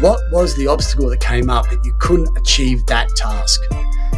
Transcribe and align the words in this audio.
what 0.00 0.20
was 0.32 0.56
the 0.56 0.66
obstacle 0.66 1.10
that 1.10 1.20
came 1.20 1.50
up 1.50 1.68
that 1.68 1.84
you 1.84 1.94
couldn't 1.98 2.36
achieve 2.36 2.86
that 2.86 3.14
task? 3.16 3.60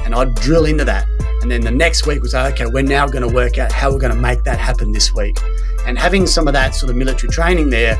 And 0.04 0.14
I'd 0.14 0.34
drill 0.36 0.64
into 0.64 0.84
that. 0.84 1.08
And 1.42 1.50
then 1.50 1.62
the 1.62 1.70
next 1.72 2.06
week 2.06 2.22
was, 2.22 2.34
okay, 2.34 2.66
we're 2.66 2.82
now 2.82 3.06
going 3.08 3.28
to 3.28 3.34
work 3.34 3.58
out 3.58 3.72
how 3.72 3.90
we're 3.90 3.98
going 3.98 4.14
to 4.14 4.20
make 4.20 4.44
that 4.44 4.58
happen 4.58 4.92
this 4.92 5.12
week. 5.12 5.40
And 5.86 5.98
having 5.98 6.26
some 6.26 6.46
of 6.46 6.54
that 6.54 6.74
sort 6.74 6.90
of 6.90 6.96
military 6.96 7.32
training 7.32 7.70
there, 7.70 7.98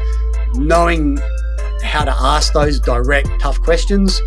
knowing 0.55 1.19
how 1.83 2.05
to 2.05 2.13
ask 2.13 2.53
those 2.53 2.79
direct, 2.79 3.29
tough 3.41 3.61
questions 3.61 4.21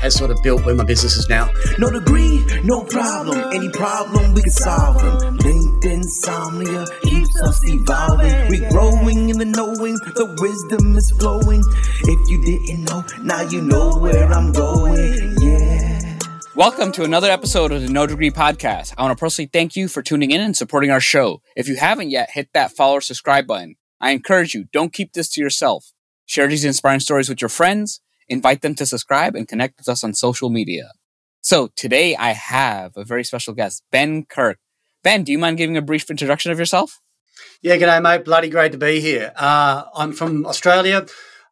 has 0.00 0.14
sort 0.14 0.30
of 0.30 0.42
built 0.42 0.64
where 0.66 0.74
my 0.74 0.84
business 0.84 1.16
is 1.16 1.28
now. 1.28 1.48
No 1.78 1.90
degree, 1.90 2.44
no 2.64 2.82
problem. 2.84 3.38
Any 3.54 3.70
problem, 3.70 4.34
we 4.34 4.42
can 4.42 4.50
solve 4.50 5.00
them. 5.00 5.38
Insomnia 5.86 6.84
keeps 7.02 7.40
us 7.42 7.60
evolving. 7.64 8.48
We 8.48 8.58
growing 8.70 9.30
in 9.30 9.38
the 9.38 9.44
knowing, 9.44 9.94
the 9.94 10.36
wisdom 10.40 10.96
is 10.96 11.12
flowing. 11.12 11.62
If 12.02 12.28
you 12.28 12.44
didn't 12.44 12.84
know, 12.84 13.04
now 13.22 13.42
you 13.42 13.62
know 13.62 13.96
where 13.96 14.26
I'm 14.26 14.50
going. 14.50 15.36
Yeah. 15.40 16.18
Welcome 16.56 16.90
to 16.92 17.04
another 17.04 17.30
episode 17.30 17.70
of 17.70 17.82
the 17.82 17.88
No 17.88 18.04
Degree 18.04 18.32
Podcast. 18.32 18.94
I 18.98 19.02
want 19.02 19.16
to 19.16 19.20
personally 19.20 19.48
thank 19.52 19.76
you 19.76 19.86
for 19.86 20.02
tuning 20.02 20.32
in 20.32 20.40
and 20.40 20.56
supporting 20.56 20.90
our 20.90 21.00
show. 21.00 21.40
If 21.54 21.68
you 21.68 21.76
haven't 21.76 22.10
yet, 22.10 22.30
hit 22.32 22.48
that 22.52 22.72
follow 22.72 22.96
or 22.96 23.00
subscribe 23.00 23.46
button. 23.46 23.76
I 24.00 24.10
encourage 24.10 24.54
you, 24.54 24.64
don't 24.72 24.92
keep 24.92 25.12
this 25.12 25.28
to 25.34 25.40
yourself. 25.40 25.92
Share 26.24 26.48
these 26.48 26.64
inspiring 26.64 26.98
stories 26.98 27.28
with 27.28 27.40
your 27.40 27.48
friends, 27.48 28.00
invite 28.28 28.62
them 28.62 28.74
to 28.74 28.86
subscribe, 28.86 29.36
and 29.36 29.46
connect 29.46 29.78
with 29.78 29.88
us 29.88 30.02
on 30.02 30.14
social 30.14 30.50
media. 30.50 30.90
So 31.42 31.68
today 31.76 32.16
I 32.16 32.32
have 32.32 32.96
a 32.96 33.04
very 33.04 33.22
special 33.22 33.54
guest, 33.54 33.84
Ben 33.92 34.24
Kirk. 34.24 34.58
Ben, 35.06 35.22
do 35.22 35.30
you 35.30 35.38
mind 35.38 35.56
giving 35.56 35.76
a 35.76 35.82
brief 35.82 36.10
introduction 36.10 36.50
of 36.50 36.58
yourself? 36.58 37.00
Yeah, 37.62 37.76
g'day, 37.76 38.02
mate. 38.02 38.24
Bloody 38.24 38.48
great 38.48 38.72
to 38.72 38.78
be 38.78 38.98
here. 38.98 39.32
Uh, 39.36 39.84
I'm 39.94 40.12
from 40.12 40.44
Australia. 40.44 41.06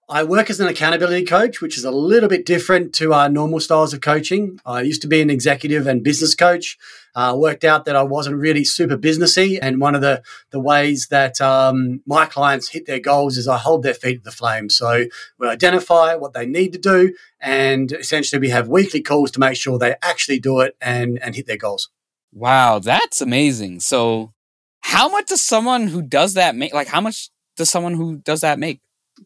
I 0.09 0.25
work 0.25 0.51
as 0.51 0.59
an 0.59 0.67
accountability 0.67 1.25
coach, 1.25 1.61
which 1.61 1.79
is 1.79 1.85
a 1.85 1.93
little 1.93 2.29
bit 2.29 2.45
different 2.45 2.93
to 2.97 3.13
our 3.13 3.29
normal 3.29 3.61
styles 3.61 3.95
of 3.95 4.01
coaching. 4.01 4.59
I 4.67 4.81
used 4.81 5.03
to 5.03 5.07
be 5.07 5.21
an 5.23 5.31
executive 5.31 5.87
and 5.87 6.03
business 6.03 6.35
coach. 6.35 6.77
Uh, 7.15 7.37
worked 7.39 7.63
out 7.63 7.85
that 7.85 7.95
I 7.95 8.03
wasn't 8.03 8.39
really 8.39 8.65
super 8.65 8.97
businessy, 8.97 9.57
and 9.63 9.81
one 9.81 9.95
of 9.95 10.01
the 10.01 10.25
the 10.51 10.59
ways 10.59 11.07
that 11.13 11.41
um, 11.41 12.03
my 12.07 12.27
clients 12.27 12.71
hit 12.71 12.87
their 12.87 12.99
goals 12.99 13.37
is 13.37 13.47
I 13.47 13.59
hold 13.59 13.85
their 13.85 13.95
feet 13.95 14.17
to 14.17 14.25
the 14.25 14.33
flame. 14.33 14.69
So 14.69 15.05
we 15.39 15.47
identify 15.47 16.17
what 16.17 16.33
they 16.33 16.45
need 16.45 16.73
to 16.73 16.79
do, 16.81 17.15
and 17.41 17.93
essentially 17.93 18.41
we 18.41 18.49
have 18.49 18.67
weekly 18.67 19.01
calls 19.01 19.31
to 19.31 19.39
make 19.39 19.57
sure 19.57 19.79
they 19.79 19.95
actually 20.03 20.41
do 20.41 20.59
it 20.59 20.77
and 20.81 21.21
and 21.23 21.37
hit 21.37 21.47
their 21.47 21.57
goals. 21.57 21.89
Wow, 22.35 22.81
that's 22.81 23.21
amazing. 23.21 23.79
So, 23.81 24.33
how 24.81 25.09
much 25.09 25.27
does 25.27 25.41
someone 25.41 25.87
who 25.87 26.03
does 26.03 26.35
that 26.35 26.57
make? 26.57 26.75
Like, 26.75 26.89
how 26.89 27.01
much 27.01 27.31
does 27.57 27.71
someone 27.71 27.95
who 27.95 28.17
does 28.17 28.41
that 28.41 28.59
make? 28.59 28.81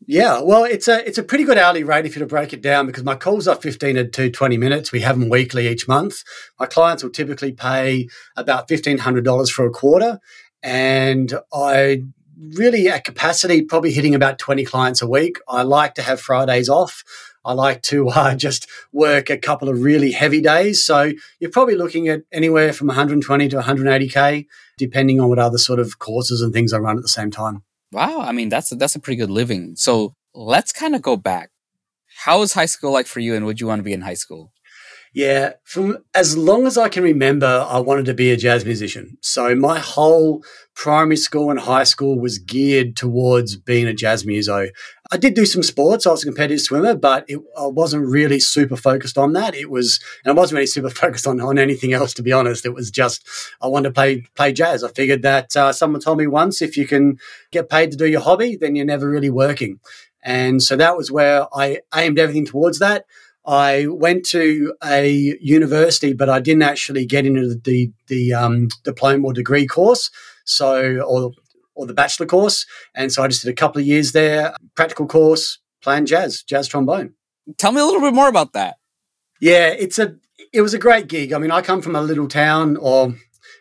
Yeah, 0.06 0.42
well, 0.42 0.64
it's 0.64 0.86
a 0.88 1.06
it's 1.08 1.16
a 1.16 1.22
pretty 1.22 1.44
good 1.44 1.56
hourly 1.56 1.82
rate 1.82 2.04
if 2.04 2.14
you 2.14 2.20
to 2.20 2.26
break 2.26 2.52
it 2.52 2.60
down 2.60 2.86
because 2.86 3.04
my 3.04 3.14
calls 3.14 3.48
are 3.48 3.56
fifteen 3.56 4.10
to 4.10 4.30
twenty 4.30 4.58
minutes. 4.58 4.92
We 4.92 5.00
have 5.00 5.18
them 5.18 5.30
weekly 5.30 5.66
each 5.66 5.88
month. 5.88 6.22
My 6.60 6.66
clients 6.66 7.02
will 7.02 7.10
typically 7.10 7.52
pay 7.52 8.08
about 8.36 8.68
fifteen 8.68 8.98
hundred 8.98 9.24
dollars 9.24 9.50
for 9.50 9.64
a 9.64 9.70
quarter, 9.70 10.20
and 10.62 11.32
I 11.52 12.02
really 12.54 12.88
at 12.88 13.04
capacity 13.04 13.62
probably 13.62 13.92
hitting 13.92 14.14
about 14.14 14.38
twenty 14.38 14.66
clients 14.66 15.00
a 15.00 15.08
week. 15.08 15.38
I 15.48 15.62
like 15.62 15.94
to 15.94 16.02
have 16.02 16.20
Fridays 16.20 16.68
off. 16.68 17.02
I 17.44 17.52
like 17.52 17.82
to 17.84 18.08
uh, 18.08 18.34
just 18.34 18.68
work 18.92 19.30
a 19.30 19.38
couple 19.38 19.68
of 19.68 19.82
really 19.82 20.12
heavy 20.12 20.40
days. 20.40 20.84
So 20.84 21.12
you're 21.40 21.50
probably 21.50 21.76
looking 21.76 22.08
at 22.08 22.22
anywhere 22.32 22.72
from 22.72 22.88
120 22.88 23.48
to 23.48 23.60
180k, 23.60 24.46
depending 24.76 25.20
on 25.20 25.28
what 25.28 25.38
other 25.38 25.58
sort 25.58 25.80
of 25.80 25.98
courses 25.98 26.42
and 26.42 26.52
things 26.52 26.72
I 26.72 26.78
run 26.78 26.96
at 26.96 27.02
the 27.02 27.08
same 27.08 27.30
time. 27.30 27.62
Wow, 27.90 28.20
I 28.20 28.32
mean 28.32 28.48
that's 28.48 28.70
a, 28.72 28.76
that's 28.76 28.96
a 28.96 29.00
pretty 29.00 29.16
good 29.16 29.30
living. 29.30 29.74
So 29.76 30.14
let's 30.34 30.72
kind 30.72 30.94
of 30.94 31.02
go 31.02 31.16
back. 31.16 31.50
How 32.24 32.40
was 32.40 32.52
high 32.52 32.66
school 32.66 32.92
like 32.92 33.06
for 33.06 33.20
you, 33.20 33.34
and 33.34 33.46
would 33.46 33.60
you 33.60 33.66
want 33.66 33.78
to 33.78 33.84
be 33.84 33.92
in 33.92 34.02
high 34.02 34.14
school? 34.14 34.52
Yeah, 35.14 35.54
from 35.64 35.98
as 36.14 36.36
long 36.36 36.66
as 36.66 36.76
I 36.76 36.88
can 36.88 37.02
remember, 37.02 37.66
I 37.68 37.78
wanted 37.78 38.04
to 38.06 38.14
be 38.14 38.30
a 38.30 38.36
jazz 38.36 38.64
musician. 38.64 39.16
So 39.20 39.54
my 39.54 39.78
whole 39.78 40.44
primary 40.74 41.16
school 41.16 41.50
and 41.50 41.58
high 41.58 41.84
school 41.84 42.20
was 42.20 42.38
geared 42.38 42.94
towards 42.94 43.56
being 43.56 43.86
a 43.86 43.92
jazz 43.92 44.24
muso. 44.24 44.68
I 45.10 45.16
did 45.16 45.34
do 45.34 45.44
some 45.44 45.62
sports. 45.62 46.06
I 46.06 46.10
was 46.10 46.22
a 46.22 46.26
competitive 46.26 46.60
swimmer, 46.60 46.94
but 46.94 47.24
it, 47.26 47.40
I 47.58 47.66
wasn't 47.66 48.06
really 48.06 48.38
super 48.38 48.76
focused 48.76 49.18
on 49.18 49.32
that. 49.32 49.54
It 49.54 49.70
was, 49.70 49.98
and 50.24 50.30
I 50.30 50.40
wasn't 50.40 50.58
really 50.58 50.66
super 50.66 50.90
focused 51.04 51.26
on, 51.26 51.40
on 51.40 51.58
anything 51.58 51.94
else, 51.94 52.14
to 52.14 52.22
be 52.22 52.32
honest. 52.32 52.66
It 52.66 52.74
was 52.74 52.90
just, 52.90 53.26
I 53.60 53.66
wanted 53.66 53.88
to 53.88 53.94
play, 53.94 54.26
play 54.36 54.52
jazz. 54.52 54.84
I 54.84 54.88
figured 54.88 55.22
that 55.22 55.56
uh, 55.56 55.72
someone 55.72 56.00
told 56.00 56.18
me 56.18 56.26
once, 56.26 56.62
if 56.62 56.76
you 56.76 56.86
can 56.86 57.18
get 57.50 57.68
paid 57.70 57.90
to 57.90 57.96
do 57.96 58.06
your 58.06 58.20
hobby, 58.20 58.56
then 58.56 58.76
you're 58.76 58.84
never 58.84 59.08
really 59.08 59.30
working. 59.30 59.80
And 60.22 60.62
so 60.62 60.76
that 60.76 60.96
was 60.96 61.10
where 61.10 61.46
I 61.54 61.80
aimed 61.94 62.18
everything 62.18 62.44
towards 62.44 62.78
that. 62.80 63.06
I 63.48 63.86
went 63.86 64.26
to 64.26 64.74
a 64.84 65.36
university, 65.40 66.12
but 66.12 66.28
I 66.28 66.38
didn't 66.38 66.62
actually 66.62 67.06
get 67.06 67.24
into 67.26 67.48
the, 67.48 67.60
the, 67.64 67.92
the 68.08 68.34
um, 68.34 68.68
diploma 68.84 69.26
or 69.26 69.32
degree 69.32 69.66
course. 69.66 70.10
So, 70.44 71.00
or 71.00 71.32
or 71.78 71.86
the 71.86 71.94
bachelor 71.94 72.26
course. 72.26 72.66
And 72.94 73.10
so 73.12 73.22
I 73.22 73.28
just 73.28 73.44
did 73.44 73.50
a 73.50 73.54
couple 73.54 73.80
of 73.80 73.86
years 73.86 74.12
there, 74.12 74.52
practical 74.74 75.06
course, 75.06 75.60
playing 75.80 76.06
jazz, 76.06 76.42
jazz 76.42 76.66
trombone. 76.68 77.14
Tell 77.56 77.72
me 77.72 77.80
a 77.80 77.84
little 77.84 78.00
bit 78.00 78.12
more 78.12 78.28
about 78.28 78.52
that. 78.52 78.76
Yeah, 79.40 79.68
it's 79.68 79.98
a 79.98 80.16
it 80.52 80.60
was 80.60 80.74
a 80.74 80.78
great 80.78 81.08
gig. 81.08 81.32
I 81.32 81.38
mean, 81.38 81.50
I 81.50 81.62
come 81.62 81.80
from 81.80 81.94
a 81.96 82.02
little 82.02 82.28
town 82.28 82.76
or 82.76 83.14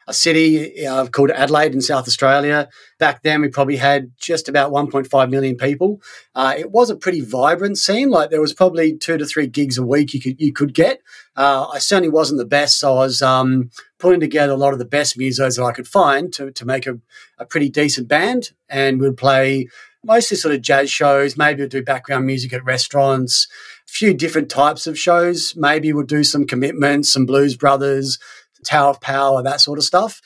a 0.08 0.14
city 0.14 0.86
uh, 0.88 1.06
called 1.08 1.32
Adelaide 1.32 1.74
in 1.74 1.82
South 1.82 2.08
Australia. 2.08 2.70
Back 2.98 3.24
then, 3.24 3.42
we 3.42 3.50
probably 3.50 3.76
had 3.76 4.12
just 4.18 4.48
about 4.48 4.72
1.5 4.72 5.30
million 5.30 5.58
people. 5.58 6.02
Uh, 6.34 6.56
it 6.58 6.72
was 6.72 6.90
a 6.90 6.96
pretty 6.96 7.22
vibrant 7.22 7.78
scene. 7.78 8.10
Like 8.10 8.30
there 8.30 8.42
was 8.42 8.54
probably 8.54 8.98
two 8.98 9.18
to 9.18 9.26
three 9.26 9.48
gigs 9.48 9.78
a 9.78 9.86
week 9.86 10.14
you 10.14 10.22
could 10.22 10.40
you 10.40 10.54
could 10.54 10.74
get. 10.74 11.02
Uh, 11.36 11.68
I 11.74 11.80
certainly 11.80 12.10
wasn't 12.10 12.40
the 12.40 12.46
best, 12.46 12.80
so 12.80 12.94
I 12.94 13.00
was 13.00 13.22
um, 13.22 13.70
putting 14.00 14.22
together 14.22 14.54
a 14.54 14.58
lot 14.58 14.74
of 14.74 14.80
the 14.80 14.86
best 14.86 15.18
musos 15.20 15.58
that 15.58 15.64
I 15.64 15.74
could 15.74 15.88
find 15.88 16.32
to 16.34 16.52
to 16.52 16.66
make 16.66 16.88
a, 16.88 17.00
a 17.38 17.46
pretty 17.46 17.70
decent 17.70 18.08
band, 18.08 18.52
and 18.70 19.02
we'd 19.02 19.18
play 19.18 19.68
mostly 20.04 20.38
sort 20.38 20.56
of 20.56 20.62
jazz 20.62 20.90
shows. 20.90 21.38
Maybe 21.38 21.62
we'd 21.62 21.70
do 21.70 21.84
background 21.84 22.26
music 22.26 22.54
at 22.54 22.64
restaurants. 22.64 23.48
A 23.88 23.92
few 23.92 24.14
different 24.14 24.50
types 24.50 24.88
of 24.88 24.98
shows. 24.98 25.54
Maybe 25.56 25.92
we'd 25.94 26.08
do 26.08 26.24
some 26.24 26.46
commitments, 26.46 27.12
some 27.12 27.26
Blues 27.26 27.56
Brothers, 27.56 28.18
Tower 28.66 28.92
of 28.92 29.02
Power, 29.02 29.44
that 29.44 29.62
sort 29.62 29.78
of 29.78 29.86
stuff. 29.86 30.22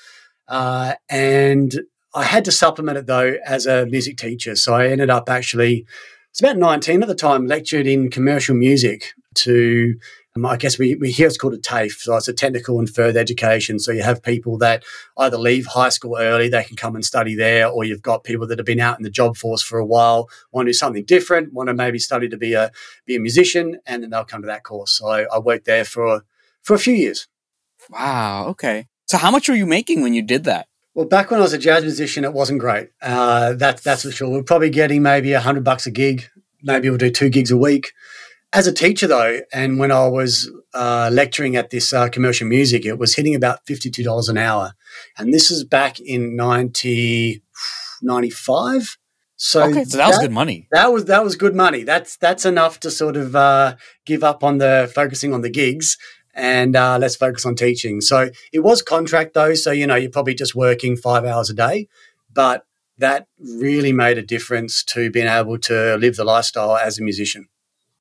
Uh, 0.47 0.95
and 1.09 1.81
I 2.13 2.23
had 2.23 2.45
to 2.45 2.51
supplement 2.51 2.97
it 2.97 3.07
though 3.07 3.35
as 3.45 3.65
a 3.65 3.85
music 3.85 4.17
teacher. 4.17 4.55
So 4.55 4.73
I 4.73 4.87
ended 4.87 5.09
up 5.09 5.29
actually, 5.29 5.85
it's 6.29 6.41
about 6.41 6.57
19 6.57 7.01
at 7.01 7.07
the 7.07 7.15
time, 7.15 7.47
lectured 7.47 7.87
in 7.87 8.09
commercial 8.09 8.55
music 8.55 9.13
to, 9.35 9.95
um, 10.35 10.45
I 10.45 10.57
guess 10.57 10.77
we, 10.77 10.95
we 10.95 11.11
here 11.11 11.27
it's 11.27 11.37
called 11.37 11.53
a 11.53 11.57
TAFE. 11.57 11.99
So 11.99 12.15
it's 12.17 12.27
a 12.27 12.33
technical 12.33 12.79
and 12.79 12.89
further 12.89 13.19
education. 13.19 13.79
So 13.79 13.93
you 13.93 14.03
have 14.03 14.21
people 14.21 14.57
that 14.57 14.83
either 15.17 15.37
leave 15.37 15.67
high 15.67 15.89
school 15.89 16.17
early, 16.19 16.49
they 16.49 16.63
can 16.63 16.75
come 16.75 16.95
and 16.95 17.05
study 17.05 17.33
there, 17.33 17.69
or 17.69 17.85
you've 17.85 18.01
got 18.01 18.25
people 18.25 18.45
that 18.47 18.59
have 18.59 18.65
been 18.65 18.81
out 18.81 18.97
in 18.97 19.03
the 19.03 19.09
job 19.09 19.37
force 19.37 19.61
for 19.61 19.79
a 19.79 19.85
while, 19.85 20.29
want 20.51 20.65
to 20.65 20.69
do 20.69 20.73
something 20.73 21.05
different, 21.05 21.53
want 21.53 21.67
to 21.67 21.73
maybe 21.73 21.99
study 21.99 22.27
to 22.27 22.37
be 22.37 22.53
a, 22.53 22.71
be 23.05 23.15
a 23.15 23.19
musician, 23.19 23.79
and 23.85 24.03
then 24.03 24.09
they'll 24.09 24.25
come 24.25 24.41
to 24.41 24.47
that 24.47 24.63
course. 24.63 24.91
So 24.91 25.07
I, 25.07 25.23
I 25.33 25.39
worked 25.39 25.65
there 25.65 25.85
for, 25.85 26.25
for 26.61 26.73
a 26.73 26.79
few 26.79 26.93
years. 26.93 27.27
Wow. 27.89 28.47
Okay. 28.47 28.87
So 29.05 29.17
how 29.17 29.31
much 29.31 29.49
were 29.49 29.55
you 29.55 29.65
making 29.65 30.01
when 30.01 30.13
you 30.13 30.21
did 30.21 30.45
that? 30.45 30.67
Well, 30.93 31.05
back 31.05 31.31
when 31.31 31.39
I 31.39 31.43
was 31.43 31.53
a 31.53 31.57
jazz 31.57 31.83
musician, 31.83 32.25
it 32.25 32.33
wasn't 32.33 32.59
great. 32.59 32.89
Uh, 33.01 33.53
that, 33.53 33.81
that's 33.83 34.03
for 34.03 34.11
sure. 34.11 34.29
We're 34.29 34.43
probably 34.43 34.69
getting 34.69 35.01
maybe 35.01 35.33
a 35.33 35.39
hundred 35.39 35.63
bucks 35.63 35.85
a 35.85 35.91
gig. 35.91 36.29
Maybe 36.61 36.89
we'll 36.89 36.97
do 36.97 37.09
two 37.09 37.29
gigs 37.29 37.51
a 37.51 37.57
week. 37.57 37.93
As 38.53 38.67
a 38.67 38.73
teacher, 38.73 39.07
though, 39.07 39.39
and 39.53 39.79
when 39.79 39.91
I 39.91 40.07
was 40.09 40.51
uh, 40.73 41.09
lecturing 41.11 41.55
at 41.55 41.69
this 41.69 41.93
uh, 41.93 42.09
commercial 42.09 42.47
music, 42.47 42.85
it 42.85 42.99
was 42.99 43.15
hitting 43.15 43.33
about 43.33 43.65
fifty-two 43.65 44.03
dollars 44.03 44.27
an 44.27 44.37
hour, 44.37 44.73
and 45.17 45.33
this 45.33 45.49
is 45.49 45.63
back 45.63 46.01
in 46.01 46.35
90, 46.35 47.41
95. 48.01 48.97
So, 49.37 49.63
okay, 49.63 49.85
so 49.85 49.97
that, 49.97 50.03
that, 50.03 50.07
was 50.09 50.17
good 50.17 50.31
money. 50.33 50.67
That 50.71 50.91
was 50.91 51.05
that 51.05 51.23
was 51.23 51.37
good 51.37 51.55
money. 51.55 51.83
That's 51.83 52.17
that's 52.17 52.45
enough 52.45 52.81
to 52.81 52.91
sort 52.91 53.15
of 53.15 53.37
uh, 53.37 53.75
give 54.05 54.21
up 54.21 54.43
on 54.43 54.57
the 54.57 54.91
focusing 54.93 55.33
on 55.33 55.41
the 55.41 55.49
gigs 55.49 55.97
and 56.33 56.75
uh, 56.75 56.97
let's 56.99 57.15
focus 57.15 57.45
on 57.45 57.55
teaching. 57.55 58.01
So 58.01 58.29
it 58.53 58.59
was 58.59 58.81
contract 58.81 59.33
though, 59.33 59.53
so 59.53 59.71
you 59.71 59.87
know 59.87 59.95
you're 59.95 60.11
probably 60.11 60.33
just 60.33 60.55
working 60.55 60.95
five 60.95 61.25
hours 61.25 61.49
a 61.49 61.53
day, 61.53 61.87
but 62.33 62.65
that 62.97 63.27
really 63.39 63.91
made 63.91 64.17
a 64.17 64.21
difference 64.21 64.83
to 64.83 65.09
being 65.09 65.27
able 65.27 65.57
to 65.57 65.95
live 65.97 66.15
the 66.15 66.23
lifestyle 66.23 66.77
as 66.77 66.99
a 66.99 67.03
musician. 67.03 67.47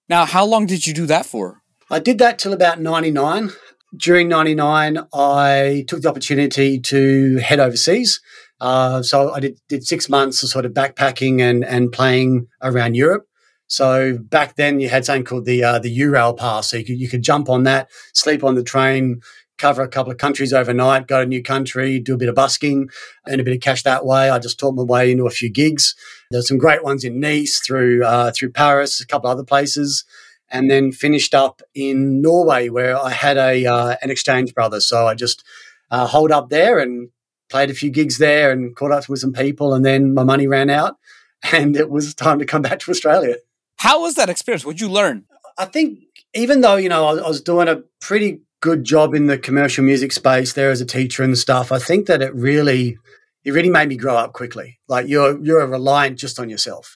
Now, 0.09 0.27
how 0.27 0.45
long 0.45 0.67
did 0.67 0.87
you 0.87 0.95
do 0.95 1.07
that 1.07 1.27
for? 1.27 1.63
I 1.91 1.99
did 1.99 2.19
that 2.19 2.39
till 2.39 2.53
about 2.53 2.81
99. 2.81 3.51
During 3.97 4.29
99, 4.29 4.99
I 5.13 5.85
took 5.89 6.03
the 6.03 6.09
opportunity 6.09 6.79
to 6.81 7.37
head 7.39 7.59
overseas. 7.59 8.21
Uh, 8.61 9.03
so 9.03 9.33
I 9.33 9.41
did, 9.41 9.59
did 9.69 9.85
six 9.85 10.09
months 10.09 10.43
of 10.43 10.51
sort 10.51 10.67
of 10.67 10.73
backpacking 10.73 11.41
and, 11.41 11.65
and 11.65 11.91
playing 11.91 12.47
around 12.63 12.95
Europe. 12.95 13.27
So 13.71 14.19
back 14.19 14.57
then 14.57 14.81
you 14.81 14.89
had 14.89 15.05
something 15.05 15.25
called 15.25 15.45
the 15.45 15.63
uh, 15.63 15.79
the 15.79 15.97
Eurail 15.97 16.37
pass. 16.37 16.69
So 16.69 16.77
you 16.77 16.85
could 16.85 17.01
you 17.01 17.09
could 17.09 17.23
jump 17.23 17.49
on 17.49 17.63
that, 17.63 17.89
sleep 18.13 18.43
on 18.43 18.57
the 18.57 18.65
train, 18.65 19.23
cover 19.59 19.83
a 19.83 19.89
couple 19.89 20.11
of 20.11 20.19
countries 20.19 20.53
overnight, 20.53 21.07
go 21.07 21.19
to 21.19 21.23
a 21.23 21.27
new 21.27 21.41
country, 21.41 22.01
do 22.01 22.15
a 22.15 22.19
bit 22.19 22.29
of 22.29 22.35
busking, 22.35 22.91
and 23.27 23.41
a 23.41 23.45
bit 23.45 23.55
of 23.55 23.61
cash 23.61 23.85
that 23.85 24.05
way. 24.05 24.29
I 24.29 24.41
just 24.41 24.59
taught 24.59 24.75
my 24.75 24.83
way 24.83 25.13
into 25.13 25.25
a 25.27 25.31
few 25.31 25.49
gigs. 25.49 25.95
There's 26.33 26.49
some 26.49 26.59
great 26.59 26.83
ones 26.83 27.05
in 27.05 27.21
Nice, 27.21 27.61
through 27.61 28.05
uh, 28.05 28.33
through 28.35 28.51
Paris, 28.51 29.01
a 29.01 29.07
couple 29.07 29.31
other 29.31 29.45
places, 29.45 30.05
and 30.51 30.69
then 30.69 30.91
finished 30.91 31.33
up 31.33 31.63
in 31.73 32.21
Norway 32.21 32.71
where 32.71 32.99
I 32.99 33.11
had 33.11 33.37
a 33.37 33.67
uh, 33.67 33.97
an 34.03 34.11
exchange 34.11 34.53
brother. 34.53 34.81
So 34.81 35.07
I 35.07 35.15
just 35.15 35.45
uh, 35.93 36.09
holed 36.09 36.33
up 36.33 36.49
there 36.51 36.81
and 36.81 37.11
played 37.49 37.71
a 37.71 37.75
few 37.75 37.91
gigs 37.91 38.19
there 38.19 38.51
and 38.51 38.75
caught 38.75 38.91
up 38.91 39.09
with 39.09 39.21
some 39.21 39.33
people, 39.33 39.75
and 39.75 39.85
then 39.85 40.13
my 40.13 40.25
money 40.25 40.49
ran 40.49 40.71
out, 40.71 40.97
and 41.53 41.77
it 41.77 41.89
was 41.89 42.17
time 42.17 42.41
to 42.41 42.47
come 42.47 42.63
back 42.63 42.81
to 42.81 42.91
Australia. 42.91 43.37
How 43.81 44.03
was 44.03 44.15
that 44.17 44.29
experience? 44.29 44.63
What'd 44.63 44.83
you 44.83 44.91
learn? 44.91 45.25
I 45.57 45.65
think 45.65 46.01
even 46.35 46.61
though 46.61 46.77
you 46.77 46.91
know 46.91 47.07
I, 47.07 47.17
I 47.17 47.29
was 47.29 47.41
doing 47.41 47.67
a 47.67 47.83
pretty 47.99 48.43
good 48.61 48.85
job 48.85 49.15
in 49.15 49.25
the 49.25 49.39
commercial 49.39 49.83
music 49.83 50.13
space 50.13 50.53
there 50.53 50.71
as 50.71 50.83
a 50.83 50.85
teacher 50.85 51.23
and 51.23 51.37
stuff, 51.37 51.73
I 51.73 51.79
think 51.79 52.07
that 52.07 52.21
it 52.21 52.35
really 52.35 52.99
it 53.43 53.53
really 53.53 53.71
made 53.71 53.89
me 53.89 53.97
grow 53.97 54.17
up 54.17 54.35
quickly. 54.35 54.79
Like 54.87 55.09
you're 55.09 55.43
you're 55.43 55.67
reliant 55.67 56.19
just 56.19 56.39
on 56.39 56.51
yourself. 56.51 56.95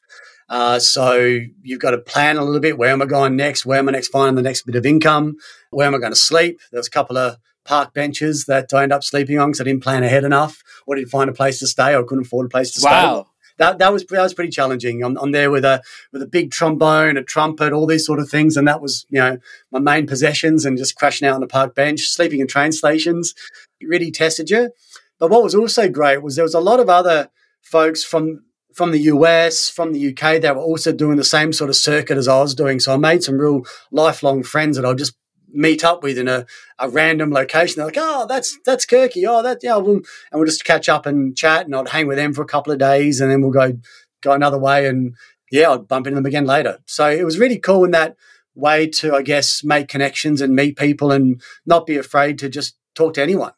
Uh, 0.51 0.79
so 0.79 1.41
you've 1.63 1.81
got 1.81 1.93
to 1.93 1.99
plan 1.99 2.37
a 2.37 2.45
little 2.45 2.61
bit. 2.61 2.77
Where 2.77 2.91
am 2.91 3.01
I 3.01 3.07
going 3.07 3.35
next? 3.35 3.65
Where 3.65 3.79
am 3.79 3.89
I 3.89 3.93
next 3.93 4.09
finding 4.09 4.35
the 4.35 4.43
next 4.43 4.67
bit 4.67 4.75
of 4.75 4.85
income? 4.85 5.37
Where 5.71 5.87
am 5.87 5.95
I 5.95 5.99
going 5.99 6.13
to 6.13 6.19
sleep? 6.19 6.61
There's 6.71 6.87
a 6.87 6.91
couple 6.91 7.17
of 7.17 7.39
park 7.65 7.95
benches 7.95 8.45
that 8.45 8.75
I 8.75 8.83
ended 8.83 8.97
up 8.97 9.05
sleeping 9.05 9.39
on 9.39 9.49
because 9.49 9.63
I 9.63 9.65
didn't 9.65 9.83
plan 9.83 10.05
ahead 10.05 10.25
enough, 10.25 10.63
or 10.87 10.97
didn't 10.97 11.09
find 11.09 11.31
a 11.31 11.33
place 11.33 11.61
to 11.61 11.67
stay, 11.67 11.95
or 11.95 12.05
couldn't 12.05 12.27
afford 12.27 12.45
a 12.45 12.51
place 12.51 12.73
to 12.73 12.85
wow. 12.85 13.23
stay. 13.23 13.31
That, 13.59 13.79
that 13.79 13.93
was 13.93 14.05
that 14.07 14.23
was 14.23 14.35
pretty 14.35 14.51
challenging. 14.51 15.03
I'm, 15.05 15.17
I'm 15.19 15.33
there 15.33 15.51
with 15.51 15.65
a 15.65 15.83
with 16.13 16.23
a 16.23 16.27
big 16.27 16.51
trombone, 16.51 17.17
a 17.17 17.23
trumpet, 17.23 17.73
all 17.73 17.87
these 17.87 18.05
sort 18.05 18.19
of 18.19 18.29
things, 18.29 18.57
and 18.57 18.67
that 18.67 18.81
was 18.81 19.07
you 19.11 19.21
know 19.21 19.39
my 19.71 19.79
main 19.79 20.07
possessions, 20.07 20.65
and 20.65 20.77
just 20.77 20.97
crashing 20.97 21.29
out 21.29 21.35
on 21.35 21.41
the 21.41 21.47
park 21.47 21.75
bench, 21.75 22.01
sleeping 22.03 22.41
in 22.41 22.49
train 22.49 22.73
stations, 22.73 23.35
it 23.81 23.89
really 23.89 24.11
tested 24.11 24.51
you. 24.51 24.71
But 25.19 25.31
what 25.31 25.43
was 25.43 25.55
also 25.55 25.89
great 25.89 26.23
was 26.23 26.37
there 26.37 26.45
was 26.45 26.55
a 26.55 26.61
lot 26.61 26.81
of 26.81 26.89
other 26.89 27.31
folks 27.63 28.03
from 28.03 28.45
from 28.75 28.91
the 28.91 29.01
US, 29.03 29.71
from 29.71 29.93
the 29.93 30.09
UK 30.11 30.41
that 30.43 30.57
were 30.57 30.63
also 30.63 30.93
doing 30.93 31.17
the 31.17 31.25
same 31.25 31.53
sort 31.53 31.71
of 31.71 31.77
circuit 31.77 32.19
as 32.19 32.27
I 32.27 32.41
was 32.41 32.55
doing. 32.57 32.81
So 32.81 32.93
I 32.93 32.97
made 32.97 33.23
some 33.23 33.39
real 33.39 33.63
lifelong 33.93 34.43
friends 34.43 34.77
that 34.77 34.85
I'll 34.85 34.95
just 34.95 35.15
meet 35.55 35.85
up 35.85 36.03
with 36.03 36.19
in 36.19 36.29
a, 36.29 36.47
a 36.79 36.89
random 36.89 37.31
location. 37.31 37.77
They're 37.77 37.87
like, 37.87 37.97
oh, 37.99 38.27
that's 38.29 38.59
that's 38.65 38.87
Kirky. 38.87 39.25
Oh, 39.27 39.43
that 39.43 39.61
yeah, 39.63 39.77
we'll, 39.77 39.97
and 39.97 40.05
we'll 40.33 40.47
just 40.47 40.65
catch 40.65 40.89
up 40.89 41.07
and 41.07 41.37
chat, 41.37 41.67
and 41.67 41.75
I'd 41.75 41.89
hang 41.89 42.07
with 42.07 42.17
them 42.17 42.35
for 42.35 42.43
a 42.43 42.47
couple 42.47 42.73
of 42.73 42.79
days, 42.79 43.21
and 43.21 43.31
then 43.31 43.41
we'll 43.43 43.51
go 43.51 43.79
go 44.23 44.33
another 44.33 44.59
way, 44.59 44.87
and 44.87 45.15
yeah, 45.51 45.71
I'd 45.71 45.89
bump 45.89 46.07
into 46.07 46.17
them 46.17 46.27
again 46.27 46.47
later. 46.47 46.79
So 46.87 47.09
it 47.09 47.25
was 47.25 47.39
really 47.39 47.59
cool 47.59 47.85
in 47.85 47.93
that 47.93 48.17
way 48.55 48.87
to, 48.87 49.15
I 49.15 49.23
guess, 49.23 49.65
make 49.65 49.89
connections 49.89 50.41
and 50.41 50.55
meet 50.55 50.77
people, 50.77 51.13
and 51.13 51.41
not 51.65 51.87
be 51.87 51.97
afraid 51.97 52.39
to 52.41 52.49
just 52.49 52.77
talk 52.95 53.15
to 53.15 53.23
anyone. 53.23 53.53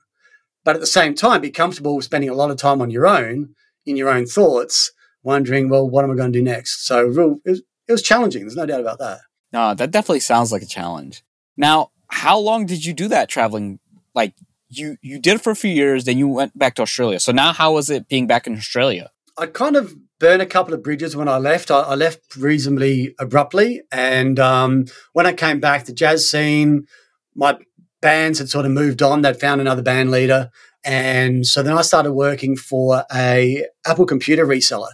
But 0.65 0.75
at 0.75 0.81
the 0.81 0.87
same 0.87 1.15
time, 1.15 1.41
be 1.41 1.51
comfortable 1.51 2.01
spending 2.03 2.31
a 2.31 2.35
lot 2.35 2.51
of 2.51 2.57
time 2.57 2.83
on 2.83 2.91
your 2.91 3.07
own 3.07 3.55
in 3.85 3.97
your 3.97 4.09
own 4.09 4.27
thoughts 4.27 4.91
wondering, 5.23 5.69
well, 5.69 5.89
what 5.89 6.05
am 6.05 6.11
I 6.11 6.15
going 6.15 6.33
to 6.33 6.39
do 6.39 6.43
next? 6.43 6.87
So 6.87 7.03
real, 7.05 7.39
it, 7.45 7.51
was, 7.51 7.63
it 7.89 7.93
was 7.93 8.03
challenging. 8.03 8.43
There's 8.43 8.57
no 8.57 8.67
doubt 8.67 8.81
about 8.81 8.99
that. 8.99 9.21
No, 9.53 9.75
that 9.75 9.91
definitely 9.91 10.21
sounds 10.21 10.53
like 10.53 10.63
a 10.63 10.67
challenge. 10.67 11.23
Now, 11.57 11.91
how 12.09 12.39
long 12.39 12.67
did 12.67 12.85
you 12.85 12.93
do 12.93 13.09
that 13.09 13.29
traveling? 13.29 13.79
Like 14.15 14.35
you, 14.69 14.97
you 15.03 15.19
did 15.19 15.37
it 15.37 15.41
for 15.41 15.51
a 15.51 15.57
few 15.57 15.71
years, 15.71 16.05
then 16.05 16.19
you 16.19 16.29
went 16.29 16.59
back 16.59 16.75
to 16.77 16.83
Australia. 16.83 17.21
So 17.21 17.33
now, 17.33 17.53
how 17.53 17.75
was 17.75 17.91
it 17.91 18.09
being 18.09 18.27
back 18.27 18.47
in 18.47 18.57
Australia? 18.57 19.11
I 19.39 19.47
kind 19.47 19.77
of 19.77 19.95
burned 20.19 20.43
a 20.43 20.47
couple 20.47 20.73
of 20.73 20.83
bridges 20.83 21.15
when 21.15 21.29
I 21.29 21.39
left. 21.39 21.71
I, 21.71 21.81
I 21.81 21.95
left 21.95 22.37
reasonably 22.37 23.15
abruptly, 23.19 23.83
and 23.93 24.39
um, 24.39 24.87
when 25.13 25.27
I 25.27 25.33
came 25.33 25.61
back, 25.61 25.85
the 25.85 25.93
jazz 25.93 26.31
scene, 26.31 26.87
my 27.35 27.59
bands 28.01 28.39
had 28.39 28.49
sort 28.49 28.65
of 28.65 28.73
moved 28.73 29.03
on. 29.03 29.23
They'd 29.23 29.39
found 29.39 29.61
another 29.61 29.83
band 29.83 30.11
leader, 30.11 30.51
and 30.85 31.47
so 31.47 31.63
then 31.63 31.77
I 31.77 31.83
started 31.83 32.13
working 32.13 32.57
for 32.57 33.05
a 33.13 33.67
Apple 33.85 34.07
computer 34.07 34.47
reseller 34.47 34.93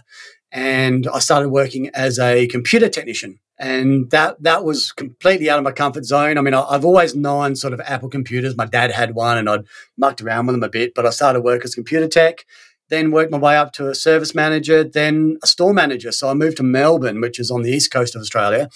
and 0.53 1.07
I 1.07 1.19
started 1.19 1.49
working 1.49 1.89
as 1.93 2.19
a 2.19 2.47
computer 2.47 2.87
technician. 2.87 3.39
And 3.63 4.11
that 4.11 4.41
that 4.43 4.65
was 4.65 4.91
completely 4.91 5.49
out 5.49 5.57
of 5.57 5.63
my 5.63 5.71
comfort 5.71 6.05
zone. 6.05 6.37
I 6.37 6.41
mean, 6.41 6.53
I, 6.53 6.73
have 6.73 6.83
always 6.83 7.15
known 7.15 7.55
sort 7.55 7.73
of 7.73 7.79
Apple 7.81 8.09
computers. 8.09 8.57
My 8.57 8.65
dad 8.65 8.91
had 8.91 9.15
one, 9.15 9.37
and 9.37 9.49
I'd 9.49 9.65
mucked 9.97 10.21
around 10.21 10.47
with 10.47 10.55
them 10.55 10.63
a 10.63 10.69
bit. 10.69 10.93
But 10.93 11.05
I 11.05 11.11
started 11.11 11.41
work 11.41 11.63
as 11.63 11.75
computer 11.75 12.07
tech, 12.07 12.45
then 12.89 13.11
worked 13.11 13.31
my 13.31 13.37
way 13.37 13.55
up 13.55 13.71
to 13.73 13.87
a 13.87 13.95
service 13.95 14.35
manager, 14.35 14.83
then 14.83 15.37
a 15.41 15.47
store 15.47 15.73
manager. 15.73 16.11
So 16.11 16.29
I 16.29 16.33
moved 16.33 16.57
to 16.57 16.63
Melbourne, 16.63 17.21
which 17.21 17.39
is 17.39 17.49
on 17.49 17.61
the 17.61 17.71
east 17.71 17.91
coast 17.91 18.15
of 18.15 18.21
Australia, 18.21 18.69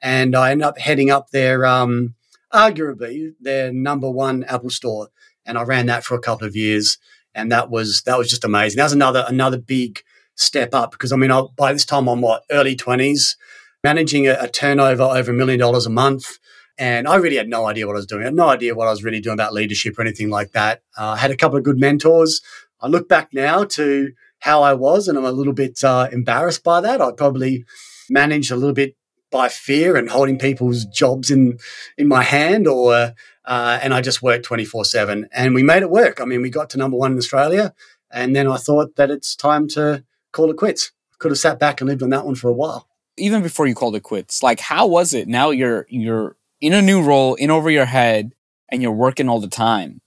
and 0.00 0.36
I 0.36 0.52
ended 0.52 0.66
up 0.66 0.78
heading 0.78 1.10
up 1.10 1.30
their 1.30 1.66
um, 1.66 2.14
arguably 2.54 3.32
their 3.40 3.72
number 3.72 4.10
one 4.10 4.44
Apple 4.44 4.70
store 4.70 5.08
and 5.48 5.58
I 5.58 5.62
ran 5.62 5.86
that 5.86 6.04
for 6.04 6.14
a 6.14 6.20
couple 6.20 6.46
of 6.46 6.54
years, 6.54 6.98
and 7.34 7.50
that 7.50 7.70
was 7.70 8.02
that 8.02 8.18
was 8.18 8.28
just 8.28 8.44
amazing. 8.44 8.76
That 8.76 8.84
was 8.84 8.92
another 8.92 9.24
another 9.26 9.58
big 9.58 10.02
step 10.36 10.74
up 10.74 10.92
because 10.92 11.10
I 11.10 11.16
mean, 11.16 11.32
I, 11.32 11.42
by 11.56 11.72
this 11.72 11.86
time 11.86 12.06
I'm 12.06 12.20
what 12.20 12.44
early 12.50 12.76
twenties, 12.76 13.36
managing 13.84 14.26
a, 14.26 14.36
a 14.40 14.48
turnover 14.48 15.02
over 15.02 15.30
a 15.30 15.34
million 15.34 15.58
dollars 15.58 15.86
a 15.86 15.90
month. 15.90 16.38
And 16.76 17.08
I 17.08 17.16
really 17.16 17.36
had 17.36 17.48
no 17.48 17.66
idea 17.66 17.86
what 17.86 17.94
I 17.94 17.98
was 17.98 18.06
doing. 18.06 18.22
I 18.22 18.26
had 18.26 18.34
no 18.34 18.48
idea 18.48 18.74
what 18.74 18.86
I 18.86 18.90
was 18.90 19.02
really 19.02 19.20
doing 19.20 19.34
about 19.34 19.52
leadership 19.52 19.98
or 19.98 20.02
anything 20.02 20.30
like 20.30 20.52
that. 20.52 20.82
Uh, 20.96 21.10
I 21.10 21.16
had 21.16 21.30
a 21.30 21.36
couple 21.36 21.58
of 21.58 21.64
good 21.64 21.78
mentors. 21.78 22.40
I 22.80 22.86
look 22.86 23.08
back 23.08 23.30
now 23.32 23.64
to 23.64 24.12
how 24.40 24.62
I 24.62 24.74
was, 24.74 25.08
and 25.08 25.18
I'm 25.18 25.24
a 25.24 25.32
little 25.32 25.52
bit 25.52 25.82
uh, 25.82 26.08
embarrassed 26.12 26.62
by 26.62 26.80
that. 26.80 27.00
I 27.00 27.10
probably 27.10 27.64
managed 28.08 28.52
a 28.52 28.56
little 28.56 28.74
bit 28.74 28.94
by 29.30 29.48
fear 29.48 29.96
and 29.96 30.08
holding 30.08 30.38
people's 30.38 30.84
jobs 30.84 31.30
in 31.30 31.58
in 31.96 32.06
my 32.06 32.22
hand, 32.22 32.68
or 32.68 33.14
uh, 33.44 33.78
and 33.82 33.92
I 33.92 34.00
just 34.00 34.22
worked 34.22 34.44
24 34.44 34.84
7. 34.84 35.28
And 35.32 35.54
we 35.54 35.62
made 35.62 35.82
it 35.82 35.90
work. 35.90 36.20
I 36.20 36.24
mean, 36.24 36.42
we 36.42 36.50
got 36.50 36.70
to 36.70 36.78
number 36.78 36.96
one 36.96 37.12
in 37.12 37.18
Australia. 37.18 37.74
And 38.10 38.36
then 38.36 38.46
I 38.46 38.56
thought 38.56 38.96
that 38.96 39.10
it's 39.10 39.34
time 39.34 39.68
to 39.68 40.04
call 40.32 40.50
it 40.50 40.56
quits. 40.56 40.92
Could 41.18 41.30
have 41.30 41.38
sat 41.38 41.58
back 41.58 41.80
and 41.80 41.88
lived 41.88 42.02
on 42.02 42.10
that 42.10 42.24
one 42.24 42.36
for 42.36 42.48
a 42.48 42.52
while. 42.52 42.87
Even 43.18 43.42
before 43.42 43.66
you 43.66 43.74
called 43.74 43.96
it 43.96 44.02
quits, 44.02 44.42
like 44.42 44.60
how 44.60 44.86
was 44.86 45.14
it? 45.14 45.28
Now 45.28 45.50
you're 45.50 45.86
you're 45.88 46.36
in 46.60 46.72
a 46.72 46.82
new 46.82 47.02
role, 47.02 47.34
in 47.34 47.50
over 47.50 47.70
your 47.70 47.84
head, 47.84 48.32
and 48.68 48.82
you're 48.82 48.92
working 48.92 49.28
all 49.28 49.40
the 49.40 49.48
time. 49.48 50.00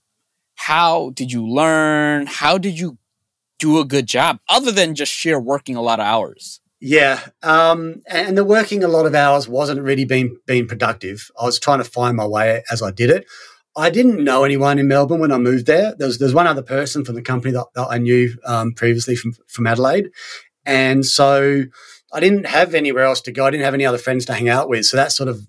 How 0.54 1.10
did 1.10 1.32
you 1.32 1.46
learn? 1.46 2.26
How 2.26 2.58
did 2.58 2.78
you 2.78 2.98
do 3.58 3.78
a 3.78 3.84
good 3.84 4.06
job 4.06 4.40
other 4.48 4.72
than 4.72 4.94
just 4.94 5.12
sheer 5.12 5.38
working 5.38 5.76
a 5.76 5.82
lot 5.82 6.00
of 6.00 6.06
hours? 6.06 6.60
Yeah, 6.84 7.20
um, 7.44 8.02
and 8.08 8.36
the 8.36 8.44
working 8.44 8.82
a 8.82 8.88
lot 8.88 9.06
of 9.06 9.14
hours 9.14 9.48
wasn't 9.48 9.82
really 9.82 10.04
being 10.04 10.36
being 10.46 10.66
productive. 10.66 11.30
I 11.40 11.44
was 11.44 11.60
trying 11.60 11.78
to 11.78 11.84
find 11.84 12.16
my 12.16 12.26
way 12.26 12.64
as 12.72 12.82
I 12.82 12.90
did 12.90 13.08
it. 13.08 13.24
I 13.76 13.88
didn't 13.88 14.22
know 14.22 14.44
anyone 14.44 14.78
in 14.78 14.88
Melbourne 14.88 15.20
when 15.20 15.32
I 15.32 15.38
moved 15.38 15.66
there. 15.66 15.94
There 15.96 16.08
was 16.08 16.18
there's 16.18 16.34
one 16.34 16.48
other 16.48 16.62
person 16.62 17.04
from 17.04 17.14
the 17.14 17.22
company 17.22 17.52
that, 17.52 17.66
that 17.76 17.86
I 17.88 17.98
knew 17.98 18.36
um, 18.44 18.72
previously 18.72 19.14
from 19.14 19.32
from 19.46 19.68
Adelaide, 19.68 20.10
and 20.66 21.06
so 21.06 21.64
I 22.12 22.20
didn't 22.20 22.46
have 22.46 22.74
anywhere 22.74 23.04
else 23.04 23.20
to 23.22 23.32
go. 23.32 23.46
I 23.46 23.50
didn't 23.50 23.64
have 23.64 23.74
any 23.74 23.86
other 23.86 23.98
friends 23.98 24.24
to 24.26 24.34
hang 24.34 24.48
out 24.48 24.68
with. 24.68 24.84
So 24.86 24.96
that 24.96 25.12
sort 25.12 25.28
of 25.28 25.46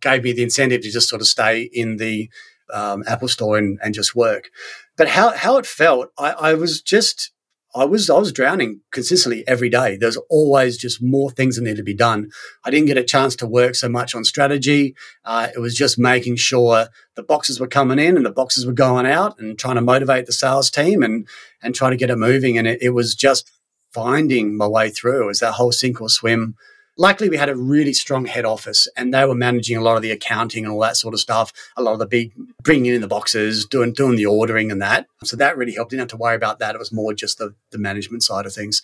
gave 0.00 0.22
me 0.22 0.32
the 0.32 0.42
incentive 0.42 0.82
to 0.82 0.90
just 0.90 1.08
sort 1.08 1.20
of 1.20 1.28
stay 1.28 1.62
in 1.72 1.96
the 1.96 2.30
um, 2.72 3.02
Apple 3.06 3.28
store 3.28 3.58
and, 3.58 3.78
and 3.82 3.94
just 3.94 4.14
work. 4.14 4.50
But 4.96 5.08
how 5.08 5.30
how 5.30 5.56
it 5.58 5.66
felt, 5.66 6.10
I, 6.18 6.32
I 6.32 6.54
was 6.54 6.80
just 6.80 7.32
I 7.74 7.84
was 7.84 8.08
I 8.08 8.18
was 8.18 8.32
drowning 8.32 8.80
consistently 8.90 9.46
every 9.46 9.68
day. 9.68 9.96
There's 9.96 10.16
always 10.30 10.78
just 10.78 11.02
more 11.02 11.30
things 11.30 11.56
that 11.56 11.62
need 11.62 11.76
to 11.76 11.82
be 11.82 11.94
done. 11.94 12.30
I 12.64 12.70
didn't 12.70 12.86
get 12.86 12.96
a 12.96 13.04
chance 13.04 13.36
to 13.36 13.46
work 13.46 13.74
so 13.74 13.88
much 13.88 14.14
on 14.14 14.24
strategy. 14.24 14.94
Uh, 15.24 15.48
it 15.54 15.58
was 15.58 15.76
just 15.76 15.98
making 15.98 16.36
sure 16.36 16.88
the 17.16 17.22
boxes 17.22 17.60
were 17.60 17.68
coming 17.68 17.98
in 17.98 18.16
and 18.16 18.24
the 18.24 18.30
boxes 18.32 18.64
were 18.64 18.72
going 18.72 19.06
out, 19.06 19.38
and 19.38 19.58
trying 19.58 19.74
to 19.74 19.82
motivate 19.82 20.26
the 20.26 20.32
sales 20.32 20.70
team 20.70 21.02
and 21.02 21.28
and 21.62 21.74
try 21.74 21.90
to 21.90 21.96
get 21.96 22.10
it 22.10 22.16
moving. 22.16 22.56
And 22.56 22.66
it, 22.66 22.80
it 22.80 22.90
was 22.90 23.14
just 23.14 23.52
finding 23.96 24.54
my 24.54 24.66
way 24.66 24.90
through. 24.90 25.22
It 25.22 25.26
was 25.26 25.40
that 25.40 25.52
whole 25.52 25.72
sink 25.72 26.02
or 26.02 26.10
swim. 26.10 26.54
Luckily 26.98 27.30
we 27.30 27.38
had 27.38 27.48
a 27.48 27.56
really 27.56 27.94
strong 27.94 28.26
head 28.26 28.44
office 28.44 28.86
and 28.94 29.12
they 29.12 29.24
were 29.24 29.34
managing 29.34 29.78
a 29.78 29.82
lot 29.82 29.96
of 29.96 30.02
the 30.02 30.10
accounting 30.10 30.64
and 30.64 30.72
all 30.72 30.80
that 30.80 30.98
sort 30.98 31.14
of 31.14 31.20
stuff. 31.20 31.50
A 31.78 31.82
lot 31.82 31.94
of 31.94 31.98
the 31.98 32.06
big 32.06 32.32
bringing 32.62 32.94
in 32.94 33.00
the 33.00 33.08
boxes 33.08 33.64
doing 33.64 33.94
doing 33.94 34.16
the 34.16 34.26
ordering 34.26 34.70
and 34.70 34.82
that. 34.82 35.06
So 35.24 35.36
that 35.36 35.56
really 35.56 35.72
helped. 35.72 35.90
Didn't 35.92 36.02
have 36.02 36.08
to 36.08 36.16
worry 36.18 36.36
about 36.36 36.58
that. 36.58 36.74
It 36.74 36.78
was 36.78 36.92
more 36.92 37.14
just 37.14 37.38
the, 37.38 37.54
the 37.70 37.78
management 37.78 38.22
side 38.22 38.44
of 38.44 38.52
things. 38.52 38.82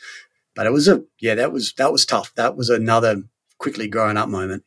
But 0.54 0.66
it 0.66 0.72
was 0.72 0.88
a 0.88 1.04
yeah 1.20 1.34
that 1.34 1.52
was 1.52 1.74
that 1.74 1.92
was 1.92 2.06
tough. 2.06 2.32
That 2.36 2.56
was 2.56 2.70
another 2.70 3.22
quickly 3.58 3.88
growing 3.88 4.16
up 4.16 4.30
moment. 4.30 4.64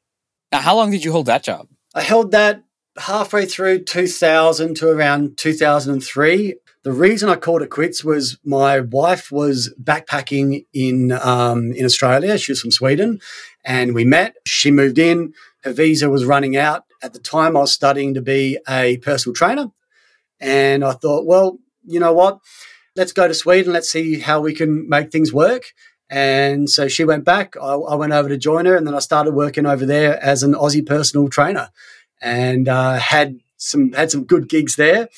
Now 0.52 0.62
how 0.62 0.76
long 0.76 0.92
did 0.92 1.04
you 1.04 1.12
hold 1.12 1.26
that 1.26 1.44
job? 1.44 1.68
I 1.96 2.02
held 2.02 2.32
that 2.32 2.64
halfway 2.98 3.46
through 3.46 3.84
2000 3.84 4.76
to 4.78 4.90
around 4.90 5.38
2003 5.38 6.56
the 6.86 6.94
reason 6.94 7.30
I 7.30 7.36
called 7.36 7.64
it 7.64 7.72
quits 7.72 8.04
was 8.04 8.38
my 8.46 8.80
wife 8.80 9.32
was 9.32 9.74
backpacking 9.82 10.68
in 10.72 11.12
um, 11.14 11.74
in 11.74 11.84
Australia. 11.84 12.38
She 12.38 12.52
was 12.52 12.62
from 12.62 12.70
Sweden, 12.70 13.20
and 13.66 13.96
we 13.96 14.06
met. 14.06 14.36
She 14.46 14.70
moved 14.70 15.00
in. 15.00 15.34
Her 15.64 15.74
visa 15.74 16.12
was 16.12 16.26
running 16.26 16.56
out 16.56 16.84
at 17.02 17.14
the 17.14 17.20
time. 17.20 17.58
I 17.58 17.62
was 17.62 17.72
studying 17.72 18.14
to 18.14 18.22
be 18.22 18.60
a 18.70 18.98
personal 18.98 19.34
trainer, 19.34 19.72
and 20.40 20.86
I 20.86 20.92
thought, 20.92 21.26
well, 21.26 21.58
you 21.86 22.00
know 22.00 22.14
what? 22.14 22.38
Let's 22.96 23.14
go 23.14 23.28
to 23.28 23.34
Sweden. 23.34 23.74
Let's 23.74 23.90
see 23.90 24.20
how 24.20 24.40
we 24.40 24.54
can 24.54 24.88
make 24.88 25.12
things 25.12 25.34
work. 25.34 25.74
And 26.08 26.70
so 26.70 26.88
she 26.88 27.04
went 27.04 27.26
back. 27.26 27.58
I, 27.58 27.74
I 27.74 27.96
went 27.96 28.14
over 28.14 28.30
to 28.30 28.38
join 28.38 28.68
her, 28.68 28.76
and 28.76 28.86
then 28.86 28.94
I 28.94 29.00
started 29.00 29.34
working 29.34 29.66
over 29.66 29.88
there 29.88 30.24
as 30.24 30.44
an 30.44 30.54
Aussie 30.54 30.86
personal 30.86 31.30
trainer, 31.30 31.70
and 32.22 32.70
uh, 32.70 33.00
had 33.00 33.40
some 33.58 33.92
had 33.94 34.12
some 34.12 34.26
good 34.26 34.48
gigs 34.48 34.76
there 34.76 35.10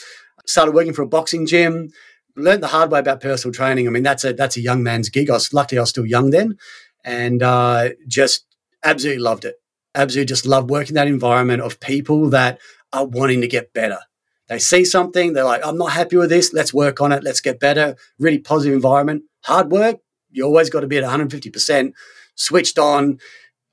started 0.47 0.73
working 0.73 0.93
for 0.93 1.03
a 1.03 1.07
boxing 1.07 1.45
gym. 1.45 1.91
Learned 2.35 2.63
the 2.63 2.67
hard 2.67 2.91
way 2.91 2.99
about 2.99 3.21
personal 3.21 3.53
training. 3.53 3.87
I 3.87 3.91
mean, 3.91 4.03
that's 4.03 4.23
a 4.23 4.33
that's 4.33 4.57
a 4.57 4.61
young 4.61 4.83
man's 4.83 5.09
gig. 5.09 5.29
I 5.29 5.33
was 5.33 5.53
luckily 5.53 5.79
I 5.79 5.81
was 5.81 5.89
still 5.89 6.05
young 6.05 6.29
then, 6.31 6.57
and 7.03 7.41
uh, 7.43 7.89
just 8.07 8.45
absolutely 8.83 9.21
loved 9.23 9.45
it. 9.45 9.55
absolutely 9.95 10.27
just 10.27 10.45
love 10.45 10.69
working 10.69 10.95
that 10.95 11.07
environment 11.07 11.61
of 11.61 11.79
people 11.79 12.29
that 12.29 12.59
are 12.93 13.05
wanting 13.05 13.41
to 13.41 13.47
get 13.47 13.73
better. 13.73 13.99
They 14.47 14.59
see 14.59 14.85
something, 14.85 15.33
they're 15.33 15.43
like, 15.43 15.65
I'm 15.65 15.77
not 15.77 15.91
happy 15.91 16.15
with 16.15 16.29
this. 16.29 16.53
Let's 16.53 16.73
work 16.73 17.01
on 17.01 17.11
it. 17.11 17.23
Let's 17.23 17.41
get 17.41 17.59
better. 17.59 17.97
Really 18.17 18.39
positive 18.39 18.73
environment. 18.73 19.23
Hard 19.43 19.71
work, 19.71 19.97
you 20.31 20.43
always 20.43 20.69
got 20.69 20.81
to 20.81 20.87
be 20.87 20.97
at 20.97 21.03
150%, 21.03 21.91
switched 22.35 22.79
on, 22.79 23.19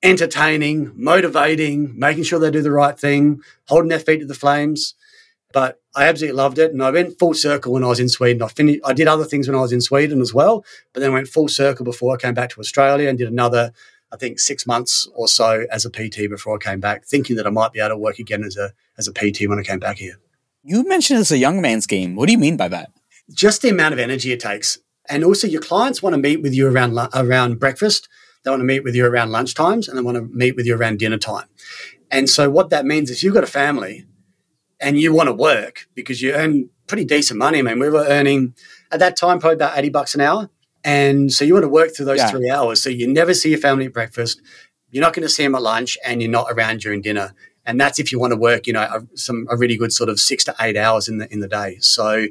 entertaining, 0.03 0.93
motivating, 0.97 1.99
making 1.99 2.25
sure 2.25 2.39
they 2.39 2.51
do 2.51 2.63
the 2.63 2.71
right 2.71 2.99
thing, 2.99 3.41
holding 3.69 3.89
their 3.89 4.01
feet 4.01 4.21
to 4.21 4.27
the 4.27 4.35
flames. 4.35 4.95
But 5.55 5.81
I 5.95 6.09
absolutely 6.09 6.37
loved 6.37 6.59
it. 6.59 6.73
And 6.73 6.83
I 6.83 6.91
went 6.91 7.17
full 7.17 7.33
circle 7.33 7.73
when 7.73 7.85
I 7.85 7.87
was 7.87 8.01
in 8.01 8.09
Sweden. 8.09 8.43
I 8.43 8.49
finished, 8.49 8.81
I 8.85 8.93
did 8.93 9.07
other 9.07 9.25
things 9.25 9.47
when 9.47 9.57
I 9.57 9.61
was 9.61 9.73
in 9.73 9.81
Sweden 9.81 10.21
as 10.21 10.35
well, 10.35 10.65
but 10.93 10.99
then 10.99 11.13
went 11.13 11.29
full 11.29 11.47
circle 11.47 11.85
before 11.85 12.13
I 12.13 12.17
came 12.17 12.35
back 12.35 12.51
to 12.51 12.61
Australia 12.61 13.09
and 13.09 13.17
did 13.17 13.29
another, 13.29 13.73
I 14.13 14.17
think, 14.17 14.41
six 14.41 14.67
months 14.67 15.09
or 15.15 15.29
so 15.29 15.65
as 15.71 15.87
a 15.87 15.91
PT 15.91 16.29
before 16.29 16.57
I 16.57 16.59
came 16.59 16.81
back, 16.81 17.05
thinking 17.05 17.37
that 17.37 17.47
I 17.47 17.51
might 17.51 17.73
be 17.73 17.79
able 17.79 17.91
to 17.91 17.97
work 17.97 18.19
again 18.19 18.43
as 18.43 18.57
a, 18.57 18.73
as 18.99 19.07
a 19.07 19.13
PT 19.13 19.49
when 19.49 19.61
I 19.61 19.63
came 19.63 19.79
back 19.79 19.99
here. 19.99 20.19
You 20.65 20.83
mentioned 20.89 21.21
it's 21.21 21.31
a 21.31 21.39
young 21.39 21.61
man's 21.61 21.87
game. 21.87 22.17
What 22.17 22.27
do 22.27 22.33
you 22.33 22.39
mean 22.39 22.57
by 22.57 22.67
that? 22.69 22.91
Just 23.33 23.63
the 23.63 23.69
amount 23.69 23.93
of 23.93 24.01
energy 24.01 24.33
it 24.33 24.41
takes. 24.41 24.79
And 25.09 25.23
also, 25.23 25.47
your 25.47 25.63
clients 25.63 26.03
want 26.03 26.15
to 26.15 26.21
meet 26.21 26.43
with 26.43 26.53
you 26.53 26.67
around, 26.67 26.99
around 27.15 27.61
breakfast. 27.61 28.09
They 28.43 28.51
want 28.51 28.61
to 28.61 28.65
meet 28.65 28.83
with 28.83 28.97
you 28.97 29.07
around 29.07 29.31
lunch 29.31 29.55
times 29.55 29.87
and 29.87 29.97
they 29.97 30.03
want 30.03 30.17
to 30.17 30.23
meet 30.23 30.57
with 30.57 30.67
you 30.67 30.75
around 30.75 30.99
dinner 30.99 31.19
time. 31.19 31.47
And 32.11 32.29
so, 32.29 32.51
what 32.51 32.71
that 32.71 32.87
means 32.87 33.11
is 33.11 33.23
you've 33.23 33.35
got 33.35 33.45
a 33.45 33.47
family 33.47 34.07
and 34.81 34.99
you 34.99 35.13
want 35.13 35.29
to 35.29 35.33
work 35.33 35.87
because 35.95 36.21
you 36.21 36.33
earn 36.33 36.69
pretty 36.87 37.05
decent 37.05 37.39
money. 37.39 37.59
I 37.59 37.63
mean, 37.63 37.79
we 37.79 37.89
were 37.89 38.05
earning 38.07 38.55
at 38.91 39.01
that 39.01 39.17
time 39.17 39.39
probably 39.39 39.55
about 39.55 39.79
80 39.79 39.89
bucks 39.91 40.15
an 40.15 40.21
hour. 40.21 40.51
And 40.85 41.33
so, 41.33 41.45
you 41.45 41.55
want 41.55 41.65
to 41.65 41.69
work 41.69 41.97
through 41.97 42.07
those 42.07 42.19
yeah. 42.19 42.29
three 42.29 42.51
hours. 42.51 42.83
So, 42.83 42.91
you 42.91 43.11
never 43.11 43.33
see 43.33 43.51
your 43.51 43.59
family 43.59 43.87
at 43.87 43.93
breakfast. 43.93 44.43
You're 44.91 45.03
not 45.03 45.15
going 45.15 45.23
to 45.23 45.29
see 45.31 45.43
them 45.43 45.55
at 45.55 45.63
lunch 45.63 45.97
and 46.05 46.21
you're 46.21 46.31
not 46.31 46.49
around 46.51 46.81
during 46.81 47.01
dinner 47.01 47.35
and 47.67 47.81
that's 47.81 47.99
if 47.99 48.13
you 48.13 48.19
want 48.19 48.33
to 48.33 48.39
work, 48.39 48.67
you 48.67 48.73
know, 48.73 48.83
a, 48.83 49.03
some 49.17 49.47
a 49.51 49.57
really 49.57 49.77
good 49.77 49.93
sort 49.93 50.09
of 50.09 50.21
six 50.21 50.45
to 50.45 50.55
eight 50.61 50.77
hours 50.77 51.09
in 51.09 51.19
the 51.19 51.33
in 51.33 51.41
the 51.41 51.49
day. 51.49 51.79
So, 51.81 52.27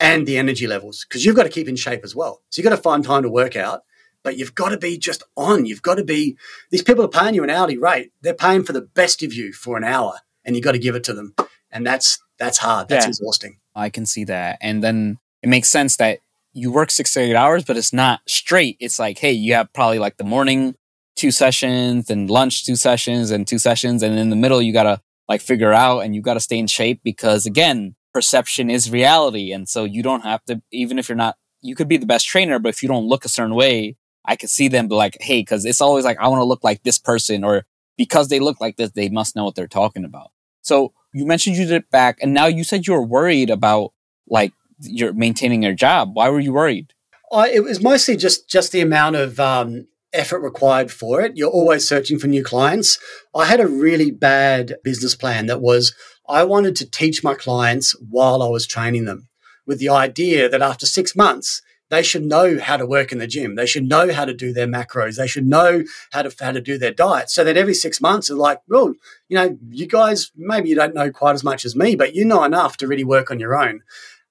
and 0.00 0.26
the 0.26 0.36
energy 0.36 0.66
levels 0.66 1.04
because 1.08 1.24
you've 1.24 1.36
got 1.36 1.44
to 1.44 1.48
keep 1.48 1.68
in 1.68 1.76
shape 1.76 2.00
as 2.04 2.14
well. 2.14 2.42
So 2.50 2.60
you've 2.60 2.68
got 2.68 2.76
to 2.76 2.82
find 2.82 3.04
time 3.04 3.22
to 3.22 3.30
work 3.30 3.56
out, 3.56 3.82
but 4.22 4.36
you've 4.36 4.54
got 4.54 4.70
to 4.70 4.78
be 4.78 4.98
just 4.98 5.22
on. 5.36 5.66
You've 5.66 5.82
got 5.82 5.96
to 5.96 6.04
be. 6.04 6.36
These 6.70 6.82
people 6.82 7.04
are 7.04 7.08
paying 7.08 7.34
you 7.34 7.44
an 7.44 7.50
hourly 7.50 7.78
rate. 7.78 8.12
They're 8.20 8.34
paying 8.34 8.64
for 8.64 8.72
the 8.72 8.82
best 8.82 9.22
of 9.22 9.32
you 9.32 9.52
for 9.52 9.76
an 9.76 9.84
hour, 9.84 10.18
and 10.44 10.54
you've 10.54 10.64
got 10.64 10.72
to 10.72 10.78
give 10.78 10.94
it 10.94 11.04
to 11.04 11.14
them. 11.14 11.34
And 11.74 11.86
that's 11.86 12.18
that's 12.38 12.58
hard. 12.58 12.88
That's 12.88 13.04
yeah, 13.04 13.10
exhausting. 13.10 13.58
I 13.74 13.90
can 13.90 14.06
see 14.06 14.24
that. 14.24 14.58
And 14.62 14.82
then 14.82 15.18
it 15.42 15.48
makes 15.48 15.68
sense 15.68 15.96
that 15.98 16.20
you 16.52 16.70
work 16.72 16.90
six 16.90 17.12
to 17.14 17.20
eight 17.20 17.34
hours, 17.34 17.64
but 17.64 17.76
it's 17.76 17.92
not 17.92 18.20
straight. 18.26 18.76
It's 18.80 18.98
like, 18.98 19.18
hey, 19.18 19.32
you 19.32 19.54
have 19.54 19.72
probably 19.72 19.98
like 19.98 20.16
the 20.16 20.24
morning 20.24 20.76
two 21.16 21.30
sessions 21.30 22.10
and 22.10 22.30
lunch 22.30 22.64
two 22.64 22.76
sessions 22.76 23.30
and 23.30 23.46
two 23.46 23.58
sessions. 23.58 24.02
And 24.02 24.18
in 24.18 24.30
the 24.30 24.36
middle, 24.36 24.62
you 24.62 24.72
got 24.72 24.84
to 24.84 25.00
like 25.28 25.40
figure 25.40 25.72
out 25.72 26.00
and 26.00 26.14
you 26.14 26.22
got 26.22 26.34
to 26.34 26.40
stay 26.40 26.58
in 26.58 26.66
shape 26.66 27.00
because 27.02 27.44
again, 27.44 27.96
perception 28.12 28.70
is 28.70 28.90
reality. 28.90 29.52
And 29.52 29.68
so 29.68 29.84
you 29.84 30.02
don't 30.02 30.22
have 30.22 30.44
to, 30.44 30.62
even 30.70 30.98
if 30.98 31.08
you're 31.08 31.16
not, 31.16 31.36
you 31.60 31.74
could 31.74 31.88
be 31.88 31.96
the 31.96 32.06
best 32.06 32.26
trainer, 32.26 32.58
but 32.58 32.68
if 32.68 32.82
you 32.82 32.88
don't 32.88 33.06
look 33.06 33.24
a 33.24 33.28
certain 33.28 33.54
way, 33.54 33.96
I 34.24 34.36
could 34.36 34.50
see 34.50 34.68
them 34.68 34.88
be 34.88 34.94
like, 34.94 35.16
Hey, 35.20 35.42
cause 35.42 35.64
it's 35.64 35.80
always 35.80 36.04
like, 36.04 36.18
I 36.18 36.28
want 36.28 36.40
to 36.40 36.44
look 36.44 36.62
like 36.62 36.82
this 36.82 36.98
person 36.98 37.42
or 37.42 37.64
because 37.96 38.28
they 38.28 38.40
look 38.40 38.60
like 38.60 38.76
this, 38.76 38.90
they 38.90 39.08
must 39.08 39.34
know 39.34 39.44
what 39.44 39.54
they're 39.54 39.66
talking 39.66 40.04
about. 40.04 40.30
So 40.62 40.92
you 41.14 41.24
mentioned 41.24 41.56
you 41.56 41.64
did 41.64 41.74
it 41.74 41.90
back 41.90 42.18
and 42.20 42.34
now 42.34 42.46
you 42.46 42.64
said 42.64 42.86
you 42.86 42.92
were 42.92 43.06
worried 43.06 43.48
about 43.48 43.92
like 44.28 44.52
you're 44.80 45.12
maintaining 45.12 45.62
your 45.62 45.72
job. 45.72 46.10
Why 46.14 46.28
were 46.28 46.40
you 46.40 46.52
worried? 46.52 46.92
Uh, 47.30 47.46
it 47.50 47.60
was 47.60 47.82
mostly 47.82 48.16
just 48.16 48.48
just 48.50 48.72
the 48.72 48.80
amount 48.80 49.16
of 49.16 49.40
um, 49.40 49.86
effort 50.12 50.40
required 50.40 50.90
for 50.90 51.22
it. 51.22 51.36
You're 51.36 51.50
always 51.50 51.88
searching 51.88 52.18
for 52.18 52.26
new 52.26 52.42
clients. 52.44 52.98
I 53.34 53.46
had 53.46 53.60
a 53.60 53.66
really 53.66 54.10
bad 54.10 54.74
business 54.82 55.14
plan 55.14 55.46
that 55.46 55.60
was 55.60 55.94
I 56.28 56.44
wanted 56.44 56.76
to 56.76 56.90
teach 56.90 57.22
my 57.22 57.34
clients 57.34 57.94
while 58.10 58.42
I 58.42 58.48
was 58.48 58.66
training 58.66 59.04
them 59.04 59.28
with 59.66 59.78
the 59.78 59.88
idea 59.88 60.48
that 60.48 60.62
after 60.62 60.86
six 60.86 61.14
months, 61.14 61.62
they 61.90 62.02
should 62.02 62.24
know 62.24 62.58
how 62.58 62.76
to 62.76 62.86
work 62.86 63.12
in 63.12 63.18
the 63.18 63.26
gym. 63.26 63.54
They 63.54 63.66
should 63.66 63.88
know 63.88 64.12
how 64.12 64.24
to 64.24 64.34
do 64.34 64.52
their 64.52 64.66
macros. 64.66 65.16
They 65.16 65.26
should 65.26 65.46
know 65.46 65.84
how 66.12 66.22
to 66.22 66.34
how 66.40 66.52
to 66.52 66.60
do 66.60 66.78
their 66.78 66.92
diet. 66.92 67.30
So 67.30 67.44
that 67.44 67.56
every 67.56 67.74
six 67.74 68.00
months, 68.00 68.28
they're 68.28 68.36
like, 68.36 68.60
well, 68.68 68.94
you 69.28 69.36
know, 69.36 69.58
you 69.68 69.86
guys 69.86 70.32
maybe 70.36 70.68
you 70.68 70.74
don't 70.74 70.94
know 70.94 71.10
quite 71.10 71.34
as 71.34 71.44
much 71.44 71.64
as 71.64 71.76
me, 71.76 71.96
but 71.96 72.14
you 72.14 72.24
know 72.24 72.44
enough 72.44 72.76
to 72.78 72.88
really 72.88 73.04
work 73.04 73.30
on 73.30 73.38
your 73.38 73.56
own 73.56 73.82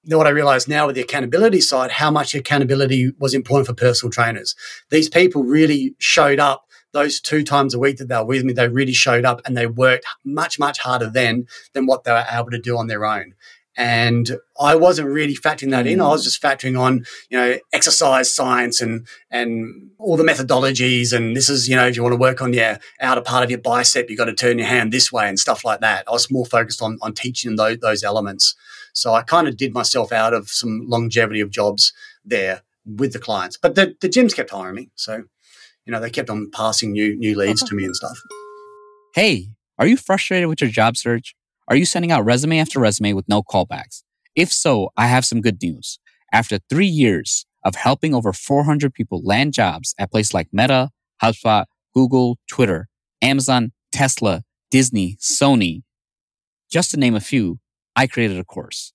what 0.06 0.26
I 0.26 0.30
realize 0.30 0.68
now 0.68 0.86
with 0.86 0.96
the 0.96 1.02
accountability 1.02 1.60
side, 1.60 1.92
how 1.92 2.10
much 2.10 2.34
accountability 2.34 3.12
was 3.18 3.34
important 3.34 3.66
for 3.66 3.74
personal 3.74 4.12
trainers. 4.12 4.54
These 4.90 5.08
people 5.08 5.44
really 5.44 5.94
showed 5.98 6.38
up 6.38 6.66
those 6.92 7.20
two 7.20 7.42
times 7.42 7.74
a 7.74 7.78
week 7.78 7.98
that 7.98 8.08
they 8.08 8.16
were 8.16 8.24
with 8.24 8.44
me. 8.44 8.52
They 8.52 8.68
really 8.68 8.92
showed 8.92 9.24
up 9.24 9.40
and 9.44 9.56
they 9.56 9.66
worked 9.66 10.06
much, 10.24 10.58
much 10.58 10.78
harder 10.78 11.10
then 11.10 11.46
than 11.72 11.86
what 11.86 12.04
they 12.04 12.12
were 12.12 12.24
able 12.30 12.50
to 12.50 12.58
do 12.58 12.78
on 12.78 12.86
their 12.86 13.04
own. 13.04 13.34
And 13.76 14.38
I 14.60 14.76
wasn't 14.76 15.08
really 15.08 15.34
factoring 15.34 15.70
that 15.70 15.86
in. 15.86 16.00
I 16.00 16.08
was 16.08 16.22
just 16.22 16.40
factoring 16.40 16.78
on, 16.78 17.04
you 17.28 17.36
know, 17.36 17.58
exercise 17.72 18.32
science 18.32 18.80
and 18.80 19.06
and 19.30 19.90
all 19.98 20.16
the 20.16 20.22
methodologies. 20.22 21.12
And 21.12 21.36
this 21.36 21.48
is, 21.48 21.68
you 21.68 21.74
know, 21.74 21.86
if 21.86 21.96
you 21.96 22.02
want 22.02 22.12
to 22.12 22.18
work 22.18 22.40
on 22.40 22.52
your 22.52 22.78
outer 23.00 23.20
part 23.20 23.42
of 23.42 23.50
your 23.50 23.58
bicep, 23.60 24.08
you've 24.08 24.18
got 24.18 24.26
to 24.26 24.34
turn 24.34 24.58
your 24.58 24.68
hand 24.68 24.92
this 24.92 25.10
way 25.10 25.28
and 25.28 25.38
stuff 25.38 25.64
like 25.64 25.80
that. 25.80 26.04
I 26.06 26.12
was 26.12 26.30
more 26.30 26.46
focused 26.46 26.82
on 26.82 26.98
on 27.02 27.14
teaching 27.14 27.56
those 27.56 27.78
those 27.78 28.04
elements. 28.04 28.54
So 28.92 29.12
I 29.12 29.22
kind 29.22 29.48
of 29.48 29.56
did 29.56 29.74
myself 29.74 30.12
out 30.12 30.32
of 30.32 30.48
some 30.48 30.86
longevity 30.86 31.40
of 31.40 31.50
jobs 31.50 31.92
there 32.24 32.62
with 32.86 33.12
the 33.12 33.18
clients. 33.18 33.56
But 33.56 33.74
the, 33.74 33.96
the 34.00 34.08
gyms 34.08 34.34
kept 34.34 34.50
hiring 34.50 34.76
me. 34.76 34.90
So, 34.94 35.24
you 35.84 35.92
know, 35.92 36.00
they 36.00 36.10
kept 36.10 36.30
on 36.30 36.50
passing 36.52 36.92
new 36.92 37.16
new 37.16 37.36
leads 37.36 37.62
to 37.64 37.74
me 37.74 37.84
and 37.84 37.96
stuff. 37.96 38.18
Hey, 39.14 39.48
are 39.78 39.86
you 39.86 39.96
frustrated 39.96 40.48
with 40.48 40.60
your 40.60 40.70
job 40.70 40.96
search? 40.96 41.34
Are 41.66 41.76
you 41.76 41.86
sending 41.86 42.12
out 42.12 42.24
resume 42.24 42.58
after 42.58 42.78
resume 42.78 43.14
with 43.14 43.28
no 43.28 43.42
callbacks? 43.42 44.02
If 44.36 44.52
so, 44.52 44.90
I 44.96 45.06
have 45.06 45.24
some 45.24 45.40
good 45.40 45.62
news. 45.62 45.98
After 46.32 46.58
three 46.68 46.86
years 46.86 47.46
of 47.64 47.74
helping 47.76 48.14
over 48.14 48.32
400 48.32 48.92
people 48.92 49.22
land 49.24 49.54
jobs 49.54 49.94
at 49.98 50.10
places 50.10 50.34
like 50.34 50.48
Meta, 50.52 50.90
HubSpot, 51.22 51.64
Google, 51.94 52.38
Twitter, 52.50 52.88
Amazon, 53.22 53.72
Tesla, 53.92 54.42
Disney, 54.70 55.16
Sony, 55.20 55.82
just 56.70 56.90
to 56.90 56.98
name 56.98 57.14
a 57.14 57.20
few, 57.20 57.60
I 57.96 58.06
created 58.06 58.38
a 58.38 58.44
course. 58.44 58.92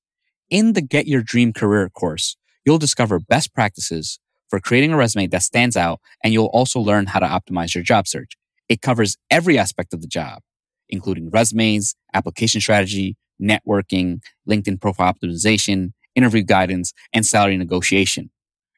In 0.49 0.73
the 0.73 0.81
Get 0.81 1.07
Your 1.07 1.23
Dream 1.23 1.53
Career 1.53 1.89
course, 1.89 2.35
you'll 2.65 2.77
discover 2.77 3.19
best 3.19 3.53
practices 3.53 4.19
for 4.49 4.59
creating 4.59 4.93
a 4.93 4.97
resume 4.97 5.27
that 5.27 5.43
stands 5.43 5.77
out, 5.77 5.99
and 6.23 6.33
you'll 6.33 6.47
also 6.47 6.79
learn 6.79 7.07
how 7.07 7.19
to 7.19 7.25
optimize 7.25 7.73
your 7.73 7.83
job 7.83 8.07
search. 8.07 8.33
It 8.67 8.81
covers 8.81 9.17
every 9.31 9.57
aspect 9.57 9.93
of 9.93 10.01
the 10.01 10.07
job, 10.07 10.41
including 10.89 11.29
resumes, 11.29 11.95
application 12.13 12.61
strategy, 12.61 13.15
networking, 13.41 14.21
LinkedIn 14.47 14.81
profile 14.81 15.13
optimization, 15.13 15.93
interview 16.15 16.43
guidance, 16.43 16.93
and 17.13 17.25
salary 17.25 17.57
negotiation. 17.57 18.29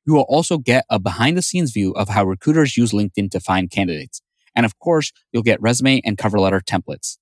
You 0.05 0.13
will 0.13 0.25
also 0.27 0.57
get 0.57 0.85
a 0.89 0.99
behind 0.99 1.37
the 1.37 1.41
scenes 1.41 1.71
view 1.71 1.91
of 1.93 2.09
how 2.09 2.25
recruiters 2.25 2.77
use 2.77 2.91
LinkedIn 2.91 3.31
to 3.31 3.39
find 3.39 3.69
candidates. 3.69 4.21
And 4.55 4.65
of 4.65 4.77
course, 4.79 5.11
you'll 5.31 5.43
get 5.43 5.61
resume 5.61 6.01
and 6.03 6.17
cover 6.17 6.39
letter 6.39 6.59
templates. 6.59 7.17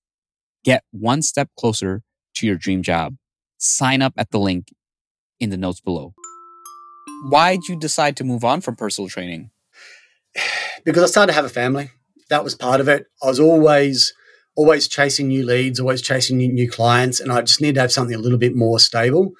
Get 0.63 0.84
one 0.91 1.22
step 1.22 1.50
closer 1.58 2.01
to 2.36 2.48
your 2.48 2.55
dream 2.55 2.81
job, 2.81 3.15
sign 3.58 4.01
up 4.01 4.13
at 4.17 4.31
the 4.31 4.39
link 4.39 4.74
in 5.39 5.50
the 5.50 5.58
notes 5.58 5.81
below. 5.81 6.13
Why 7.27 7.55
did 7.55 7.67
you 7.67 7.77
decide 7.77 8.15
to 8.17 8.24
move 8.24 8.43
on 8.43 8.62
from 8.62 8.75
personal 8.75 9.10
training? 9.10 9.51
Because 10.86 11.03
I 11.03 11.08
started 11.08 11.34
to 11.34 11.36
have 11.36 11.43
a 11.43 11.50
family. 11.50 11.91
That 12.29 12.46
was 12.46 12.55
part 12.55 12.79
of 12.79 12.88
it. 12.88 13.08
I 13.22 13.27
was 13.27 13.38
always 13.38 14.13
always 14.60 14.89
chasing 14.89 15.30
new 15.30 15.46
leads, 15.46 15.80
always 15.80 16.01
chasing 16.01 16.36
new, 16.36 16.51
new 16.51 16.70
clients, 16.70 17.22
and 17.22 17.32
I 17.32 17.42
just 17.42 17.62
needed 17.62 17.75
to 17.75 17.82
have 17.82 17.94
something 17.94 18.13
a 18.13 18.20
little 18.20 18.38
bit 18.38 18.58
more 18.58 18.78
stable. 18.78 19.32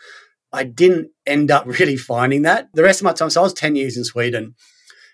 I 0.54 0.64
didn't 0.64 1.10
end 1.28 1.52
up 1.52 1.66
really 1.80 1.98
finding 1.98 2.44
that. 2.44 2.70
The 2.74 2.84
rest 2.84 3.02
of 3.02 3.06
my 3.06 3.12
time, 3.12 3.30
so 3.30 3.42
I 3.42 3.44
was 3.44 3.54
10 3.54 3.76
years 3.76 3.98
in 3.98 4.06
Sweden. 4.06 4.56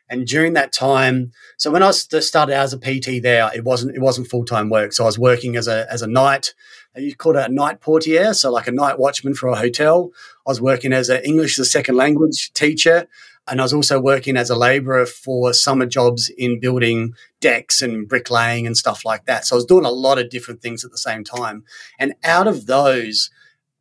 And 0.08 0.28
during 0.28 0.54
that 0.54 0.72
time, 0.72 1.32
so 1.58 1.72
when 1.72 1.82
I 1.82 1.90
started 1.90 2.54
out 2.54 2.66
as 2.66 2.74
a 2.74 2.78
PT 2.78 3.24
there, 3.24 3.50
it 3.56 3.64
wasn't 3.64 3.96
it 3.96 4.02
wasn't 4.02 4.28
full 4.28 4.46
time 4.46 4.70
work. 4.70 4.94
So 4.94 5.04
I 5.04 5.08
was 5.08 5.18
working 5.18 5.56
as 5.56 5.68
a 5.68 5.92
as 5.92 6.04
a 6.04 6.08
night, 6.08 6.54
uh, 6.96 7.00
you 7.00 7.16
called 7.16 7.38
it 7.38 7.50
a 7.50 7.52
night 7.52 7.82
portier, 7.82 8.36
so 8.36 8.52
like 8.52 8.68
a 8.68 8.72
night 8.72 9.00
watchman 9.00 9.34
for 9.34 9.50
a 9.50 9.56
hotel. 9.56 10.12
I 10.46 10.52
was 10.52 10.62
working 10.62 10.94
as 10.94 11.10
an 11.10 11.24
English 11.24 11.58
as 11.58 11.66
a 11.66 11.72
second 11.72 11.96
language 11.96 12.54
teacher, 12.54 13.08
and 13.48 13.60
I 13.60 13.64
was 13.64 13.74
also 13.74 14.00
working 14.00 14.38
as 14.38 14.50
a 14.50 14.56
labourer 14.56 15.06
for 15.06 15.54
summer 15.54 15.86
jobs 15.86 16.30
in 16.36 16.60
building 16.60 17.14
decks 17.42 17.82
and 17.82 18.08
bricklaying 18.08 18.66
and 18.66 18.76
stuff 18.76 19.06
like 19.06 19.26
that. 19.26 19.46
So 19.46 19.56
I 19.56 19.58
was 19.58 19.66
doing 19.66 19.86
a 19.86 19.92
lot 19.92 20.18
of 20.18 20.30
different 20.30 20.62
things 20.62 20.84
at 20.84 20.92
the 20.92 20.98
same 20.98 21.24
time. 21.24 21.64
And 22.00 22.16
out 22.24 22.48
of 22.48 22.66
those, 22.66 23.30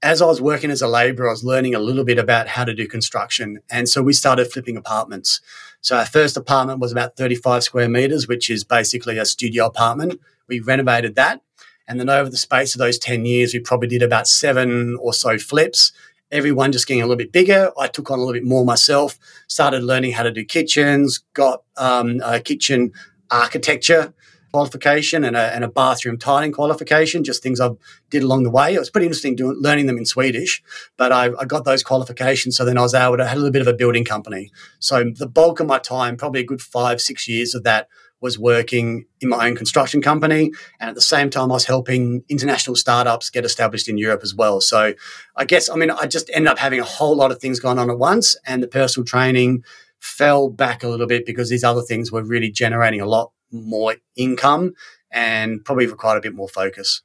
as 0.02 0.20
I 0.20 0.26
was 0.26 0.40
working 0.40 0.70
as 0.70 0.82
a 0.82 0.88
labourer, 0.88 1.28
I 1.28 1.32
was 1.32 1.44
learning 1.44 1.74
a 1.74 1.78
little 1.78 2.04
bit 2.04 2.18
about 2.18 2.48
how 2.48 2.64
to 2.64 2.74
do 2.74 2.86
construction. 2.86 3.60
And 3.70 3.88
so 3.88 4.02
we 4.02 4.12
started 4.12 4.52
flipping 4.52 4.76
apartments. 4.76 5.40
So 5.80 5.96
our 5.96 6.06
first 6.06 6.36
apartment 6.36 6.80
was 6.80 6.92
about 6.92 7.16
35 7.16 7.62
square 7.64 7.88
meters, 7.88 8.28
which 8.28 8.50
is 8.50 8.64
basically 8.64 9.16
a 9.16 9.24
studio 9.24 9.64
apartment. 9.64 10.20
We 10.46 10.60
renovated 10.60 11.14
that. 11.14 11.40
And 11.88 11.98
then 11.98 12.10
over 12.10 12.28
the 12.28 12.36
space 12.36 12.74
of 12.74 12.78
those 12.78 12.98
10 12.98 13.24
years, 13.24 13.54
we 13.54 13.60
probably 13.60 13.88
did 13.88 14.02
about 14.02 14.28
seven 14.28 14.96
or 15.00 15.14
so 15.14 15.38
flips. 15.38 15.92
Everyone 16.34 16.72
just 16.72 16.86
getting 16.88 17.00
a 17.00 17.06
little 17.06 17.16
bit 17.16 17.32
bigger. 17.32 17.70
I 17.78 17.86
took 17.86 18.10
on 18.10 18.18
a 18.18 18.22
little 18.22 18.34
bit 18.34 18.44
more 18.44 18.64
myself, 18.64 19.18
started 19.46 19.84
learning 19.84 20.12
how 20.12 20.24
to 20.24 20.32
do 20.32 20.44
kitchens, 20.44 21.20
got 21.32 21.62
um, 21.76 22.20
a 22.24 22.40
kitchen 22.40 22.92
architecture 23.30 24.12
qualification 24.54 25.24
and 25.24 25.34
a, 25.34 25.52
and 25.52 25.64
a 25.64 25.68
bathroom 25.68 26.16
tiling 26.16 26.52
qualification, 26.52 27.24
just 27.24 27.42
things 27.42 27.60
I 27.60 27.70
did 28.10 28.22
along 28.22 28.44
the 28.44 28.50
way. 28.50 28.72
It 28.72 28.78
was 28.78 28.88
pretty 28.88 29.06
interesting 29.06 29.34
doing, 29.34 29.56
learning 29.60 29.86
them 29.86 29.98
in 29.98 30.06
Swedish, 30.06 30.62
but 30.96 31.10
I, 31.10 31.30
I, 31.40 31.44
got 31.44 31.64
those 31.64 31.82
qualifications. 31.82 32.56
So 32.56 32.64
then 32.64 32.78
I 32.78 32.82
was 32.82 32.94
able 32.94 33.16
to 33.16 33.26
have 33.26 33.36
a 33.36 33.40
little 33.40 33.50
bit 33.50 33.62
of 33.62 33.66
a 33.66 33.72
building 33.72 34.04
company. 34.04 34.52
So 34.78 35.10
the 35.12 35.26
bulk 35.26 35.58
of 35.58 35.66
my 35.66 35.80
time, 35.80 36.16
probably 36.16 36.40
a 36.40 36.46
good 36.46 36.62
five, 36.62 37.00
six 37.00 37.26
years 37.26 37.52
of 37.56 37.64
that 37.64 37.88
was 38.24 38.38
working 38.38 39.04
in 39.20 39.28
my 39.28 39.46
own 39.46 39.54
construction 39.54 40.00
company. 40.00 40.50
And 40.80 40.88
at 40.88 40.94
the 40.94 41.02
same 41.02 41.28
time, 41.28 41.52
I 41.52 41.56
was 41.56 41.66
helping 41.66 42.24
international 42.30 42.74
startups 42.74 43.28
get 43.28 43.44
established 43.44 43.86
in 43.86 43.98
Europe 43.98 44.22
as 44.22 44.34
well. 44.34 44.62
So 44.62 44.94
I 45.36 45.44
guess, 45.44 45.68
I 45.68 45.76
mean, 45.76 45.90
I 45.90 46.06
just 46.06 46.30
ended 46.32 46.50
up 46.50 46.58
having 46.58 46.80
a 46.80 46.84
whole 46.84 47.14
lot 47.14 47.32
of 47.32 47.38
things 47.38 47.60
going 47.60 47.78
on 47.78 47.90
at 47.90 47.98
once. 47.98 48.34
And 48.46 48.62
the 48.62 48.66
personal 48.66 49.04
training 49.04 49.62
fell 50.00 50.48
back 50.48 50.82
a 50.82 50.88
little 50.88 51.06
bit 51.06 51.26
because 51.26 51.50
these 51.50 51.62
other 51.62 51.82
things 51.82 52.10
were 52.10 52.24
really 52.24 52.50
generating 52.50 53.02
a 53.02 53.06
lot 53.06 53.32
more 53.52 53.96
income 54.16 54.72
and 55.12 55.62
probably 55.62 55.86
required 55.86 56.16
a 56.16 56.22
bit 56.22 56.34
more 56.34 56.48
focus. 56.48 57.02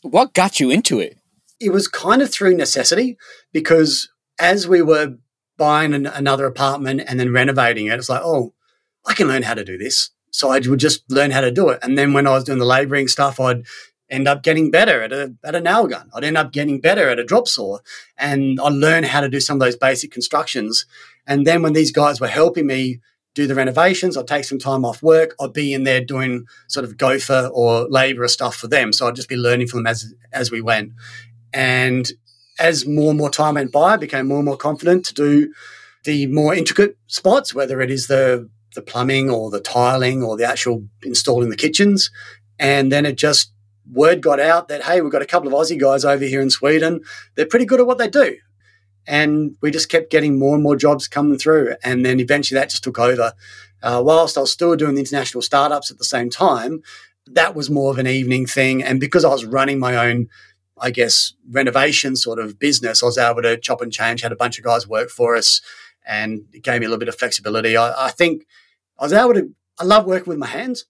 What 0.00 0.32
got 0.32 0.58
you 0.58 0.70
into 0.70 1.00
it? 1.00 1.18
It 1.60 1.70
was 1.70 1.86
kind 1.86 2.22
of 2.22 2.32
through 2.32 2.56
necessity 2.56 3.18
because 3.52 4.08
as 4.40 4.66
we 4.66 4.80
were 4.80 5.16
buying 5.58 5.92
an, 5.92 6.06
another 6.06 6.46
apartment 6.46 7.02
and 7.06 7.20
then 7.20 7.30
renovating 7.30 7.88
it, 7.88 7.98
it's 7.98 8.08
like, 8.08 8.22
oh, 8.24 8.54
I 9.04 9.12
can 9.12 9.28
learn 9.28 9.42
how 9.42 9.52
to 9.52 9.64
do 9.64 9.76
this. 9.76 10.08
So 10.32 10.50
I 10.50 10.60
would 10.66 10.80
just 10.80 11.08
learn 11.10 11.30
how 11.30 11.40
to 11.40 11.52
do 11.52 11.68
it. 11.68 11.78
And 11.82 11.96
then 11.96 12.12
when 12.12 12.26
I 12.26 12.30
was 12.30 12.44
doing 12.44 12.58
the 12.58 12.64
laboring 12.64 13.06
stuff, 13.06 13.38
I'd 13.38 13.64
end 14.10 14.26
up 14.26 14.42
getting 14.42 14.70
better 14.70 15.00
at 15.02 15.12
a, 15.12 15.34
at 15.44 15.54
a 15.54 15.60
nail 15.60 15.86
gun. 15.86 16.10
I'd 16.14 16.24
end 16.24 16.36
up 16.36 16.52
getting 16.52 16.80
better 16.80 17.08
at 17.08 17.20
a 17.20 17.24
drop 17.24 17.46
saw. 17.46 17.78
And 18.18 18.60
I 18.60 18.68
learned 18.68 19.06
how 19.06 19.20
to 19.20 19.28
do 19.28 19.38
some 19.38 19.56
of 19.56 19.60
those 19.60 19.76
basic 19.76 20.10
constructions. 20.10 20.84
And 21.26 21.46
then 21.46 21.62
when 21.62 21.74
these 21.74 21.92
guys 21.92 22.20
were 22.20 22.28
helping 22.28 22.66
me 22.66 23.00
do 23.34 23.46
the 23.46 23.54
renovations. 23.54 24.16
I'd 24.16 24.26
take 24.26 24.44
some 24.44 24.58
time 24.58 24.84
off 24.84 25.02
work. 25.02 25.34
I'd 25.40 25.52
be 25.52 25.72
in 25.72 25.84
there 25.84 26.04
doing 26.04 26.46
sort 26.68 26.84
of 26.84 26.96
gopher 26.96 27.50
or 27.52 27.88
labourer 27.88 28.28
stuff 28.28 28.56
for 28.56 28.68
them. 28.68 28.92
So 28.92 29.06
I'd 29.06 29.16
just 29.16 29.28
be 29.28 29.36
learning 29.36 29.68
from 29.68 29.80
them 29.80 29.86
as 29.86 30.14
as 30.32 30.50
we 30.50 30.60
went. 30.60 30.92
And 31.52 32.10
as 32.58 32.86
more 32.86 33.10
and 33.10 33.18
more 33.18 33.30
time 33.30 33.54
went 33.54 33.72
by, 33.72 33.94
I 33.94 33.96
became 33.96 34.28
more 34.28 34.38
and 34.38 34.46
more 34.46 34.56
confident 34.56 35.04
to 35.06 35.14
do 35.14 35.52
the 36.04 36.26
more 36.26 36.54
intricate 36.54 36.96
spots, 37.06 37.54
whether 37.54 37.80
it 37.80 37.90
is 37.90 38.06
the 38.06 38.48
the 38.74 38.82
plumbing 38.82 39.30
or 39.30 39.50
the 39.50 39.60
tiling 39.60 40.22
or 40.22 40.36
the 40.36 40.48
actual 40.48 40.86
installing 41.02 41.50
the 41.50 41.56
kitchens. 41.56 42.10
And 42.58 42.92
then 42.92 43.06
it 43.06 43.16
just 43.16 43.52
word 43.90 44.20
got 44.22 44.40
out 44.40 44.68
that 44.68 44.84
hey, 44.84 45.00
we've 45.00 45.12
got 45.12 45.22
a 45.22 45.26
couple 45.26 45.48
of 45.48 45.54
Aussie 45.54 45.80
guys 45.80 46.04
over 46.04 46.24
here 46.24 46.40
in 46.40 46.50
Sweden. 46.50 47.02
They're 47.34 47.46
pretty 47.46 47.66
good 47.66 47.80
at 47.80 47.86
what 47.86 47.98
they 47.98 48.08
do 48.08 48.36
and 49.06 49.56
we 49.60 49.70
just 49.70 49.88
kept 49.88 50.10
getting 50.10 50.38
more 50.38 50.54
and 50.54 50.62
more 50.62 50.76
jobs 50.76 51.08
coming 51.08 51.38
through. 51.38 51.74
And 51.82 52.04
then 52.04 52.20
eventually 52.20 52.58
that 52.58 52.70
just 52.70 52.84
took 52.84 52.98
over. 52.98 53.32
Uh, 53.82 54.00
whilst 54.04 54.38
I 54.38 54.42
was 54.42 54.52
still 54.52 54.76
doing 54.76 54.94
the 54.94 55.00
international 55.00 55.42
startups 55.42 55.90
at 55.90 55.98
the 55.98 56.04
same 56.04 56.30
time, 56.30 56.82
that 57.26 57.54
was 57.54 57.70
more 57.70 57.90
of 57.90 57.98
an 57.98 58.06
evening 58.06 58.46
thing. 58.46 58.82
And 58.82 59.00
because 59.00 59.24
I 59.24 59.28
was 59.28 59.44
running 59.44 59.78
my 59.78 59.96
own, 59.96 60.28
I 60.78 60.90
guess, 60.90 61.34
renovation 61.50 62.14
sort 62.14 62.38
of 62.38 62.58
business, 62.58 63.02
I 63.02 63.06
was 63.06 63.18
able 63.18 63.42
to 63.42 63.56
chop 63.56 63.80
and 63.80 63.92
change, 63.92 64.22
had 64.22 64.32
a 64.32 64.36
bunch 64.36 64.58
of 64.58 64.64
guys 64.64 64.86
work 64.86 65.10
for 65.10 65.36
us, 65.36 65.60
and 66.06 66.44
it 66.52 66.62
gave 66.62 66.80
me 66.80 66.86
a 66.86 66.88
little 66.88 66.98
bit 66.98 67.08
of 67.08 67.16
flexibility. 67.16 67.76
I, 67.76 68.06
I 68.06 68.10
think 68.10 68.46
I 68.98 69.04
was 69.04 69.12
able 69.12 69.34
to, 69.34 69.54
I 69.78 69.84
love 69.84 70.06
working 70.06 70.30
with 70.30 70.38
my 70.38 70.46
hands, 70.46 70.86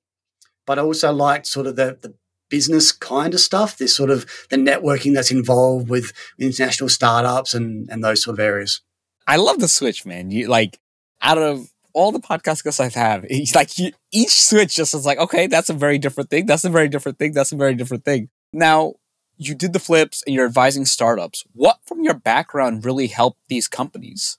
but 0.66 0.78
I 0.78 0.82
also 0.82 1.12
liked 1.12 1.47
sort 1.47 1.66
of 1.66 1.76
the, 1.76 1.99
the 2.00 2.14
business 2.52 2.92
kind 2.92 3.32
of 3.32 3.40
stuff. 3.40 3.78
this 3.78 3.97
sort 3.97 4.11
of 4.11 4.26
the 4.50 4.56
networking 4.56 5.14
that's 5.14 5.30
involved 5.30 5.88
with 5.88 6.12
international 6.38 6.90
startups 6.90 7.54
and 7.54 7.88
and 7.90 8.04
those 8.04 8.23
sort 8.23 8.35
of 8.35 8.40
areas. 8.40 8.82
I 9.26 9.37
love 9.37 9.59
the 9.59 9.68
switch, 9.68 10.04
man. 10.04 10.30
You 10.30 10.49
like 10.49 10.78
out 11.23 11.38
of 11.38 11.73
all 11.94 12.12
the 12.12 12.21
podcast 12.21 12.62
guests 12.62 12.78
I've 12.78 12.94
had, 12.94 13.25
it's 13.30 13.54
like 13.54 13.78
you, 13.78 13.92
each 14.12 14.42
switch 14.42 14.76
just 14.76 14.94
is 14.94 15.06
like, 15.06 15.18
okay, 15.18 15.47
that's 15.47 15.71
a 15.71 15.75
very 15.75 15.99
different 15.99 16.28
thing. 16.28 16.44
That's 16.44 16.64
a 16.64 16.71
very 16.71 16.88
different 16.88 17.18
thing. 17.18 17.32
That's 17.32 17.52
a 17.52 17.56
very 17.56 17.75
different 17.75 18.04
thing. 18.04 18.28
Now, 18.52 18.94
you 19.38 19.54
did 19.54 19.73
the 19.73 19.78
flips 19.78 20.23
and 20.26 20.35
you're 20.35 20.47
advising 20.47 20.85
startups. 20.85 21.44
What 21.54 21.78
from 21.87 22.02
your 22.02 22.14
background 22.14 22.84
really 22.84 23.06
helped 23.06 23.41
these 23.49 23.67
companies? 23.67 24.38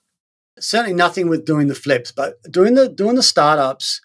Certainly 0.64 0.94
nothing 0.94 1.28
with 1.28 1.44
doing 1.44 1.68
the 1.68 1.74
flips, 1.74 2.12
but 2.12 2.34
doing 2.50 2.74
the 2.74 2.88
doing 2.88 3.16
the 3.16 3.22
startups 3.22 4.00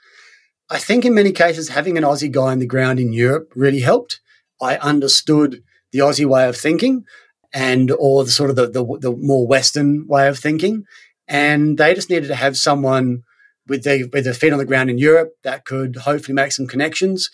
I 0.69 0.78
think 0.78 1.04
in 1.04 1.15
many 1.15 1.32
cases, 1.32 1.69
having 1.69 1.98
an 1.98 2.04
Aussie 2.04 2.32
guy 2.32 2.52
on 2.52 2.60
the 2.60 2.67
ground 2.67 3.00
in 3.00 3.12
Europe 3.12 3.52
really 3.56 3.80
helped. 3.80 4.22
I 4.62 4.78
understood 4.78 5.63
the 5.91 6.00
Aussie 6.00 6.26
way 6.28 6.48
of 6.48 6.56
thinking 6.56 7.06
and 7.52 7.89
or 7.91 8.24
the 8.24 8.32
sort 8.32 8.52
of 8.52 8.56
the, 8.56 8.69
the, 8.69 8.86
the 9.00 9.15
more 9.15 9.48
Western 9.48 10.06
way 10.08 10.28
of 10.28 10.38
thinking. 10.38 10.84
And 11.28 11.78
they 11.78 11.95
just 11.95 12.10
needed 12.10 12.28
to 12.28 12.36
have 12.36 12.56
someone 12.56 13.24
with 13.67 13.84
their, 13.84 14.06
with 14.13 14.26
their 14.26 14.34
feet 14.34 14.54
on 14.54 14.60
the 14.60 14.65
ground 14.65 14.91
in 14.91 15.00
Europe 15.00 15.32
that 15.43 15.65
could 15.65 15.95
hopefully 15.95 16.36
make 16.36 16.52
some 16.52 16.67
connections. 16.67 17.32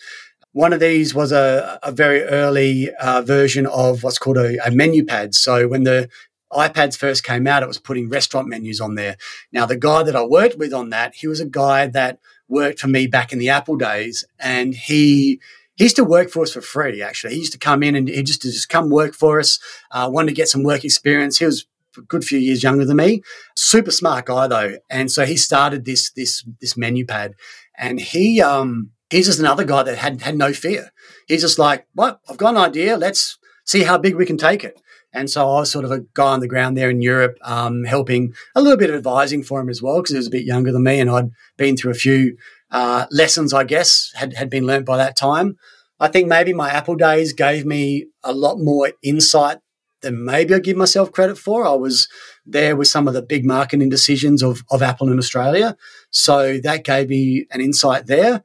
One 0.52 0.72
of 0.72 0.80
these 0.80 1.14
was 1.14 1.32
a, 1.32 1.78
a 1.82 1.92
very 1.92 2.22
early 2.22 2.90
uh, 2.94 3.20
version 3.20 3.66
of 3.66 4.02
what's 4.02 4.18
called 4.18 4.38
a, 4.38 4.66
a 4.66 4.70
menu 4.70 5.04
pad. 5.04 5.34
So 5.34 5.68
when 5.68 5.82
the 5.82 6.08
iPads 6.52 6.96
first 6.96 7.24
came 7.24 7.46
out, 7.46 7.62
it 7.62 7.68
was 7.68 7.78
putting 7.78 8.08
restaurant 8.08 8.48
menus 8.48 8.80
on 8.80 8.94
there. 8.94 9.16
Now, 9.52 9.66
the 9.66 9.76
guy 9.76 10.02
that 10.02 10.16
I 10.16 10.24
worked 10.24 10.58
with 10.58 10.72
on 10.72 10.90
that, 10.90 11.16
he 11.16 11.26
was 11.26 11.40
a 11.40 11.46
guy 11.46 11.86
that 11.88 12.18
worked 12.48 12.78
for 12.78 12.88
me 12.88 13.06
back 13.06 13.32
in 13.32 13.38
the 13.38 13.48
Apple 13.48 13.76
days, 13.76 14.24
and 14.38 14.74
he 14.74 15.40
he 15.76 15.84
used 15.84 15.96
to 15.96 16.04
work 16.04 16.30
for 16.30 16.42
us 16.42 16.52
for 16.52 16.62
free. 16.62 17.02
Actually, 17.02 17.34
he 17.34 17.40
used 17.40 17.52
to 17.52 17.58
come 17.58 17.82
in 17.82 17.94
and 17.94 18.08
he 18.08 18.22
just 18.22 18.42
to 18.42 18.50
just 18.50 18.68
come 18.68 18.88
work 18.88 19.14
for 19.14 19.38
us. 19.38 19.58
Uh, 19.90 20.08
wanted 20.10 20.28
to 20.28 20.34
get 20.34 20.48
some 20.48 20.62
work 20.62 20.84
experience. 20.84 21.38
He 21.38 21.44
was 21.44 21.66
a 21.98 22.00
good 22.02 22.24
few 22.24 22.38
years 22.38 22.62
younger 22.62 22.84
than 22.84 22.96
me. 22.96 23.22
Super 23.54 23.90
smart 23.90 24.26
guy 24.26 24.46
though, 24.46 24.76
and 24.88 25.10
so 25.10 25.26
he 25.26 25.36
started 25.36 25.84
this 25.84 26.10
this 26.10 26.44
this 26.60 26.76
menu 26.76 27.04
pad, 27.04 27.34
and 27.76 28.00
he 28.00 28.40
um 28.40 28.90
he's 29.10 29.26
just 29.26 29.40
another 29.40 29.64
guy 29.64 29.82
that 29.82 29.98
had 29.98 30.22
had 30.22 30.36
no 30.36 30.52
fear. 30.52 30.90
He's 31.26 31.42
just 31.42 31.58
like, 31.58 31.86
what? 31.94 32.20
I've 32.28 32.36
got 32.36 32.54
an 32.54 32.60
idea. 32.60 32.96
Let's 32.96 33.38
see 33.64 33.82
how 33.82 33.98
big 33.98 34.14
we 34.14 34.26
can 34.26 34.38
take 34.38 34.64
it. 34.64 34.80
And 35.16 35.30
so 35.30 35.48
I 35.48 35.60
was 35.60 35.70
sort 35.70 35.86
of 35.86 35.90
a 35.90 36.00
guy 36.12 36.32
on 36.32 36.40
the 36.40 36.46
ground 36.46 36.76
there 36.76 36.90
in 36.90 37.00
Europe, 37.00 37.38
um, 37.42 37.84
helping 37.84 38.34
a 38.54 38.60
little 38.60 38.76
bit 38.76 38.90
of 38.90 38.96
advising 38.96 39.42
for 39.42 39.60
him 39.60 39.70
as 39.70 39.80
well, 39.80 39.96
because 39.96 40.10
he 40.10 40.18
was 40.18 40.26
a 40.26 40.30
bit 40.30 40.44
younger 40.44 40.72
than 40.72 40.82
me 40.82 41.00
and 41.00 41.08
I'd 41.10 41.30
been 41.56 41.76
through 41.76 41.92
a 41.92 41.94
few 41.94 42.36
uh, 42.70 43.06
lessons, 43.10 43.54
I 43.54 43.64
guess, 43.64 44.12
had, 44.14 44.34
had 44.34 44.50
been 44.50 44.66
learnt 44.66 44.84
by 44.84 44.98
that 44.98 45.16
time. 45.16 45.56
I 45.98 46.08
think 46.08 46.28
maybe 46.28 46.52
my 46.52 46.68
Apple 46.68 46.96
days 46.96 47.32
gave 47.32 47.64
me 47.64 48.08
a 48.22 48.32
lot 48.32 48.58
more 48.58 48.92
insight 49.02 49.58
than 50.02 50.22
maybe 50.22 50.52
I 50.52 50.58
give 50.58 50.76
myself 50.76 51.10
credit 51.10 51.38
for. 51.38 51.66
I 51.66 51.72
was 51.72 52.08
there 52.44 52.76
with 52.76 52.88
some 52.88 53.08
of 53.08 53.14
the 53.14 53.22
big 53.22 53.46
marketing 53.46 53.88
decisions 53.88 54.42
of, 54.42 54.62
of 54.70 54.82
Apple 54.82 55.10
in 55.10 55.18
Australia. 55.18 55.78
So 56.10 56.58
that 56.58 56.84
gave 56.84 57.08
me 57.08 57.46
an 57.50 57.62
insight 57.62 58.06
there. 58.06 58.44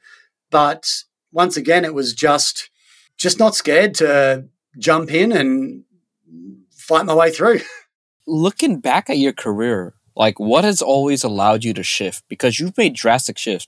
But 0.49 0.87
once 1.33 1.57
again, 1.57 1.83
it 1.83 1.93
was 1.93 2.13
just 2.13 2.69
just 3.17 3.37
not 3.39 3.55
scared 3.55 3.93
to 3.95 4.45
jump 4.79 5.13
in 5.13 5.31
and 5.31 5.83
fight 6.91 7.05
my 7.05 7.15
way 7.15 7.31
through. 7.31 7.61
Looking 8.27 8.79
back 8.79 9.09
at 9.09 9.17
your 9.17 9.33
career, 9.33 9.93
like 10.15 10.39
what 10.39 10.63
has 10.63 10.81
always 10.81 11.23
allowed 11.23 11.63
you 11.63 11.73
to 11.73 11.83
shift? 11.83 12.23
Because 12.27 12.59
you've 12.59 12.77
made 12.77 12.93
drastic 12.93 13.37
shifts. 13.37 13.67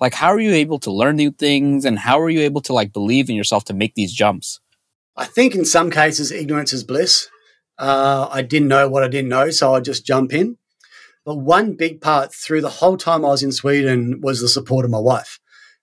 Like 0.00 0.14
how 0.14 0.28
are 0.28 0.40
you 0.40 0.52
able 0.52 0.78
to 0.80 0.90
learn 0.90 1.16
new 1.16 1.30
things 1.30 1.84
and 1.84 1.98
how 1.98 2.18
are 2.20 2.30
you 2.30 2.40
able 2.40 2.60
to 2.62 2.72
like 2.72 2.92
believe 2.92 3.30
in 3.30 3.36
yourself 3.36 3.64
to 3.64 3.74
make 3.74 3.94
these 3.94 4.12
jumps? 4.12 4.60
I 5.16 5.26
think 5.26 5.54
in 5.54 5.64
some 5.64 5.90
cases 5.90 6.32
ignorance 6.32 6.72
is 6.72 6.84
bliss. 6.84 7.28
Uh, 7.78 8.28
I 8.30 8.42
didn't 8.42 8.68
know 8.68 8.88
what 8.88 9.04
I 9.04 9.08
didn't 9.08 9.28
know, 9.28 9.50
so 9.50 9.74
I 9.74 9.80
just 9.80 10.06
jump 10.06 10.32
in. 10.32 10.56
But 11.24 11.36
one 11.36 11.74
big 11.74 12.00
part 12.00 12.34
through 12.34 12.62
the 12.62 12.68
whole 12.68 12.96
time 12.96 13.24
I 13.24 13.28
was 13.28 13.42
in 13.42 13.52
Sweden 13.52 14.20
was 14.20 14.40
the 14.40 14.48
support 14.48 14.84
of 14.84 14.90
my 14.90 14.98
wife. 14.98 15.38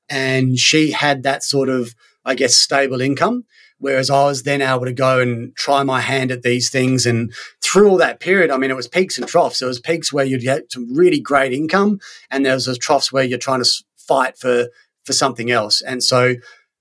And 0.09 0.57
she 0.57 0.91
had 0.91 1.23
that 1.23 1.43
sort 1.43 1.69
of, 1.69 1.95
I 2.25 2.35
guess, 2.35 2.55
stable 2.55 2.99
income. 2.99 3.45
Whereas 3.79 4.09
I 4.09 4.25
was 4.25 4.43
then 4.43 4.61
able 4.61 4.85
to 4.85 4.93
go 4.93 5.19
and 5.19 5.55
try 5.55 5.83
my 5.83 6.01
hand 6.01 6.31
at 6.31 6.43
these 6.43 6.69
things. 6.69 7.05
And 7.05 7.33
through 7.61 7.89
all 7.89 7.97
that 7.97 8.19
period, 8.19 8.51
I 8.51 8.57
mean, 8.57 8.71
it 8.71 8.75
was 8.75 8.87
peaks 8.87 9.17
and 9.17 9.27
troughs. 9.27 9.59
There 9.59 9.67
was 9.67 9.79
peaks 9.79 10.11
where 10.11 10.25
you'd 10.25 10.41
get 10.41 10.71
some 10.71 10.93
really 10.93 11.19
great 11.19 11.53
income, 11.53 11.99
and 12.29 12.45
there 12.45 12.53
was 12.53 12.65
those 12.65 12.77
troughs 12.77 13.11
where 13.11 13.23
you're 13.23 13.39
trying 13.39 13.63
to 13.63 13.69
fight 13.97 14.37
for 14.37 14.67
for 15.05 15.13
something 15.13 15.49
else. 15.49 15.81
And 15.81 16.03
so 16.03 16.35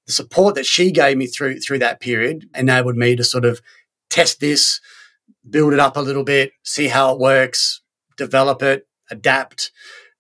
the 0.06 0.12
support 0.12 0.54
that 0.56 0.66
she 0.66 0.90
gave 0.90 1.16
me 1.16 1.26
through 1.26 1.60
through 1.60 1.78
that 1.78 2.00
period 2.00 2.48
enabled 2.54 2.96
me 2.96 3.14
to 3.16 3.24
sort 3.24 3.44
of 3.44 3.60
test 4.10 4.40
this, 4.40 4.80
build 5.48 5.72
it 5.72 5.80
up 5.80 5.96
a 5.96 6.00
little 6.00 6.24
bit, 6.24 6.52
see 6.62 6.88
how 6.88 7.12
it 7.14 7.20
works, 7.20 7.80
develop 8.16 8.62
it, 8.62 8.86
adapt. 9.10 9.70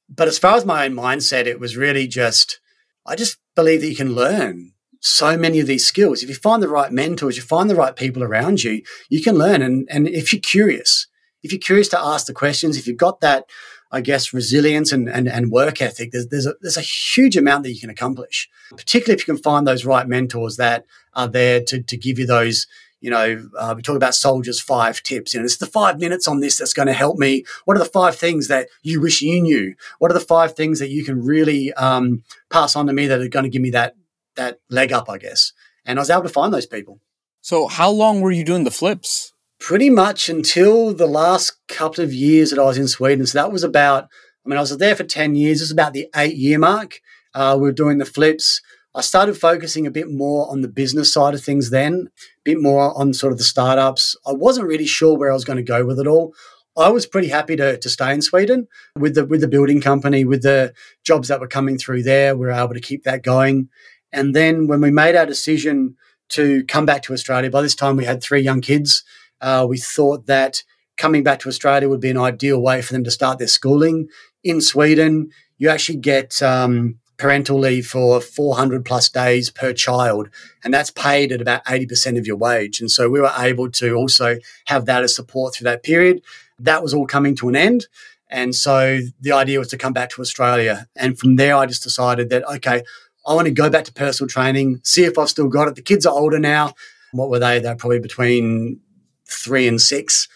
But 0.08 0.28
as 0.28 0.38
far 0.38 0.56
as 0.56 0.64
my 0.64 0.86
own 0.86 0.92
mindset, 0.92 1.46
it 1.46 1.60
was 1.60 1.76
really 1.76 2.06
just 2.06 2.60
I 3.04 3.16
just 3.16 3.38
believe 3.56 3.80
that 3.80 3.88
you 3.88 3.96
can 3.96 4.14
learn 4.14 4.72
so 5.00 5.36
many 5.36 5.60
of 5.60 5.66
these 5.66 5.86
skills. 5.86 6.22
If 6.22 6.28
you 6.28 6.34
find 6.34 6.62
the 6.62 6.68
right 6.68 6.92
mentors, 6.92 7.36
you 7.36 7.42
find 7.42 7.70
the 7.70 7.76
right 7.76 7.94
people 7.94 8.22
around 8.22 8.64
you, 8.64 8.82
you 9.08 9.22
can 9.22 9.36
learn. 9.36 9.62
And, 9.62 9.88
and 9.90 10.08
if 10.08 10.32
you're 10.32 10.40
curious, 10.40 11.06
if 11.42 11.52
you're 11.52 11.60
curious 11.60 11.88
to 11.88 12.00
ask 12.00 12.26
the 12.26 12.34
questions, 12.34 12.76
if 12.76 12.86
you've 12.86 12.96
got 12.96 13.20
that, 13.20 13.44
I 13.90 14.00
guess, 14.00 14.34
resilience 14.34 14.92
and, 14.92 15.08
and, 15.08 15.28
and 15.28 15.50
work 15.50 15.80
ethic, 15.80 16.10
there's, 16.12 16.28
there's, 16.28 16.46
a, 16.46 16.54
there's 16.60 16.76
a 16.76 16.82
huge 16.82 17.36
amount 17.36 17.62
that 17.62 17.72
you 17.72 17.80
can 17.80 17.90
accomplish, 17.90 18.48
particularly 18.70 19.14
if 19.14 19.26
you 19.26 19.34
can 19.34 19.42
find 19.42 19.66
those 19.66 19.84
right 19.84 20.06
mentors 20.06 20.56
that 20.56 20.84
are 21.14 21.28
there 21.28 21.62
to, 21.64 21.82
to 21.82 21.96
give 21.96 22.18
you 22.18 22.26
those, 22.26 22.66
you 23.00 23.10
know, 23.10 23.48
uh, 23.56 23.74
we 23.76 23.82
talk 23.82 23.96
about 23.96 24.14
soldiers' 24.14 24.60
five 24.60 25.02
tips. 25.02 25.32
You 25.32 25.40
know, 25.40 25.44
it's 25.44 25.56
the 25.56 25.66
five 25.66 26.00
minutes 26.00 26.26
on 26.26 26.40
this 26.40 26.58
that's 26.58 26.74
going 26.74 26.88
to 26.88 26.92
help 26.92 27.16
me. 27.16 27.44
What 27.64 27.76
are 27.76 27.80
the 27.80 27.86
five 27.86 28.16
things 28.16 28.48
that 28.48 28.68
you 28.82 29.00
wish 29.00 29.22
you 29.22 29.40
knew? 29.40 29.74
What 30.00 30.10
are 30.10 30.14
the 30.14 30.20
five 30.20 30.54
things 30.54 30.80
that 30.80 30.90
you 30.90 31.04
can 31.04 31.24
really 31.24 31.72
um, 31.74 32.24
pass 32.50 32.74
on 32.74 32.88
to 32.88 32.92
me 32.92 33.06
that 33.06 33.20
are 33.20 33.28
going 33.28 33.44
to 33.44 33.50
give 33.50 33.62
me 33.62 33.70
that 33.70 33.94
that 34.38 34.60
leg 34.70 34.92
up, 34.92 35.10
I 35.10 35.18
guess. 35.18 35.52
And 35.84 35.98
I 35.98 36.02
was 36.02 36.10
able 36.10 36.22
to 36.22 36.28
find 36.30 36.52
those 36.52 36.66
people. 36.66 37.00
So, 37.42 37.66
how 37.66 37.90
long 37.90 38.20
were 38.20 38.30
you 38.30 38.44
doing 38.44 38.64
the 38.64 38.70
flips? 38.70 39.32
Pretty 39.60 39.90
much 39.90 40.28
until 40.28 40.94
the 40.94 41.06
last 41.06 41.56
couple 41.68 42.02
of 42.02 42.12
years 42.12 42.50
that 42.50 42.58
I 42.58 42.64
was 42.64 42.78
in 42.78 42.88
Sweden. 42.88 43.26
So 43.26 43.38
that 43.38 43.52
was 43.52 43.64
about, 43.64 44.04
I 44.04 44.48
mean, 44.48 44.56
I 44.56 44.60
was 44.60 44.76
there 44.78 44.94
for 44.94 45.04
10 45.04 45.34
years. 45.34 45.58
This 45.58 45.66
is 45.66 45.72
about 45.72 45.92
the 45.92 46.08
eight 46.14 46.36
year 46.36 46.58
mark. 46.58 47.00
Uh, 47.34 47.56
we 47.56 47.62
were 47.62 47.72
doing 47.72 47.98
the 47.98 48.04
flips. 48.04 48.62
I 48.94 49.00
started 49.00 49.36
focusing 49.36 49.86
a 49.86 49.90
bit 49.90 50.10
more 50.10 50.50
on 50.50 50.62
the 50.62 50.68
business 50.68 51.12
side 51.12 51.34
of 51.34 51.42
things 51.42 51.70
then, 51.70 52.08
a 52.18 52.42
bit 52.44 52.60
more 52.60 52.96
on 52.98 53.12
sort 53.12 53.32
of 53.32 53.38
the 53.38 53.44
startups. 53.44 54.16
I 54.26 54.32
wasn't 54.32 54.66
really 54.66 54.86
sure 54.86 55.16
where 55.16 55.30
I 55.30 55.34
was 55.34 55.44
going 55.44 55.58
to 55.58 55.62
go 55.62 55.84
with 55.84 56.00
it 56.00 56.06
all. 56.06 56.34
I 56.76 56.90
was 56.90 57.06
pretty 57.06 57.28
happy 57.28 57.56
to, 57.56 57.76
to 57.76 57.88
stay 57.88 58.12
in 58.12 58.22
Sweden 58.22 58.68
with 58.96 59.16
the 59.16 59.26
with 59.26 59.40
the 59.40 59.48
building 59.48 59.80
company, 59.80 60.24
with 60.24 60.42
the 60.42 60.72
jobs 61.04 61.28
that 61.28 61.40
were 61.40 61.48
coming 61.48 61.76
through 61.76 62.04
there. 62.04 62.36
We 62.36 62.46
were 62.46 62.52
able 62.52 62.74
to 62.74 62.80
keep 62.80 63.02
that 63.04 63.22
going. 63.22 63.68
And 64.12 64.34
then 64.34 64.66
when 64.66 64.80
we 64.80 64.90
made 64.90 65.16
our 65.16 65.26
decision 65.26 65.96
to 66.30 66.64
come 66.64 66.86
back 66.86 67.02
to 67.02 67.12
Australia, 67.12 67.50
by 67.50 67.62
this 67.62 67.74
time 67.74 67.96
we 67.96 68.04
had 68.04 68.22
three 68.22 68.40
young 68.40 68.60
kids. 68.60 69.02
Uh, 69.40 69.66
we 69.68 69.78
thought 69.78 70.26
that 70.26 70.62
coming 70.96 71.22
back 71.22 71.38
to 71.40 71.48
Australia 71.48 71.88
would 71.88 72.00
be 72.00 72.10
an 72.10 72.18
ideal 72.18 72.60
way 72.60 72.82
for 72.82 72.92
them 72.92 73.04
to 73.04 73.10
start 73.10 73.38
their 73.38 73.48
schooling. 73.48 74.08
In 74.42 74.60
Sweden, 74.60 75.30
you 75.56 75.68
actually 75.68 75.98
get 75.98 76.42
um, 76.42 76.98
parental 77.16 77.58
leave 77.58 77.86
for 77.86 78.20
400 78.20 78.84
plus 78.84 79.08
days 79.08 79.50
per 79.50 79.72
child, 79.72 80.28
and 80.64 80.74
that's 80.74 80.90
paid 80.90 81.32
at 81.32 81.40
about 81.40 81.64
80% 81.64 82.18
of 82.18 82.26
your 82.26 82.36
wage. 82.36 82.80
And 82.80 82.90
so 82.90 83.08
we 83.08 83.20
were 83.20 83.32
able 83.36 83.70
to 83.72 83.94
also 83.94 84.38
have 84.66 84.86
that 84.86 85.02
as 85.02 85.14
support 85.14 85.54
through 85.54 85.66
that 85.66 85.82
period. 85.82 86.22
That 86.58 86.82
was 86.82 86.92
all 86.92 87.06
coming 87.06 87.36
to 87.36 87.48
an 87.48 87.56
end. 87.56 87.86
And 88.30 88.54
so 88.54 89.00
the 89.20 89.32
idea 89.32 89.58
was 89.58 89.68
to 89.68 89.78
come 89.78 89.92
back 89.92 90.10
to 90.10 90.20
Australia. 90.20 90.86
And 90.94 91.18
from 91.18 91.36
there, 91.36 91.56
I 91.56 91.66
just 91.66 91.82
decided 91.82 92.28
that, 92.30 92.44
okay, 92.56 92.82
I 93.28 93.34
want 93.34 93.46
to 93.46 93.52
go 93.52 93.68
back 93.68 93.84
to 93.84 93.92
personal 93.92 94.28
training, 94.28 94.80
see 94.84 95.04
if 95.04 95.18
I've 95.18 95.28
still 95.28 95.48
got 95.48 95.68
it. 95.68 95.74
The 95.74 95.82
kids 95.82 96.06
are 96.06 96.14
older 96.14 96.38
now. 96.38 96.72
What 97.12 97.28
were 97.28 97.38
they? 97.38 97.58
They're 97.58 97.76
probably 97.76 98.00
between 98.00 98.80
three 99.26 99.68
and 99.68 99.80
six. 99.80 100.28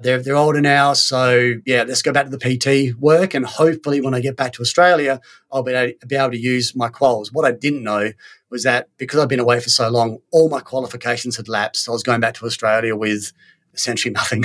They're, 0.00 0.22
they're 0.22 0.36
older 0.36 0.60
now. 0.60 0.94
So, 0.94 1.54
yeah, 1.66 1.84
let's 1.86 2.00
go 2.00 2.12
back 2.12 2.30
to 2.30 2.34
the 2.34 2.38
PT 2.38 2.98
work. 2.98 3.34
And 3.34 3.44
hopefully, 3.44 4.00
when 4.00 4.14
I 4.14 4.20
get 4.20 4.36
back 4.36 4.54
to 4.54 4.62
Australia, 4.62 5.20
I'll 5.52 5.62
be 5.62 5.72
able, 5.72 5.98
be 6.06 6.16
able 6.16 6.30
to 6.30 6.38
use 6.38 6.74
my 6.74 6.88
quals. 6.88 7.28
What 7.32 7.44
I 7.44 7.50
didn't 7.52 7.82
know 7.82 8.12
was 8.48 8.62
that 8.62 8.88
because 8.96 9.20
I've 9.20 9.28
been 9.28 9.40
away 9.40 9.60
for 9.60 9.68
so 9.68 9.90
long, 9.90 10.18
all 10.30 10.48
my 10.48 10.60
qualifications 10.60 11.36
had 11.36 11.48
lapsed. 11.48 11.86
I 11.86 11.92
was 11.92 12.02
going 12.02 12.20
back 12.20 12.34
to 12.34 12.46
Australia 12.46 12.96
with 12.96 13.32
essentially 13.74 14.12
nothing. 14.12 14.44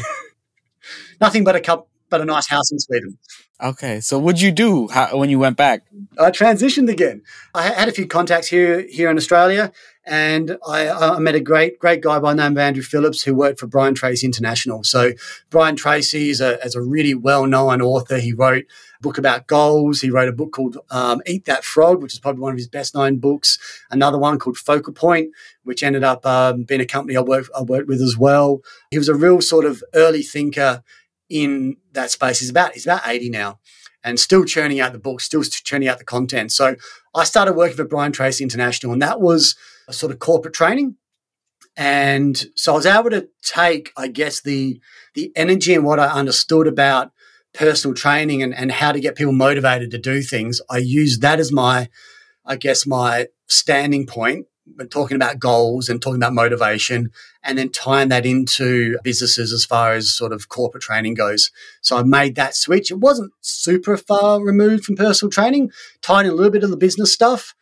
nothing 1.21 1.45
but 1.45 1.55
a 1.55 1.61
cup, 1.61 1.87
but 2.09 2.19
a 2.19 2.25
nice 2.25 2.49
house 2.49 2.69
in 2.71 2.79
Sweden. 2.79 3.17
Okay, 3.63 4.02
so 4.02 4.19
what'd 4.19 4.41
you 4.41 4.52
do 4.52 4.89
how, 4.89 5.17
when 5.17 5.30
you 5.30 5.39
went 5.39 5.56
back? 5.56 5.84
I 6.19 6.32
transitioned 6.32 6.89
again. 6.89 7.21
I 7.56 7.69
had 7.69 7.88
a 7.88 7.93
few 7.93 8.06
contacts 8.06 8.47
here 8.47 8.86
here 8.89 9.10
in 9.10 9.15
Australia, 9.15 9.71
and 10.06 10.58
I, 10.67 10.89
I, 10.89 11.19
met 11.19 11.34
a 11.34 11.39
great 11.39 11.80
great 11.80 12.02
guy 12.02 12.19
by 12.19 12.34
the 12.34 12.43
name 12.43 12.52
of 12.52 12.58
Andrew 12.58 12.84
Phillips 12.84 13.23
who 13.23 13.34
worked 13.34 13.62
for 13.62 13.67
Brian 13.67 13.95
Tracy 13.95 14.28
International. 14.28 14.84
So 14.84 15.13
Brian 15.49 15.78
Tracy 15.78 16.30
is 16.30 16.41
a, 16.41 16.62
is 16.65 16.76
a 16.76 16.82
really 16.82 17.13
well 17.13 17.45
known 17.45 17.82
author. 17.82 18.17
He 18.17 18.34
wrote 18.34 18.65
a 18.65 19.02
book 19.02 19.17
about 19.17 19.47
goals. 19.47 20.02
He 20.02 20.10
wrote 20.10 20.28
a 20.28 20.34
book 20.34 20.52
called 20.52 20.78
um, 20.89 21.21
Eat 21.26 21.45
That 21.45 21.63
Frog, 21.63 22.04
which 22.04 22.12
is 22.12 22.19
probably 22.19 22.41
one 22.41 22.52
of 22.52 22.58
his 22.58 22.67
best 22.67 22.93
known 22.93 23.19
books. 23.19 23.58
Another 23.89 24.19
one 24.19 24.39
called 24.39 24.58
Focal 24.58 24.91
Point, 24.91 25.30
which 25.63 25.84
ended 25.84 26.04
up 26.04 26.26
um, 26.26 26.63
being 26.63 26.82
a 26.82 26.86
company 26.86 27.15
I 27.15 27.21
worked 27.21 27.49
I 27.58 27.62
worked 27.62 27.88
with 27.88 28.02
as 28.02 28.17
well. 28.17 28.60
He 28.91 28.97
was 28.97 29.08
a 29.08 29.15
real 29.15 29.39
sort 29.39 29.63
of 29.63 29.82
early 29.93 30.21
thinker 30.21 30.84
in 31.33 31.77
that 31.93 32.11
space. 32.11 32.39
He's 32.39 32.51
about 32.51 32.73
he's 32.73 32.85
about 32.85 33.07
eighty 33.07 33.27
now 33.27 33.59
and 34.03 34.19
still 34.19 34.45
churning 34.45 34.79
out 34.79 34.93
the 34.93 34.99
books, 34.99 35.23
still 35.23 35.41
churning 35.43 35.87
out 35.87 35.97
the 35.97 36.05
content. 36.05 36.51
So 36.51 36.75
I 37.15 37.23
started 37.23 37.53
working 37.53 37.75
for 37.75 37.85
Brian 37.85 38.11
Tracy 38.11 38.43
International, 38.43 38.93
and 38.93 39.01
that 39.01 39.19
was 39.19 39.55
a 39.87 39.93
sort 39.93 40.11
of 40.11 40.19
corporate 40.19 40.53
training. 40.53 40.95
And 41.75 42.45
so 42.55 42.73
I 42.73 42.75
was 42.75 42.85
able 42.85 43.09
to 43.09 43.27
take, 43.41 43.91
I 43.97 44.09
guess, 44.09 44.41
the 44.41 44.79
the 45.15 45.31
energy 45.35 45.73
and 45.73 45.83
what 45.83 45.99
I 45.99 46.05
understood 46.05 46.67
about 46.67 47.11
personal 47.55 47.95
training 47.95 48.43
and, 48.43 48.53
and 48.53 48.71
how 48.71 48.91
to 48.91 48.99
get 48.99 49.15
people 49.15 49.33
motivated 49.33 49.89
to 49.91 49.97
do 49.97 50.21
things. 50.21 50.61
I 50.69 50.77
used 50.77 51.21
that 51.21 51.39
as 51.39 51.51
my, 51.51 51.89
I 52.45 52.57
guess, 52.57 52.85
my 52.85 53.27
standing 53.47 54.05
point 54.05 54.45
when 54.76 54.88
talking 54.88 55.15
about 55.15 55.39
goals 55.39 55.89
and 55.89 56.02
talking 56.02 56.17
about 56.17 56.34
motivation 56.34 57.12
and 57.43 57.58
then 57.58 57.69
tying 57.69 58.10
that 58.10 58.26
into 58.26 58.97
businesses 59.04 59.52
as 59.52 59.65
far 59.65 59.93
as 59.93 60.13
sort 60.13 60.32
of 60.32 60.49
corporate 60.49 60.84
training 60.84 61.13
goes. 61.13 61.52
So 61.82 61.97
I 61.97 62.04
made 62.04 62.36
that 62.36 62.56
switch. 62.56 62.89
It 62.89 62.99
wasn't 62.99 63.34
super 63.41 63.97
far 63.97 64.41
removed 64.41 64.86
from 64.86 64.95
personal 64.95 65.32
training, 65.32 65.71
tied 66.02 66.26
in 66.26 66.32
a 66.32 66.36
little 66.36 66.52
bit 66.52 66.63
of 66.63 66.69
the 66.69 66.78
business 66.78 67.12
stuff, 67.12 67.54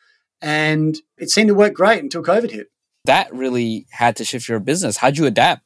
and 0.42 0.98
it 1.18 1.30
seemed 1.30 1.50
to 1.50 1.56
work 1.56 1.74
great 1.74 2.04
until 2.04 2.24
COVID 2.24 2.52
hit. 2.52 2.68
That 3.06 3.34
really 3.34 3.88
had 3.92 4.16
to 4.18 4.26
shift 4.26 4.48
your 4.48 4.60
business. 4.60 4.98
How'd 4.98 5.18
you 5.18 5.26
adapt? 5.26 5.64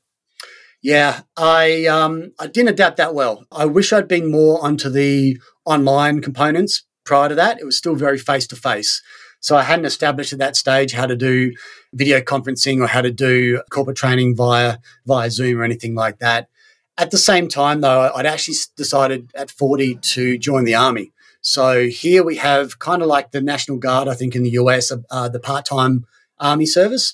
Yeah, 0.81 1.21
I 1.35 1.85
um, 1.87 2.31
I 2.39 2.47
didn't 2.47 2.69
adapt 2.69 2.97
that 2.97 3.15
well. 3.15 3.45
I 3.51 3.65
wish 3.65 3.91
I'd 3.91 4.07
been 4.07 4.29
more 4.29 4.63
onto 4.63 4.89
the 4.89 5.37
online 5.65 6.21
components 6.21 6.83
prior 7.05 7.29
to 7.29 7.35
that. 7.35 7.59
It 7.59 7.65
was 7.65 7.77
still 7.77 7.95
very 7.95 8.19
face 8.19 8.47
to 8.47 8.55
face. 8.55 9.01
So 9.45 9.55
I 9.55 9.61
hadn't 9.61 9.85
established 9.85 10.33
at 10.33 10.39
that 10.39 10.55
stage 10.55 10.91
how 10.93 11.05
to 11.05 11.15
do 11.15 11.53
video 11.93 12.19
conferencing 12.19 12.81
or 12.81 12.87
how 12.87 13.01
to 13.01 13.11
do 13.11 13.61
corporate 13.69 13.95
training 13.95 14.35
via 14.35 14.79
via 15.05 15.29
Zoom 15.29 15.59
or 15.59 15.63
anything 15.63 15.93
like 15.93 16.17
that. 16.17 16.49
At 16.97 17.11
the 17.11 17.19
same 17.19 17.47
time, 17.47 17.81
though, 17.81 18.11
I'd 18.15 18.25
actually 18.25 18.55
decided 18.75 19.29
at 19.35 19.51
40 19.51 19.97
to 20.13 20.39
join 20.39 20.63
the 20.65 20.73
army. 20.73 21.11
So 21.41 21.85
here 21.85 22.23
we 22.23 22.37
have 22.37 22.79
kind 22.79 23.03
of 23.03 23.07
like 23.07 23.33
the 23.33 23.39
National 23.39 23.77
Guard, 23.77 24.07
I 24.07 24.15
think, 24.15 24.35
in 24.35 24.41
the 24.41 24.57
US, 24.61 24.91
uh, 25.11 25.29
the 25.29 25.39
part 25.39 25.65
time 25.65 26.07
army 26.39 26.65
service. 26.65 27.13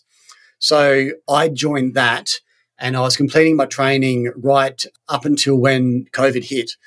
So 0.58 1.10
I 1.28 1.50
joined 1.50 1.96
that 1.96 2.36
and 2.80 2.96
I 2.96 3.02
was 3.02 3.18
completing 3.18 3.58
my 3.58 3.66
training 3.66 4.32
right 4.38 4.82
up 5.10 5.26
until 5.26 5.58
when 5.58 6.06
COVID 6.14 6.46
hit. 6.46 6.78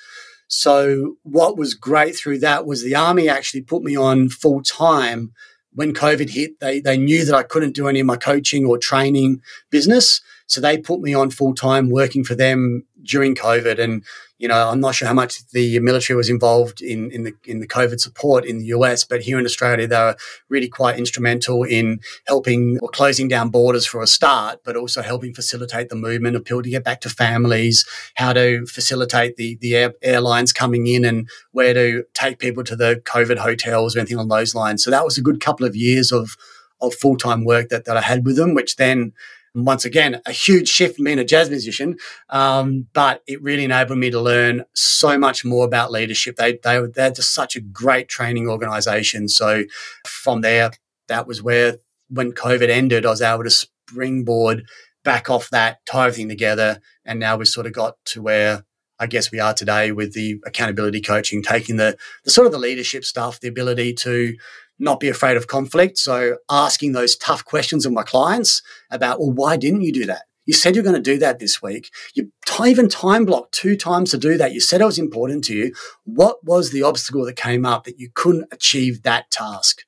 So 0.49 1.17
what 1.23 1.57
was 1.57 1.75
great 1.75 2.17
through 2.17 2.41
that 2.41 2.67
was 2.67 2.83
the 2.83 2.95
army 2.95 3.29
actually 3.29 3.63
put 3.63 3.83
me 3.83 3.97
on 3.97 4.29
full 4.29 4.63
time 4.63 5.33
when 5.73 5.93
COVID 5.93 6.31
hit. 6.31 6.61
They 6.61 6.81
they 6.81 6.97
knew 6.97 7.25
that 7.25 7.35
I 7.35 7.43
couldn't 7.43 7.75
do 7.75 7.89
any 7.89 8.01
of 8.01 8.07
my 8.07 8.17
coaching 8.17 8.65
or 8.67 8.79
training 8.79 9.41
business, 9.71 10.21
so 10.47 10.61
they 10.61 10.79
put 10.79 11.01
me 11.01 11.15
on 11.15 11.31
full 11.31 11.55
time 11.55 11.91
working 11.91 12.25
for 12.25 12.35
them 12.35 12.85
during 13.03 13.35
COVID. 13.35 13.79
And 13.79 14.05
you 14.39 14.49
know, 14.49 14.69
I'm 14.69 14.81
not 14.81 14.95
sure 14.95 15.07
how 15.09 15.15
much 15.15 15.47
the 15.53 15.79
military 15.79 16.17
was 16.17 16.29
involved 16.29 16.83
in, 16.83 17.11
in 17.13 17.23
the 17.25 17.33
in 17.47 17.61
the 17.61 17.69
COVID 17.69 18.01
support 18.01 18.45
in 18.45 18.59
the 18.59 18.67
US, 18.67 19.05
but 19.05 19.23
here 19.23 19.39
in 19.39 19.45
Australia, 19.45 19.87
they 19.87 19.97
were 19.97 20.17
really 20.49 20.69
quite 20.69 20.99
instrumental 20.99 21.63
in 21.63 22.01
helping 22.27 22.79
or 22.81 22.89
closing 22.89 23.29
down 23.29 23.49
borders 23.49 23.87
for 23.87 24.03
a 24.03 24.07
start, 24.07 24.61
but 24.65 24.77
also 24.77 25.03
helping 25.03 25.33
facilitate 25.33 25.89
the 25.89 25.97
movement 25.97 26.37
of 26.37 26.45
people 26.45 26.63
to 26.63 26.69
get 26.69 26.85
back 26.85 27.01
to 27.03 27.09
families, 27.09 27.87
how 28.17 28.33
to 28.33 28.67
facilitate 28.67 29.37
the 29.37 29.57
the 29.61 29.77
air, 29.77 29.95
airlines 30.03 30.53
coming 30.53 30.89
in, 30.89 31.05
and 31.05 31.29
where 31.53 31.73
to 31.73 32.05
take 32.13 32.39
people 32.39 32.65
to 32.65 32.77
the 32.77 33.01
COVID 33.05 33.39
hotels 33.39 33.97
or 33.97 34.01
anything 34.01 34.19
on 34.19 34.29
those 34.29 34.55
lines. 34.55 34.83
So 34.83 34.91
that 34.91 35.05
was 35.05 35.17
a 35.17 35.23
good 35.23 35.41
couple 35.41 35.65
of 35.65 35.77
years 35.77 36.13
of 36.13 36.37
of 36.81 36.93
full 36.95 37.17
time 37.17 37.45
work 37.45 37.69
that, 37.69 37.85
that 37.85 37.97
I 37.97 38.01
had 38.01 38.27
with 38.27 38.37
them, 38.37 38.55
which 38.55 38.77
then 38.77 39.13
once 39.55 39.85
again, 39.85 40.21
a 40.27 40.33
huge 40.33 40.69
shift 40.69 40.97
from 40.97 41.05
being 41.05 41.19
a 41.19 41.25
jazz 41.25 41.49
musician, 41.49 41.97
um, 42.31 42.87
but 42.93 43.23
it 43.27 43.41
really 43.41 43.65
enabled 43.65 43.99
me 43.99 44.11
to 44.11 44.21
learn 44.21 44.65
so 44.75 45.17
much 45.17 45.45
more 45.45 45.65
about 45.65 45.93
leadership. 45.93 46.37
They, 46.37 46.59
they, 46.63 46.81
they're 46.93 47.11
just 47.11 47.33
such 47.33 47.55
a 47.55 47.61
great 47.61 48.09
training 48.09 48.49
organization. 48.49 49.29
So 49.29 49.65
from 50.05 50.41
there, 50.41 50.73
that 51.09 51.27
was 51.27 51.43
where, 51.43 51.77
when 52.09 52.33
COVID 52.33 52.69
ended, 52.69 53.07
I 53.07 53.11
was 53.11 53.23
able 53.23 53.45
to 53.45 53.51
springboard 53.51 54.67
back 55.05 55.31
off 55.31 55.51
that, 55.51 55.85
tie 55.87 56.07
everything 56.07 56.29
together. 56.29 56.81
And 57.05 57.21
now 57.21 57.37
we've 57.37 57.49
sort 57.49 57.67
of 57.67 57.73
got 57.73 57.97
to 58.07 58.23
where 58.23 58.65
I 58.99 59.07
guess 59.07 59.33
we 59.33 59.41
are 59.41 59.55
today 59.55 59.93
with 59.93 60.15
the 60.15 60.41
accountability 60.47 61.01
coaching, 61.01 61.43
taking 61.43 61.77
the, 61.77 61.97
the 62.25 62.31
sort 62.31 62.47
of 62.47 62.53
the 62.53 62.59
leadership 62.59 63.05
stuff, 63.05 63.41
the 63.41 63.49
ability 63.49 63.93
to 63.95 64.37
not 64.79 65.01
be 65.01 65.09
afraid 65.09 65.37
of 65.37 65.47
conflict. 65.47 65.99
So 65.99 66.39
asking 66.51 66.93
those 66.93 67.17
tough 67.17 67.45
questions 67.45 67.87
of 67.87 67.93
my 67.93 68.03
clients 68.03 68.63
about, 68.91 69.21
well, 69.21 69.33
why 69.33 69.57
didn't 69.57 69.83
you 69.83 69.93
do 69.93 70.07
that? 70.07 70.23
You 70.47 70.53
said 70.53 70.75
you're 70.75 70.85
going 70.85 70.97
to 70.97 71.01
do 71.01 71.19
that 71.19 71.39
this 71.39 71.63
week. 71.63 71.91
You 72.15 72.31
even 72.65 72.89
time 72.89 73.25
blocked 73.25 73.53
two 73.53 73.77
times 73.77 74.11
to 74.11 74.19
do 74.19 74.37
that. 74.37 74.53
You 74.53 74.61
said 74.61 74.81
it 74.81 74.85
was 74.87 74.99
important 74.99 75.45
to 75.45 75.55
you. 75.55 75.75
What 76.05 76.45
was 76.45 76.71
the 76.71 76.83
obstacle 76.83 77.25
that 77.25 77.37
came 77.37 77.65
up 77.65 77.85
that 77.85 77.99
you 77.99 78.11
couldn't 78.13 78.53
achieve 78.53 79.03
that 79.03 79.31
task? 79.31 79.85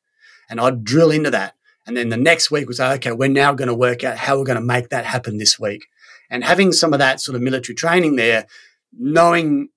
And 0.49 0.61
I'd 0.61 0.85
drill 0.85 1.11
into 1.11 1.31
that. 1.31 1.55
And 1.87 1.97
then 1.97 2.09
the 2.09 2.17
next 2.17 2.51
week 2.51 2.69
was, 2.69 2.81
okay, 2.81 3.13
we're 3.13 3.29
now 3.29 3.53
going 3.53 3.69
to 3.69 3.75
work 3.75 4.03
out 4.03 4.17
how 4.17 4.39
we're 4.39 4.45
going 4.45 4.59
to 4.59 4.65
make 4.65 4.89
that 4.89 5.05
happen 5.05 5.37
this 5.37 5.59
week. 5.59 5.87
And 6.31 6.43
having 6.43 6.73
some 6.73 6.93
of 6.93 6.99
that 6.99 7.21
sort 7.21 7.37
of 7.37 7.43
military 7.43 7.77
training 7.77 8.17
there, 8.17 8.47
knowing 8.93 9.69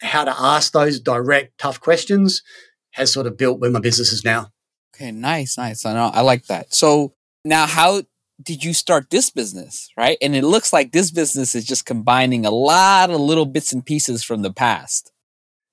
how 0.00 0.24
to 0.24 0.34
ask 0.40 0.72
those 0.72 1.00
direct, 1.00 1.58
tough 1.58 1.80
questions, 1.80 2.42
has 2.92 3.12
sort 3.12 3.26
of 3.26 3.36
built 3.36 3.60
where 3.60 3.70
my 3.70 3.80
business 3.80 4.12
is 4.12 4.24
now. 4.24 4.50
Okay, 4.94 5.12
nice, 5.12 5.56
nice. 5.56 5.84
I 5.86 5.94
know 5.94 6.10
I 6.12 6.20
like 6.20 6.46
that. 6.46 6.74
So 6.74 7.14
now 7.44 7.66
how 7.66 8.02
did 8.42 8.64
you 8.64 8.72
start 8.72 9.10
this 9.10 9.30
business, 9.30 9.90
right? 9.96 10.18
And 10.22 10.34
it 10.34 10.44
looks 10.44 10.72
like 10.72 10.92
this 10.92 11.10
business 11.10 11.54
is 11.54 11.64
just 11.64 11.86
combining 11.86 12.46
a 12.46 12.50
lot 12.50 13.10
of 13.10 13.20
little 13.20 13.46
bits 13.46 13.72
and 13.72 13.84
pieces 13.84 14.22
from 14.22 14.42
the 14.42 14.52
past. 14.52 15.12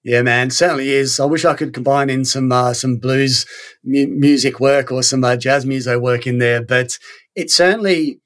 Yeah, 0.04 0.22
man, 0.22 0.52
certainly 0.52 0.90
is. 0.90 1.20
I 1.20 1.26
wish 1.26 1.44
I 1.44 1.54
could 1.54 1.74
combine 1.74 2.10
in 2.10 2.24
some 2.24 2.52
uh, 2.52 2.74
some 2.74 2.98
blues 2.98 3.46
mu- 3.84 4.08
music 4.08 4.60
work 4.60 4.92
or 4.92 5.04
some 5.04 5.24
uh, 5.24 5.36
jazz 5.36 5.66
music 5.66 6.00
work 6.00 6.26
in 6.26 6.38
there, 6.38 6.62
but 6.62 6.98
it 7.36 7.52
certainly 7.52 8.22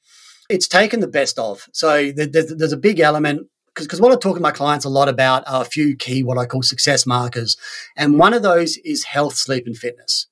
it's 0.49 0.67
taken 0.67 0.99
the 0.99 1.08
best 1.08 1.39
of. 1.39 1.67
So 1.71 2.12
there's, 2.12 2.54
there's 2.56 2.73
a 2.73 2.77
big 2.77 2.99
element 2.99 3.47
because 3.76 4.02
what 4.02 4.12
I 4.12 4.16
talk 4.16 4.36
to 4.36 4.42
my 4.42 4.52
clients 4.52 4.86
a 4.86 4.90
lot 4.90 5.10
about 5.10 5.44
are 5.48 5.62
a 5.62 5.66
few 5.66 5.96
key 5.96 6.24
what 6.24 6.38
I 6.38 6.46
call 6.46 6.62
success 6.62 7.06
markers, 7.06 7.58
and 7.98 8.20
one 8.20 8.34
of 8.34 8.42
those 8.42 8.78
is 8.78 9.06
health, 9.06 9.36
sleep, 9.36 9.66
and 9.66 9.78
fitness, 9.78 10.28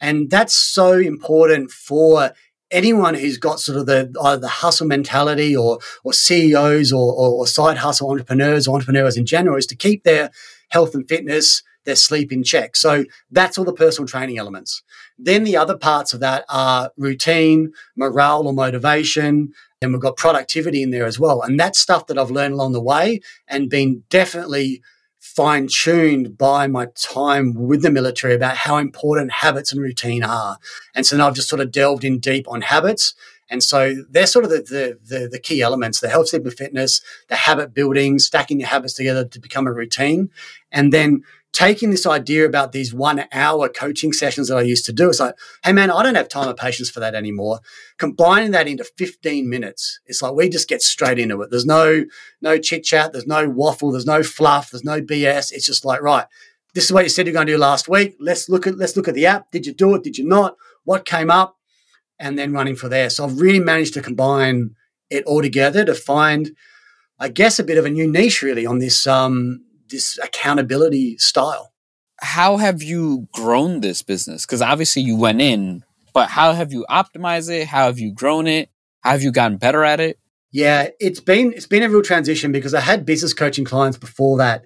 and 0.00 0.30
that's 0.30 0.54
so 0.54 0.92
important 0.92 1.70
for 1.70 2.32
anyone 2.70 3.14
who's 3.14 3.38
got 3.38 3.60
sort 3.60 3.78
of 3.78 3.86
the 3.86 4.12
either 4.22 4.40
the 4.40 4.48
hustle 4.48 4.86
mentality 4.86 5.54
or 5.54 5.78
or 6.02 6.12
CEOs 6.12 6.92
or, 6.92 7.12
or, 7.12 7.30
or 7.40 7.46
side 7.46 7.76
hustle 7.76 8.10
entrepreneurs 8.10 8.66
or 8.66 8.74
entrepreneurs 8.74 9.16
in 9.16 9.26
general 9.26 9.56
is 9.56 9.66
to 9.66 9.76
keep 9.76 10.02
their 10.04 10.30
health 10.70 10.94
and 10.94 11.08
fitness, 11.08 11.62
their 11.84 11.96
sleep 11.96 12.32
in 12.32 12.42
check. 12.42 12.76
So 12.76 13.04
that's 13.30 13.58
all 13.58 13.64
the 13.64 13.72
personal 13.72 14.06
training 14.06 14.38
elements. 14.38 14.82
Then 15.18 15.44
the 15.44 15.56
other 15.56 15.76
parts 15.76 16.12
of 16.14 16.20
that 16.20 16.44
are 16.48 16.90
routine, 16.96 17.72
morale 17.96 18.46
or 18.46 18.52
motivation, 18.52 19.52
and 19.80 19.92
we've 19.92 20.00
got 20.00 20.16
productivity 20.16 20.82
in 20.82 20.90
there 20.90 21.06
as 21.06 21.18
well. 21.18 21.42
And 21.42 21.58
that's 21.58 21.78
stuff 21.78 22.06
that 22.06 22.18
I've 22.18 22.30
learned 22.30 22.54
along 22.54 22.72
the 22.72 22.80
way 22.80 23.20
and 23.48 23.68
been 23.68 24.04
definitely 24.08 24.82
fine 25.18 25.68
tuned 25.68 26.36
by 26.36 26.66
my 26.66 26.86
time 26.96 27.54
with 27.54 27.82
the 27.82 27.90
military 27.90 28.34
about 28.34 28.56
how 28.56 28.76
important 28.76 29.30
habits 29.30 29.72
and 29.72 29.80
routine 29.80 30.22
are. 30.22 30.58
And 30.94 31.06
so 31.06 31.16
now 31.16 31.28
I've 31.28 31.34
just 31.34 31.48
sort 31.48 31.60
of 31.60 31.70
delved 31.70 32.04
in 32.04 32.18
deep 32.18 32.46
on 32.48 32.62
habits. 32.62 33.14
And 33.48 33.62
so 33.62 33.94
they're 34.10 34.26
sort 34.26 34.44
of 34.44 34.50
the, 34.50 34.58
the, 34.58 34.98
the, 35.18 35.28
the 35.28 35.38
key 35.38 35.62
elements, 35.62 36.00
the 36.00 36.08
health, 36.08 36.28
sleep, 36.28 36.44
and 36.44 36.52
fitness, 36.54 37.02
the 37.28 37.36
habit 37.36 37.74
building, 37.74 38.18
stacking 38.18 38.60
your 38.60 38.68
habits 38.68 38.94
together 38.94 39.24
to 39.24 39.40
become 39.40 39.66
a 39.66 39.72
routine. 39.72 40.30
And 40.70 40.92
then 40.92 41.22
taking 41.52 41.90
this 41.90 42.06
idea 42.06 42.46
about 42.46 42.72
these 42.72 42.94
one 42.94 43.24
hour 43.30 43.68
coaching 43.68 44.12
sessions 44.12 44.48
that 44.48 44.56
I 44.56 44.62
used 44.62 44.86
to 44.86 44.92
do, 44.92 45.10
it's 45.10 45.20
like, 45.20 45.34
hey 45.64 45.72
man, 45.72 45.90
I 45.90 46.02
don't 46.02 46.14
have 46.14 46.28
time 46.28 46.48
or 46.48 46.54
patience 46.54 46.90
for 46.90 47.00
that 47.00 47.14
anymore. 47.14 47.60
Combining 47.98 48.52
that 48.52 48.68
into 48.68 48.84
15 48.84 49.48
minutes, 49.48 50.00
it's 50.06 50.22
like 50.22 50.34
we 50.34 50.48
just 50.48 50.68
get 50.68 50.82
straight 50.82 51.18
into 51.18 51.40
it. 51.42 51.50
There's 51.50 51.66
no 51.66 52.04
no 52.40 52.58
chit 52.58 52.84
chat, 52.84 53.12
there's 53.12 53.26
no 53.26 53.48
waffle, 53.48 53.92
there's 53.92 54.06
no 54.06 54.22
fluff, 54.22 54.70
there's 54.70 54.84
no 54.84 55.00
BS. 55.00 55.52
It's 55.52 55.66
just 55.66 55.84
like, 55.84 56.00
right, 56.00 56.26
this 56.74 56.84
is 56.84 56.92
what 56.92 57.04
you 57.04 57.10
said 57.10 57.26
you're 57.26 57.34
going 57.34 57.46
to 57.46 57.52
do 57.52 57.58
last 57.58 57.88
week. 57.88 58.16
Let's 58.18 58.48
look 58.48 58.66
at 58.66 58.78
let's 58.78 58.96
look 58.96 59.08
at 59.08 59.14
the 59.14 59.26
app. 59.26 59.50
Did 59.50 59.66
you 59.66 59.74
do 59.74 59.94
it? 59.94 60.02
Did 60.02 60.18
you 60.18 60.26
not? 60.26 60.56
What 60.84 61.04
came 61.04 61.30
up? 61.30 61.56
And 62.18 62.38
then 62.38 62.52
running 62.52 62.76
for 62.76 62.88
there. 62.88 63.10
So 63.10 63.24
I've 63.24 63.40
really 63.40 63.58
managed 63.58 63.94
to 63.94 64.02
combine 64.02 64.76
it 65.10 65.24
all 65.24 65.42
together 65.42 65.84
to 65.84 65.94
find, 65.94 66.52
I 67.18 67.28
guess, 67.28 67.58
a 67.58 67.64
bit 67.64 67.78
of 67.78 67.84
a 67.84 67.90
new 67.90 68.08
niche 68.08 68.42
really 68.42 68.64
on 68.64 68.78
this 68.78 69.06
um, 69.08 69.64
this 69.92 70.18
accountability 70.18 71.16
style. 71.18 71.72
How 72.20 72.56
have 72.56 72.82
you 72.82 73.28
grown 73.32 73.80
this 73.80 74.02
business? 74.02 74.44
Because 74.44 74.62
obviously 74.62 75.02
you 75.02 75.16
went 75.16 75.40
in, 75.40 75.84
but 76.12 76.28
how 76.30 76.52
have 76.52 76.72
you 76.72 76.84
optimized 76.90 77.50
it? 77.50 77.68
How 77.68 77.86
have 77.86 77.98
you 77.98 78.12
grown 78.12 78.46
it? 78.46 78.70
How 79.00 79.10
have 79.10 79.22
you 79.22 79.32
gotten 79.32 79.58
better 79.58 79.84
at 79.84 80.00
it? 80.00 80.18
Yeah, 80.52 80.88
it's 81.00 81.20
been 81.20 81.52
it's 81.54 81.66
been 81.66 81.82
a 81.82 81.88
real 81.88 82.02
transition 82.02 82.52
because 82.52 82.74
I 82.74 82.80
had 82.80 83.06
business 83.06 83.32
coaching 83.32 83.64
clients 83.64 83.96
before 83.96 84.38
that. 84.38 84.64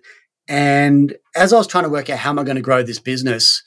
And 0.48 1.16
as 1.34 1.52
I 1.52 1.56
was 1.56 1.66
trying 1.66 1.84
to 1.84 1.90
work 1.90 2.10
out 2.10 2.18
how 2.18 2.30
am 2.30 2.38
I 2.38 2.44
going 2.44 2.56
to 2.56 2.62
grow 2.62 2.82
this 2.82 2.98
business, 2.98 3.62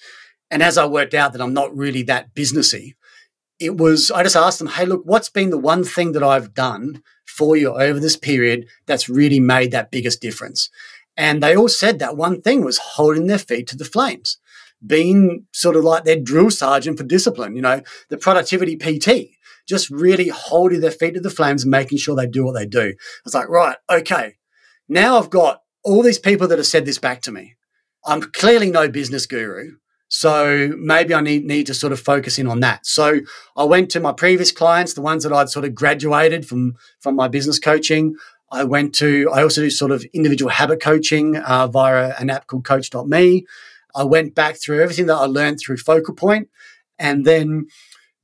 and 0.52 0.62
as 0.62 0.78
I 0.78 0.86
worked 0.86 1.14
out 1.14 1.34
that 1.34 1.42
I'm 1.42 1.54
not 1.54 1.76
really 1.76 2.04
that 2.04 2.36
businessy, 2.36 2.96
it 3.60 3.78
was 3.78 4.12
I 4.12 4.24
just 4.24 4.36
asked 4.36 4.60
them, 4.60 4.68
hey, 4.68 4.86
look, 4.86 5.02
what's 5.06 5.30
been 5.30 5.50
the 5.50 5.58
one 5.58 5.84
thing 5.84 6.12
that 6.12 6.24
I've 6.24 6.54
done 6.54 7.04
for 7.26 7.56
you 7.56 7.74
over 7.74 8.00
this 8.00 8.18
period 8.18 8.68
that's 8.86 9.10
really 9.10 9.40
made 9.40 9.72
that 9.72 9.92
biggest 9.92 10.22
difference? 10.22 10.70
And 11.20 11.44
they 11.44 11.54
all 11.54 11.68
said 11.68 12.00
that 12.00 12.16
one 12.16 12.42
thing 12.42 12.64
was 12.64 12.78
holding 12.78 13.28
their 13.28 13.38
feet 13.38 13.68
to 13.68 13.78
the 13.78 13.84
flames, 13.84 14.38
being 14.84 15.46
sort 15.52 15.76
of 15.76 15.84
like 15.84 16.06
their 16.06 16.18
drill 16.18 16.50
sergeant 16.50 16.98
for 16.98 17.04
discipline, 17.04 17.58
you 17.58 17.62
know, 17.62 17.82
the 18.10 18.18
productivity 18.18 18.78
PT, 18.78 19.36
just 19.68 19.90
really 19.90 20.30
holding 20.30 20.80
their 20.80 20.92
feet 20.92 21.16
to 21.16 21.20
the 21.20 21.30
flames, 21.30 21.66
making 21.66 21.98
sure 21.98 22.16
they 22.16 22.26
do 22.26 22.46
what 22.46 22.54
they 22.54 22.66
do. 22.66 22.94
I 22.96 23.22
was 23.26 23.34
like, 23.34 23.50
right, 23.50 23.76
okay. 23.92 24.36
Now 24.88 25.18
I've 25.18 25.30
got 25.30 25.62
all 25.84 26.04
these 26.04 26.18
people 26.18 26.48
that 26.48 26.58
have 26.58 26.66
said 26.66 26.86
this 26.86 27.00
back 27.00 27.22
to 27.24 27.34
me. 27.34 27.58
I'm 28.06 28.22
clearly 28.22 28.72
no 28.72 28.88
business 28.88 29.26
guru. 29.26 29.74
So 30.08 30.74
maybe 30.78 31.14
I 31.14 31.20
need, 31.20 31.44
need 31.44 31.68
to 31.68 31.74
sort 31.74 31.92
of 31.92 32.00
focus 32.00 32.40
in 32.40 32.48
on 32.48 32.62
that. 32.62 32.86
So 32.86 33.20
I 33.58 33.66
went 33.66 33.92
to 33.92 34.00
my 34.00 34.14
previous 34.14 34.54
clients, 34.54 34.94
the 34.94 35.02
ones 35.02 35.24
that 35.24 35.34
I'd 35.34 35.50
sort 35.50 35.66
of 35.66 35.76
graduated 35.76 36.48
from, 36.48 36.76
from 37.02 37.16
my 37.16 37.28
business 37.28 37.60
coaching. 37.60 38.16
I 38.52 38.64
went 38.64 38.96
to, 38.96 39.30
I 39.32 39.44
also 39.44 39.62
do 39.62 39.70
sort 39.70 39.92
of 39.92 40.04
individual 40.14 40.50
habit 40.50 40.82
coaching 40.82 41.38
uh, 41.38 41.68
via 41.68 42.16
an 42.20 42.30
app 42.30 42.48
called 42.48 42.66
coach.me. 42.66 43.46
I 43.96 44.04
went 44.04 44.36
back 44.36 44.58
through 44.58 44.82
everything 44.82 45.08
that 45.08 45.16
I 45.16 45.26
learned 45.26 45.60
through 45.60 45.78
Focal 45.78 46.16
Point 46.16 46.50
and 46.98 47.26
then 47.26 47.68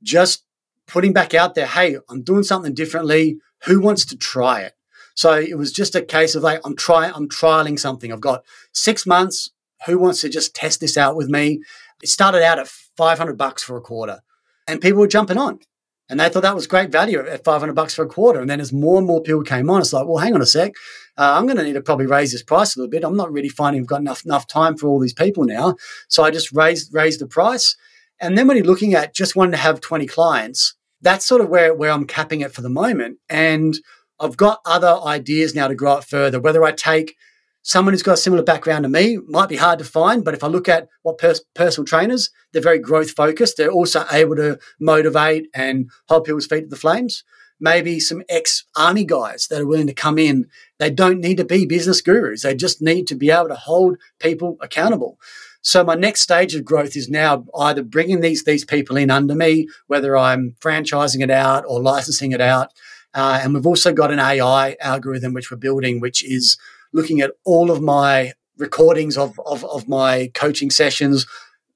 just 0.02 0.44
putting 0.86 1.12
back 1.12 1.34
out 1.34 1.54
there, 1.54 1.66
hey, 1.66 1.96
I'm 2.08 2.22
doing 2.22 2.42
something 2.42 2.74
differently. 2.74 3.38
Who 3.64 3.80
wants 3.80 4.04
to 4.06 4.16
try 4.16 4.62
it? 4.62 4.74
So 5.14 5.34
it 5.34 5.56
was 5.56 5.72
just 5.72 5.94
a 5.94 6.02
case 6.02 6.34
of 6.34 6.42
like, 6.42 6.60
I'm 6.64 6.76
trying, 6.76 7.12
I'm 7.14 7.28
trialing 7.28 7.78
something. 7.78 8.12
I've 8.12 8.20
got 8.20 8.44
six 8.72 9.06
months. 9.06 9.50
Who 9.86 9.98
wants 9.98 10.20
to 10.20 10.28
just 10.28 10.54
test 10.54 10.80
this 10.80 10.96
out 10.96 11.16
with 11.16 11.28
me? 11.28 11.62
It 12.02 12.08
started 12.08 12.42
out 12.42 12.58
at 12.58 12.68
500 12.68 13.38
bucks 13.38 13.62
for 13.62 13.76
a 13.76 13.80
quarter 13.80 14.20
and 14.66 14.80
people 14.80 15.00
were 15.00 15.08
jumping 15.08 15.38
on. 15.38 15.60
And 16.08 16.20
they 16.20 16.28
thought 16.28 16.42
that 16.42 16.54
was 16.54 16.66
great 16.66 16.90
value 16.90 17.18
at 17.18 17.44
500 17.44 17.72
bucks 17.74 17.94
for 17.94 18.04
a 18.04 18.08
quarter. 18.08 18.40
And 18.40 18.48
then 18.48 18.60
as 18.60 18.72
more 18.72 18.98
and 18.98 19.06
more 19.06 19.20
people 19.20 19.42
came 19.42 19.68
on, 19.68 19.80
it's 19.80 19.92
like, 19.92 20.06
well, 20.06 20.18
hang 20.18 20.34
on 20.34 20.42
a 20.42 20.46
sec. 20.46 20.72
Uh, 21.18 21.34
I'm 21.36 21.46
going 21.46 21.56
to 21.56 21.64
need 21.64 21.72
to 21.72 21.80
probably 21.80 22.06
raise 22.06 22.32
this 22.32 22.42
price 22.42 22.76
a 22.76 22.78
little 22.78 22.90
bit. 22.90 23.02
I'm 23.02 23.16
not 23.16 23.32
really 23.32 23.48
finding 23.48 23.82
I've 23.82 23.88
got 23.88 24.00
enough, 24.00 24.24
enough 24.24 24.46
time 24.46 24.76
for 24.76 24.88
all 24.88 25.00
these 25.00 25.14
people 25.14 25.44
now. 25.44 25.76
So 26.08 26.22
I 26.22 26.30
just 26.30 26.52
raised, 26.52 26.94
raised 26.94 27.20
the 27.20 27.26
price. 27.26 27.76
And 28.20 28.38
then 28.38 28.46
when 28.46 28.56
you're 28.56 28.66
looking 28.66 28.94
at 28.94 29.14
just 29.14 29.34
wanting 29.34 29.52
to 29.52 29.58
have 29.58 29.80
20 29.80 30.06
clients, 30.06 30.74
that's 31.02 31.26
sort 31.26 31.40
of 31.40 31.48
where, 31.48 31.74
where 31.74 31.90
I'm 31.90 32.06
capping 32.06 32.40
it 32.40 32.52
for 32.52 32.62
the 32.62 32.68
moment. 32.68 33.18
And 33.28 33.74
I've 34.20 34.36
got 34.36 34.60
other 34.64 34.98
ideas 35.04 35.54
now 35.54 35.68
to 35.68 35.74
grow 35.74 35.98
it 35.98 36.04
further, 36.04 36.40
whether 36.40 36.64
I 36.64 36.72
take 36.72 37.16
someone 37.68 37.92
who's 37.92 38.02
got 38.02 38.14
a 38.14 38.16
similar 38.16 38.42
background 38.42 38.84
to 38.84 38.88
me 38.88 39.18
might 39.26 39.48
be 39.48 39.56
hard 39.56 39.78
to 39.78 39.84
find 39.84 40.24
but 40.24 40.34
if 40.34 40.42
i 40.44 40.46
look 40.46 40.68
at 40.68 40.88
what 41.02 41.18
pers- 41.18 41.44
personal 41.54 41.84
trainers 41.84 42.30
they're 42.56 42.62
very 42.62 42.78
growth 42.78 43.10
focused. 43.10 43.58
They're 43.58 43.70
also 43.70 44.06
able 44.10 44.34
to 44.36 44.58
motivate 44.80 45.48
and 45.54 45.90
hold 46.08 46.24
people's 46.24 46.46
feet 46.46 46.62
to 46.62 46.66
the 46.68 46.76
flames. 46.76 47.22
Maybe 47.60 48.00
some 48.00 48.22
ex 48.30 48.64
army 48.74 49.04
guys 49.04 49.48
that 49.48 49.60
are 49.60 49.66
willing 49.66 49.88
to 49.88 49.92
come 49.92 50.18
in 50.18 50.46
they 50.78 50.88
don't 50.88 51.20
need 51.20 51.36
to 51.36 51.44
be 51.44 51.66
business 51.66 52.00
gurus. 52.00 52.42
They 52.42 52.54
just 52.54 52.80
need 52.80 53.06
to 53.08 53.14
be 53.14 53.30
able 53.30 53.48
to 53.48 53.54
hold 53.54 53.98
people 54.20 54.56
accountable. 54.62 55.18
So 55.60 55.84
my 55.84 55.96
next 55.96 56.22
stage 56.22 56.54
of 56.54 56.64
growth 56.64 56.96
is 56.96 57.10
now 57.10 57.44
either 57.58 57.82
bringing 57.82 58.22
these 58.22 58.44
these 58.44 58.64
people 58.64 58.96
in 58.96 59.10
under 59.10 59.34
me 59.34 59.68
whether 59.86 60.16
i'm 60.16 60.56
franchising 60.60 61.22
it 61.22 61.30
out 61.30 61.64
or 61.68 61.82
licensing 61.82 62.32
it 62.32 62.40
out 62.40 62.72
uh, 63.12 63.40
and 63.42 63.52
we've 63.52 63.66
also 63.66 63.92
got 63.92 64.12
an 64.12 64.18
ai 64.18 64.76
algorithm 64.80 65.34
which 65.34 65.50
we're 65.50 65.56
building 65.58 66.00
which 66.00 66.24
is 66.24 66.56
looking 66.92 67.20
at 67.20 67.32
all 67.44 67.70
of 67.70 67.82
my 67.82 68.32
recordings 68.58 69.16
of, 69.16 69.38
of, 69.44 69.64
of 69.64 69.88
my 69.88 70.30
coaching 70.34 70.70
sessions. 70.70 71.26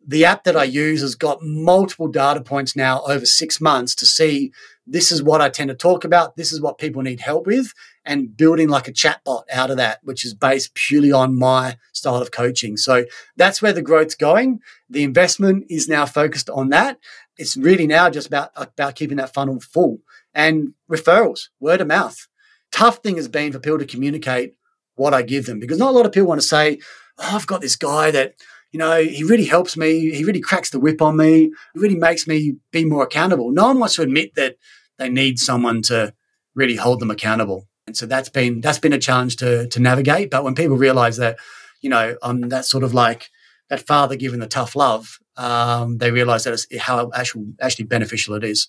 The 0.07 0.25
app 0.25 0.45
that 0.45 0.57
I 0.57 0.65
use 0.65 1.03
has 1.03 1.15
got 1.15 1.43
multiple 1.43 2.09
data 2.09 2.41
points 2.41 2.75
now 2.75 3.03
over 3.03 3.27
six 3.27 3.61
months 3.61 3.95
to 3.97 4.07
see 4.07 4.51
this 4.87 5.13
is 5.13 5.23
what 5.23 5.41
I 5.41 5.49
tend 5.49 5.69
to 5.69 5.75
talk 5.75 6.05
about, 6.05 6.37
this 6.37 6.53
is 6.53 6.61
what 6.61 6.79
people 6.79 7.03
need 7.03 7.21
help 7.21 7.47
with, 7.47 7.73
and 8.05 8.37
building 8.37 8.69
like 8.69 8.89
a 8.89 8.93
chatbot 8.93 9.45
out 9.53 9.71
of 9.71 9.77
that, 9.77 10.01
which 10.03 10.25
is 10.25 10.35
based 10.35 10.75
purely 10.75 11.13
on 11.13 11.39
my 11.39 11.77
style 11.93 12.17
of 12.17 12.33
coaching. 12.33 12.77
So 12.77 13.05
that's 13.37 13.63
where 13.63 13.73
the 13.73 13.83
growth's 13.83 14.17
going. 14.17 14.59
The 14.89 15.05
investment 15.05 15.67
is 15.69 15.89
now 15.89 16.07
focused 16.07 16.51
on 16.51 16.71
that. 16.71 16.99
It's 17.37 17.57
really 17.57 17.87
now 17.87 18.11
just 18.11 18.27
about, 18.27 18.51
about 18.57 18.97
keeping 18.97 19.19
that 19.19 19.33
funnel 19.33 19.61
full 19.61 19.99
and 20.35 20.75
referrals, 20.91 21.51
word 21.61 21.81
of 21.81 21.87
mouth. 21.87 22.27
Tough 22.73 22.99
thing 22.99 23.17
has 23.17 23.29
been 23.29 23.53
for 23.53 23.61
people 23.61 23.79
to 23.79 23.87
communicate 23.87 24.55
what 25.01 25.15
I 25.15 25.23
give 25.23 25.47
them 25.47 25.59
because 25.59 25.79
not 25.79 25.91
a 25.91 25.97
lot 25.97 26.05
of 26.05 26.13
people 26.13 26.29
want 26.29 26.43
to 26.43 26.47
say, 26.47 26.79
oh, 27.19 27.31
I've 27.37 27.47
got 27.47 27.63
this 27.63 27.75
guy 27.75 28.11
that, 28.11 28.35
you 28.71 28.79
know, 28.79 29.03
he 29.03 29.25
really 29.25 29.47
helps 29.47 29.75
me. 29.75 30.11
He 30.11 30.25
really 30.25 30.41
cracks 30.41 30.69
the 30.71 30.79
whip 30.79 31.01
on 31.01 31.17
me. 31.17 31.51
He 31.75 31.81
really 31.81 31.97
makes 31.97 32.27
me 32.27 32.57
be 32.71 32.85
more 32.85 33.03
accountable. 33.03 33.51
No 33.51 33.69
one 33.69 33.79
wants 33.79 33.97
to 33.97 34.03
admit 34.03 34.35
that 34.35 34.57
they 34.99 35.09
need 35.09 35.39
someone 35.39 35.81
to 35.83 36.13
really 36.55 36.77
hold 36.77 37.01
them 37.01 37.11
accountable. 37.11 37.67
And 37.87 37.97
so 37.97 38.05
that's 38.05 38.29
been 38.29 38.61
that's 38.61 38.79
been 38.79 38.93
a 38.93 38.99
challenge 38.99 39.37
to 39.37 39.67
to 39.69 39.81
navigate. 39.81 40.31
But 40.31 40.45
when 40.45 40.55
people 40.55 40.77
realize 40.77 41.17
that, 41.17 41.39
you 41.81 41.89
know, 41.89 42.17
I'm 42.23 42.51
that 42.51 42.67
sort 42.67 42.85
of 42.85 42.93
like 42.93 43.31
that 43.71 43.87
father 43.87 44.17
giving 44.17 44.41
the 44.41 44.47
tough 44.47 44.77
love, 44.77 45.19
um, 45.39 45.97
they 45.97 46.11
realize 46.11 46.45
that 46.45 46.53
it's 46.53 46.67
how 46.79 47.11
actually 47.15 47.55
actually 47.61 47.87
beneficial 47.87 48.35
it 48.35 48.45
is. 48.45 48.69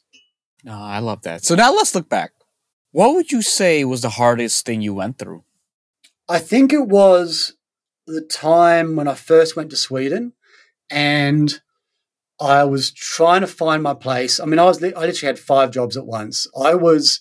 No, 0.64 0.74
I 0.74 1.00
love 1.00 1.24
that. 1.24 1.44
So 1.44 1.56
now 1.56 1.74
let's 1.74 1.94
look 1.94 2.08
back. 2.08 2.32
What 2.92 3.16
would 3.16 3.32
you 3.32 3.42
say 3.42 3.84
was 3.84 4.02
the 4.02 4.10
hardest 4.10 4.66
thing 4.66 4.82
you 4.82 4.94
went 4.94 5.18
through? 5.18 5.44
I 6.32 6.40
think 6.40 6.72
it 6.72 6.88
was 6.88 7.56
the 8.08 8.22
time 8.22 8.96
when 8.96 9.10
I 9.10 9.16
first 9.16 9.58
went 9.58 9.70
to 9.72 9.76
Sweden 9.76 10.32
and 10.90 11.60
I 12.40 12.64
was 12.64 12.90
trying 12.90 13.42
to 13.42 13.48
find 13.48 13.84
my 13.84 13.94
place. 13.94 14.40
I 14.40 14.46
mean, 14.46 14.58
I 14.58 14.64
was 14.64 14.82
I 14.82 14.88
literally 14.88 15.28
had 15.28 15.38
five 15.38 15.72
jobs 15.72 15.98
at 15.98 16.06
once. 16.06 16.48
I 16.58 16.74
was 16.74 17.20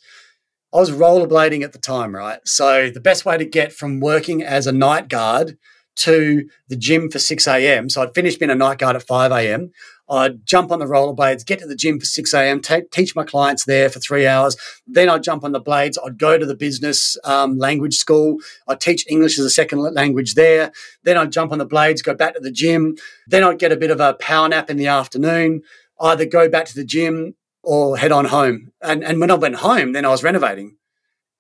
I 0.73 0.77
was 0.77 0.93
rollerblading 0.93 1.65
at 1.65 1.73
the 1.73 1.81
time, 1.81 2.15
right? 2.15 2.39
So 2.45 2.89
the 2.89 3.01
best 3.01 3.25
way 3.25 3.37
to 3.37 3.45
get 3.45 3.73
from 3.73 3.99
working 3.99 4.45
as 4.45 4.69
a 4.69 4.73
night 4.73 5.09
guard 5.09 5.59
to 5.97 6.49
the 6.69 6.77
gym 6.77 7.11
for 7.11 7.19
6 7.19 7.49
a.m. 7.49 7.91
So 7.91 8.03
I'd 8.03 8.15
finish 8.15 8.37
being 8.37 8.53
a 8.53 8.55
night 8.55 8.79
guard 8.79 8.95
at 8.95 9.03
5 9.03 9.33
a.m. 9.33 9.73
I'd 10.11 10.45
jump 10.45 10.73
on 10.73 10.81
the 10.81 10.87
rollerblades, 10.87 11.47
get 11.47 11.61
to 11.61 11.67
the 11.67 11.77
gym 11.77 12.01
for 12.01 12.05
6 12.05 12.35
a.m., 12.35 12.61
t- 12.61 12.83
teach 12.91 13.15
my 13.15 13.25
clients 13.25 13.65
there 13.65 13.89
for 13.89 14.01
three 14.01 14.27
hours. 14.27 14.57
Then 14.87 15.09
I'd 15.09 15.23
jump 15.23 15.45
on 15.45 15.53
the 15.53 15.61
blades. 15.61 15.99
I'd 16.05 16.19
go 16.19 16.37
to 16.37 16.45
the 16.45 16.57
business 16.57 17.17
um, 17.23 17.59
language 17.59 17.95
school. 17.95 18.39
I'd 18.67 18.81
teach 18.81 19.07
English 19.09 19.39
as 19.39 19.45
a 19.45 19.51
second 19.51 19.79
language 19.79 20.35
there. 20.35 20.73
Then 21.05 21.17
I'd 21.17 21.31
jump 21.31 21.53
on 21.53 21.59
the 21.59 21.65
blades, 21.65 22.03
go 22.03 22.15
back 22.15 22.35
to 22.35 22.41
the 22.41 22.51
gym. 22.51 22.97
Then 23.29 23.45
I'd 23.45 23.61
get 23.61 23.71
a 23.71 23.77
bit 23.77 23.93
of 23.93 24.01
a 24.01 24.15
power 24.15 24.49
nap 24.49 24.69
in 24.69 24.77
the 24.77 24.89
afternoon, 24.89 25.63
either 26.01 26.27
go 26.27 26.49
back 26.49 26.67
to 26.67 26.75
the 26.75 26.85
gym 26.85 27.37
or 27.63 27.97
head 27.97 28.11
on 28.11 28.25
home. 28.25 28.73
And, 28.83 29.05
and 29.05 29.21
when 29.21 29.31
I 29.31 29.35
went 29.35 29.57
home, 29.57 29.93
then 29.93 30.05
I 30.05 30.09
was 30.09 30.25
renovating. 30.25 30.77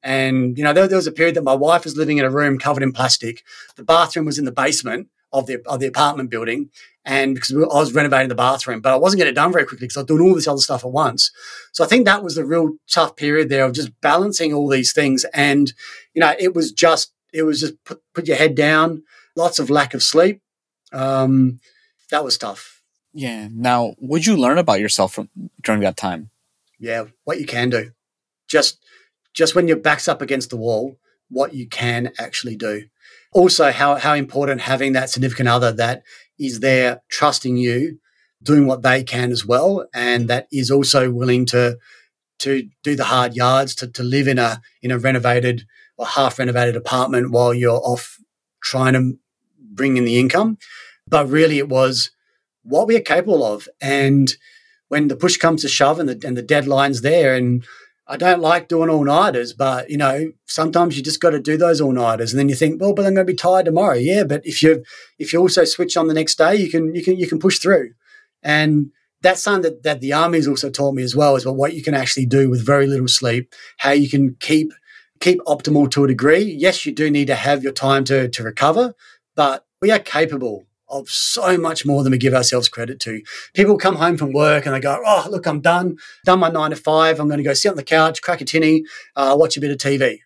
And, 0.02 0.56
you 0.56 0.64
know, 0.64 0.72
there, 0.72 0.86
there 0.86 0.96
was 0.96 1.06
a 1.08 1.12
period 1.12 1.34
that 1.34 1.44
my 1.44 1.54
wife 1.54 1.84
was 1.84 1.96
living 1.96 2.18
in 2.18 2.24
a 2.24 2.30
room 2.30 2.58
covered 2.58 2.82
in 2.82 2.92
plastic. 2.92 3.42
The 3.76 3.82
bathroom 3.82 4.26
was 4.26 4.38
in 4.38 4.44
the 4.44 4.52
basement 4.52 5.08
of 5.32 5.46
the, 5.46 5.62
of 5.66 5.80
the 5.80 5.86
apartment 5.86 6.30
building. 6.30 6.70
And 7.04 7.34
because 7.34 7.52
I 7.52 7.56
was 7.56 7.94
renovating 7.94 8.28
the 8.28 8.34
bathroom, 8.34 8.80
but 8.80 8.92
I 8.92 8.96
wasn't 8.96 9.18
getting 9.18 9.32
it 9.32 9.34
done 9.36 9.52
very 9.52 9.64
quickly 9.64 9.86
because 9.86 9.96
I 9.96 10.00
was 10.00 10.06
doing 10.06 10.22
all 10.22 10.34
this 10.34 10.46
other 10.46 10.58
stuff 10.58 10.84
at 10.84 10.92
once. 10.92 11.30
So 11.72 11.82
I 11.82 11.86
think 11.86 12.04
that 12.04 12.22
was 12.22 12.34
the 12.34 12.44
real 12.44 12.74
tough 12.90 13.16
period 13.16 13.48
there 13.48 13.64
of 13.64 13.72
just 13.72 13.98
balancing 14.00 14.52
all 14.52 14.68
these 14.68 14.92
things. 14.92 15.24
And, 15.32 15.72
you 16.14 16.20
know, 16.20 16.34
it 16.38 16.54
was 16.54 16.72
just, 16.72 17.12
it 17.32 17.44
was 17.44 17.60
just 17.60 17.82
put, 17.84 18.02
put 18.14 18.26
your 18.28 18.36
head 18.36 18.54
down, 18.54 19.02
lots 19.34 19.58
of 19.58 19.70
lack 19.70 19.94
of 19.94 20.02
sleep. 20.02 20.42
Um, 20.92 21.60
that 22.10 22.24
was 22.24 22.36
tough. 22.36 22.82
Yeah. 23.12 23.48
Now, 23.50 23.94
would 23.98 24.26
you 24.26 24.36
learn 24.36 24.58
about 24.58 24.80
yourself 24.80 25.14
from 25.14 25.30
during 25.62 25.80
that 25.80 25.96
time? 25.96 26.30
Yeah, 26.78 27.04
what 27.24 27.38
you 27.38 27.46
can 27.46 27.70
do. 27.70 27.92
Just 28.48 28.82
just 29.32 29.54
when 29.54 29.68
your 29.68 29.76
back's 29.76 30.08
up 30.08 30.22
against 30.22 30.50
the 30.50 30.56
wall, 30.56 30.96
what 31.28 31.54
you 31.54 31.68
can 31.68 32.12
actually 32.18 32.56
do. 32.56 32.84
Also, 33.32 33.70
how, 33.70 33.94
how 33.96 34.14
important 34.14 34.62
having 34.62 34.92
that 34.92 35.10
significant 35.10 35.48
other 35.48 35.72
that 35.72 36.02
is 36.38 36.60
there 36.60 37.02
trusting 37.08 37.56
you, 37.56 37.98
doing 38.42 38.66
what 38.66 38.82
they 38.82 39.04
can 39.04 39.30
as 39.30 39.46
well, 39.46 39.86
and 39.94 40.28
that 40.28 40.48
is 40.50 40.70
also 40.70 41.10
willing 41.10 41.46
to 41.46 41.78
to 42.40 42.66
do 42.82 42.96
the 42.96 43.04
hard 43.04 43.36
yards, 43.36 43.74
to, 43.74 43.86
to 43.86 44.02
live 44.02 44.26
in 44.26 44.38
a 44.38 44.60
in 44.82 44.90
a 44.90 44.98
renovated 44.98 45.66
or 45.96 46.06
half 46.06 46.38
renovated 46.38 46.74
apartment 46.74 47.30
while 47.30 47.52
you're 47.52 47.80
off 47.84 48.16
trying 48.62 48.94
to 48.94 49.18
bring 49.58 49.96
in 49.96 50.04
the 50.06 50.18
income. 50.18 50.56
But 51.06 51.28
really 51.28 51.58
it 51.58 51.68
was 51.68 52.10
what 52.62 52.86
we 52.86 52.96
are 52.96 53.00
capable 53.00 53.44
of. 53.44 53.68
And 53.80 54.32
when 54.88 55.08
the 55.08 55.16
push 55.16 55.36
comes 55.36 55.62
to 55.62 55.68
shove 55.68 56.00
and 56.00 56.08
the 56.08 56.26
and 56.26 56.36
the 56.36 56.42
deadline's 56.42 57.02
there 57.02 57.34
and 57.34 57.64
I 58.10 58.16
don't 58.16 58.40
like 58.40 58.66
doing 58.66 58.90
all 58.90 59.04
nighters, 59.04 59.52
but 59.52 59.88
you 59.88 59.96
know, 59.96 60.32
sometimes 60.46 60.96
you 60.96 61.02
just 61.02 61.20
got 61.20 61.30
to 61.30 61.38
do 61.38 61.56
those 61.56 61.80
all 61.80 61.92
nighters, 61.92 62.32
and 62.32 62.40
then 62.40 62.48
you 62.48 62.56
think, 62.56 62.80
well, 62.80 62.92
but 62.92 63.06
I'm 63.06 63.14
going 63.14 63.24
to 63.24 63.32
be 63.32 63.36
tired 63.36 63.66
tomorrow. 63.66 63.94
Yeah, 63.94 64.24
but 64.24 64.44
if 64.44 64.64
you 64.64 64.82
if 65.20 65.32
you 65.32 65.38
also 65.38 65.64
switch 65.64 65.96
on 65.96 66.08
the 66.08 66.14
next 66.14 66.36
day, 66.36 66.56
you 66.56 66.68
can 66.68 66.92
you 66.92 67.04
can 67.04 67.16
you 67.16 67.28
can 67.28 67.38
push 67.38 67.60
through, 67.60 67.92
and 68.42 68.90
that's 69.22 69.44
something 69.44 69.62
that, 69.62 69.84
that 69.84 70.00
the 70.00 70.12
army's 70.12 70.48
also 70.48 70.70
taught 70.70 70.94
me 70.94 71.04
as 71.04 71.14
well 71.14 71.36
is 71.36 71.44
about 71.44 71.56
what 71.56 71.74
you 71.74 71.84
can 71.84 71.94
actually 71.94 72.26
do 72.26 72.50
with 72.50 72.66
very 72.66 72.88
little 72.88 73.06
sleep, 73.06 73.54
how 73.78 73.92
you 73.92 74.08
can 74.08 74.34
keep 74.40 74.72
keep 75.20 75.38
optimal 75.46 75.88
to 75.92 76.04
a 76.04 76.08
degree. 76.08 76.42
Yes, 76.58 76.84
you 76.84 76.92
do 76.92 77.12
need 77.12 77.28
to 77.28 77.36
have 77.36 77.62
your 77.62 77.72
time 77.72 78.02
to 78.04 78.28
to 78.28 78.42
recover, 78.42 78.94
but 79.36 79.64
we 79.80 79.92
are 79.92 80.00
capable 80.00 80.66
of 80.90 81.08
so 81.08 81.56
much 81.56 81.86
more 81.86 82.02
than 82.02 82.10
we 82.10 82.18
give 82.18 82.34
ourselves 82.34 82.68
credit 82.68 83.00
to. 83.00 83.22
People 83.54 83.78
come 83.78 83.96
home 83.96 84.16
from 84.16 84.32
work 84.32 84.66
and 84.66 84.74
they 84.74 84.80
go, 84.80 85.00
"Oh, 85.04 85.26
look, 85.30 85.46
I'm 85.46 85.60
done. 85.60 85.96
Done 86.24 86.40
my 86.40 86.50
nine 86.50 86.70
to 86.70 86.76
five. 86.76 87.20
I'm 87.20 87.28
going 87.28 87.38
to 87.38 87.44
go 87.44 87.54
sit 87.54 87.70
on 87.70 87.76
the 87.76 87.82
couch, 87.82 88.22
crack 88.22 88.40
a 88.40 88.44
tinny, 88.44 88.84
uh, 89.16 89.36
watch 89.38 89.56
a 89.56 89.60
bit 89.60 89.70
of 89.70 89.78
TV." 89.78 90.20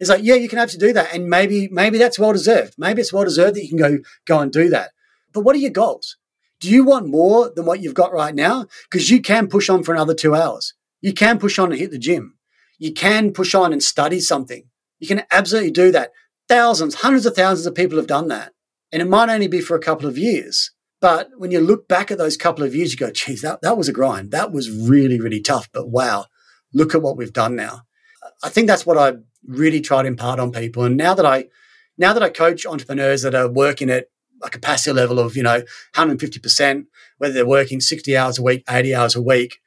It's 0.00 0.10
like, 0.10 0.22
yeah, 0.22 0.34
you 0.34 0.48
can 0.48 0.60
absolutely 0.60 0.90
do 0.90 0.94
that, 0.94 1.14
and 1.14 1.28
maybe 1.28 1.68
maybe 1.70 1.98
that's 1.98 2.18
well 2.18 2.32
deserved. 2.32 2.74
Maybe 2.78 3.00
it's 3.00 3.12
well 3.12 3.24
deserved 3.24 3.56
that 3.56 3.62
you 3.62 3.68
can 3.68 3.78
go 3.78 3.98
go 4.26 4.38
and 4.40 4.52
do 4.52 4.68
that. 4.70 4.90
But 5.32 5.40
what 5.40 5.56
are 5.56 5.60
your 5.60 5.70
goals? 5.70 6.16
Do 6.60 6.70
you 6.70 6.84
want 6.84 7.06
more 7.06 7.50
than 7.54 7.66
what 7.66 7.80
you've 7.80 7.94
got 7.94 8.12
right 8.12 8.34
now? 8.34 8.66
Because 8.90 9.10
you 9.10 9.20
can 9.20 9.46
push 9.48 9.68
on 9.68 9.84
for 9.84 9.94
another 9.94 10.14
two 10.14 10.34
hours. 10.34 10.74
You 11.00 11.12
can 11.12 11.38
push 11.38 11.58
on 11.58 11.70
and 11.70 11.80
hit 11.80 11.90
the 11.90 11.98
gym. 11.98 12.36
You 12.78 12.92
can 12.92 13.32
push 13.32 13.54
on 13.54 13.72
and 13.72 13.82
study 13.82 14.20
something. 14.20 14.64
You 14.98 15.06
can 15.06 15.22
absolutely 15.30 15.70
do 15.70 15.92
that. 15.92 16.10
Thousands, 16.48 16.96
hundreds 16.96 17.26
of 17.26 17.34
thousands 17.34 17.66
of 17.66 17.74
people 17.74 17.98
have 17.98 18.06
done 18.06 18.28
that. 18.28 18.52
And 18.92 19.02
it 19.02 19.08
might 19.08 19.28
only 19.28 19.48
be 19.48 19.60
for 19.60 19.76
a 19.76 19.80
couple 19.80 20.08
of 20.08 20.16
years. 20.16 20.70
But 21.00 21.30
when 21.36 21.50
you 21.50 21.60
look 21.60 21.86
back 21.86 22.10
at 22.10 22.18
those 22.18 22.36
couple 22.36 22.64
of 22.64 22.74
years, 22.74 22.92
you 22.92 22.98
go, 22.98 23.10
geez, 23.10 23.42
that, 23.42 23.60
that 23.62 23.76
was 23.76 23.88
a 23.88 23.92
grind. 23.92 24.30
That 24.32 24.52
was 24.52 24.70
really, 24.70 25.20
really 25.20 25.40
tough. 25.40 25.68
But 25.72 25.88
wow, 25.88 26.26
look 26.72 26.94
at 26.94 27.02
what 27.02 27.16
we've 27.16 27.32
done 27.32 27.54
now. 27.54 27.82
I 28.42 28.48
think 28.48 28.66
that's 28.66 28.86
what 28.86 28.98
I 28.98 29.18
really 29.46 29.80
try 29.80 30.02
to 30.02 30.08
impart 30.08 30.40
on 30.40 30.50
people. 30.50 30.84
And 30.84 30.96
now 30.96 31.14
that 31.14 31.26
I 31.26 31.46
now 31.96 32.12
that 32.12 32.22
I 32.22 32.28
coach 32.28 32.64
entrepreneurs 32.64 33.22
that 33.22 33.34
are 33.34 33.48
working 33.48 33.90
at 33.90 34.06
a 34.42 34.50
capacity 34.50 34.92
level 34.92 35.18
of, 35.18 35.36
you 35.36 35.42
know, 35.42 35.62
150%, 35.96 36.86
whether 37.18 37.34
they're 37.34 37.46
working 37.46 37.80
60 37.80 38.16
hours 38.16 38.38
a 38.38 38.42
week, 38.42 38.62
80 38.70 38.94
hours 38.94 39.16
a 39.16 39.22
week, 39.22 39.58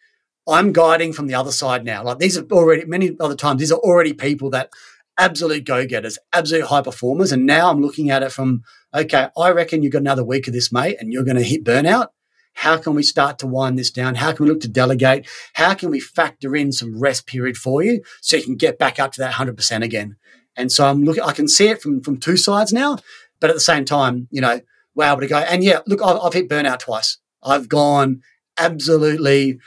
I'm 0.47 0.71
guiding 0.71 1.11
from 1.11 1.27
the 1.27 1.33
other 1.35 1.51
side 1.51 1.83
now. 1.83 2.03
Like 2.03 2.19
these 2.19 2.37
are 2.37 2.45
already 2.51 2.85
many 2.85 3.15
other 3.19 3.35
times, 3.35 3.59
these 3.59 3.71
are 3.71 3.79
already 3.79 4.13
people 4.13 4.49
that 4.51 4.69
absolute 5.17 5.65
go-getters, 5.65 6.17
absolute 6.33 6.65
high 6.65 6.81
performers. 6.81 7.31
And 7.31 7.45
now 7.45 7.69
I'm 7.69 7.81
looking 7.81 8.09
at 8.09 8.23
it 8.23 8.31
from 8.31 8.63
okay, 8.93 9.27
I 9.37 9.51
reckon 9.51 9.83
you've 9.83 9.93
got 9.93 10.01
another 10.01 10.23
week 10.23 10.47
of 10.47 10.53
this, 10.53 10.71
mate, 10.71 10.97
and 10.99 11.13
you're 11.13 11.23
going 11.23 11.37
to 11.37 11.43
hit 11.43 11.63
burnout. 11.63 12.07
How 12.53 12.77
can 12.77 12.95
we 12.95 13.03
start 13.03 13.39
to 13.39 13.47
wind 13.47 13.79
this 13.79 13.91
down? 13.91 14.15
How 14.15 14.33
can 14.33 14.45
we 14.45 14.51
look 14.51 14.61
to 14.61 14.67
delegate? 14.67 15.27
How 15.53 15.73
can 15.73 15.89
we 15.89 15.99
factor 15.99 16.55
in 16.55 16.71
some 16.71 16.99
rest 16.99 17.25
period 17.25 17.55
for 17.55 17.81
you 17.81 18.01
so 18.19 18.35
you 18.35 18.43
can 18.43 18.57
get 18.57 18.77
back 18.77 18.99
up 18.99 19.13
to 19.13 19.21
that 19.21 19.35
100% 19.35 19.83
again? 19.83 20.17
And 20.55 20.71
so 20.71 20.85
I'm 20.85 21.03
looking, 21.03 21.23
I 21.23 21.31
can 21.31 21.47
see 21.47 21.69
it 21.69 21.81
from, 21.81 22.01
from 22.01 22.17
two 22.17 22.35
sides 22.35 22.73
now, 22.73 22.97
but 23.39 23.49
at 23.49 23.55
the 23.55 23.61
same 23.61 23.85
time, 23.85 24.27
you 24.31 24.41
know, 24.41 24.59
we're 24.95 25.09
able 25.09 25.21
to 25.21 25.27
go. 25.27 25.37
And 25.37 25.63
yeah, 25.63 25.79
look, 25.87 26.01
I've, 26.01 26.17
I've 26.17 26.33
hit 26.33 26.49
burnout 26.49 26.79
twice. 26.79 27.19
I've 27.41 27.69
gone 27.69 28.21
absolutely 28.57 29.59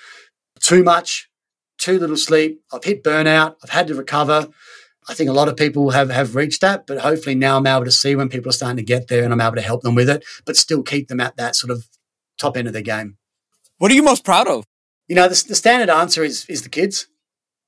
too 0.60 0.84
much, 0.84 1.30
too 1.78 1.98
little 1.98 2.16
sleep. 2.16 2.60
I've 2.72 2.84
hit 2.84 3.02
burnout. 3.02 3.56
I've 3.62 3.70
had 3.70 3.86
to 3.88 3.94
recover. 3.94 4.48
I 5.08 5.14
think 5.14 5.28
a 5.28 5.34
lot 5.34 5.48
of 5.48 5.56
people 5.56 5.90
have 5.90 6.10
have 6.10 6.34
reached 6.34 6.62
that, 6.62 6.86
but 6.86 6.98
hopefully 6.98 7.34
now 7.34 7.58
I'm 7.58 7.66
able 7.66 7.84
to 7.84 7.92
see 7.92 8.16
when 8.16 8.28
people 8.28 8.48
are 8.48 8.52
starting 8.52 8.78
to 8.78 8.82
get 8.82 9.08
there 9.08 9.22
and 9.22 9.32
I'm 9.32 9.40
able 9.40 9.56
to 9.56 9.62
help 9.62 9.82
them 9.82 9.94
with 9.94 10.08
it, 10.08 10.24
but 10.46 10.56
still 10.56 10.82
keep 10.82 11.08
them 11.08 11.20
at 11.20 11.36
that 11.36 11.56
sort 11.56 11.70
of 11.70 11.86
top 12.38 12.56
end 12.56 12.68
of 12.68 12.74
the 12.74 12.82
game. 12.82 13.18
What 13.78 13.90
are 13.90 13.94
you 13.94 14.02
most 14.02 14.24
proud 14.24 14.48
of? 14.48 14.64
You 15.08 15.16
know, 15.16 15.28
the, 15.28 15.44
the 15.48 15.54
standard 15.54 15.90
answer 15.90 16.24
is 16.24 16.46
is 16.48 16.62
the 16.62 16.70
kids. 16.70 17.06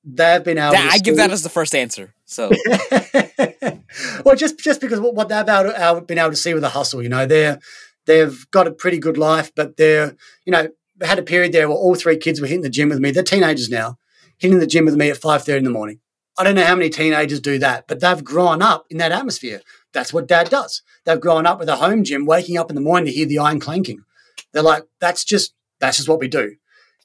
They've 0.03 0.43
been 0.43 0.57
able. 0.57 0.77
I 0.77 0.97
give 0.97 1.17
that 1.17 1.31
as 1.31 1.43
the 1.43 1.49
first 1.49 1.75
answer. 1.75 2.13
So, 2.25 2.51
well, 4.25 4.35
just 4.35 4.57
just 4.59 4.81
because 4.81 4.99
what 4.99 5.29
they've 5.29 5.47
able, 5.47 6.01
been 6.01 6.17
able 6.17 6.31
to 6.31 6.35
see 6.35 6.53
with 6.53 6.63
the 6.63 6.69
hustle, 6.69 7.03
you 7.03 7.09
know, 7.09 7.25
they're 7.27 7.59
they've 8.05 8.49
got 8.51 8.67
a 8.67 8.71
pretty 8.71 8.97
good 8.97 9.17
life, 9.17 9.51
but 9.53 9.77
they're 9.77 10.15
you 10.45 10.51
know 10.51 10.69
had 11.01 11.19
a 11.19 11.23
period 11.23 11.51
there 11.51 11.67
where 11.67 11.77
all 11.77 11.93
three 11.93 12.17
kids 12.17 12.41
were 12.41 12.47
hitting 12.47 12.63
the 12.63 12.69
gym 12.69 12.89
with 12.89 12.99
me. 12.99 13.11
They're 13.11 13.21
teenagers 13.21 13.69
now, 13.69 13.97
hitting 14.39 14.59
the 14.59 14.65
gym 14.65 14.85
with 14.85 14.95
me 14.95 15.11
at 15.11 15.17
five 15.17 15.43
thirty 15.43 15.59
in 15.59 15.65
the 15.65 15.69
morning 15.69 15.99
I 16.37 16.43
don't 16.43 16.55
know 16.55 16.65
how 16.65 16.75
many 16.75 16.89
teenagers 16.89 17.39
do 17.39 17.57
that, 17.59 17.87
but 17.87 17.99
they've 17.99 18.23
grown 18.23 18.61
up 18.61 18.85
in 18.89 18.97
that 18.97 19.11
atmosphere. 19.11 19.61
That's 19.91 20.13
what 20.13 20.27
dad 20.27 20.49
does. 20.49 20.83
They've 21.03 21.19
grown 21.19 21.47
up 21.47 21.59
with 21.59 21.69
a 21.69 21.77
home 21.77 22.03
gym, 22.03 22.25
waking 22.25 22.57
up 22.57 22.69
in 22.69 22.75
the 22.75 22.81
morning 22.81 23.07
to 23.07 23.11
hear 23.11 23.25
the 23.25 23.39
iron 23.39 23.59
clanking. 23.59 24.03
They're 24.51 24.61
like, 24.63 24.83
that's 24.99 25.23
just 25.25 25.53
that's 25.79 25.97
just 25.97 26.09
what 26.09 26.19
we 26.19 26.27
do. 26.27 26.55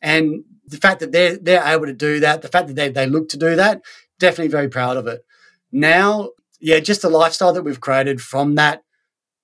And 0.02 0.44
the 0.66 0.76
fact 0.76 1.00
that 1.00 1.12
they're 1.12 1.36
they're 1.38 1.64
able 1.64 1.86
to 1.86 1.92
do 1.92 2.20
that, 2.20 2.42
the 2.42 2.48
fact 2.48 2.68
that 2.68 2.74
they, 2.74 2.88
they 2.88 3.06
look 3.06 3.28
to 3.30 3.38
do 3.38 3.56
that, 3.56 3.82
definitely 4.18 4.48
very 4.48 4.68
proud 4.68 4.96
of 4.96 5.06
it. 5.06 5.24
Now, 5.70 6.30
yeah, 6.60 6.80
just 6.80 7.02
the 7.02 7.08
lifestyle 7.08 7.52
that 7.54 7.62
we've 7.62 7.80
created 7.80 8.20
from 8.20 8.54
that 8.56 8.84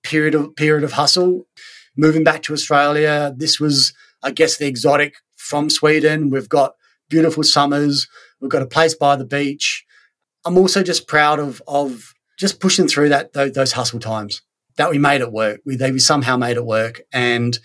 period 0.03 0.35
of 0.35 0.55
period 0.55 0.85
of 0.85 0.92
hustle, 0.92 1.46
moving 1.96 2.24
back 2.24 2.42
to 2.44 2.53
Australia. 2.53 3.33
This 3.37 3.59
was, 3.59 3.94
I 4.22 4.31
guess, 4.31 4.57
the 4.57 4.66
exotic 4.66 5.14
from 5.37 5.70
Sweden. 5.70 6.31
We've 6.31 6.48
got 6.48 6.74
beautiful 7.09 7.42
summers. 7.42 8.07
We've 8.40 8.51
got 8.51 8.62
a 8.62 8.66
place 8.66 8.94
by 8.94 9.16
the 9.16 9.24
beach. 9.24 9.85
I'm 10.44 10.59
also 10.59 10.83
just 10.83 11.07
proud 11.07 11.38
of 11.38 11.62
of 11.66 12.14
just 12.38 12.61
pushing 12.61 12.88
through 12.88 13.09
that 13.11 13.33
those, 13.33 13.53
those 13.53 13.72
hustle 13.72 14.01
times 14.01 14.42
that 14.77 14.90
we 14.90 14.98
made 14.98 15.20
it 15.20 15.33
work. 15.33 15.61
We 15.66 15.77
they 15.77 15.92
we 15.92 15.98
somehow 15.98 16.37
made 16.37 16.57
it 16.57 16.64
work 16.64 17.03
and 17.12 17.59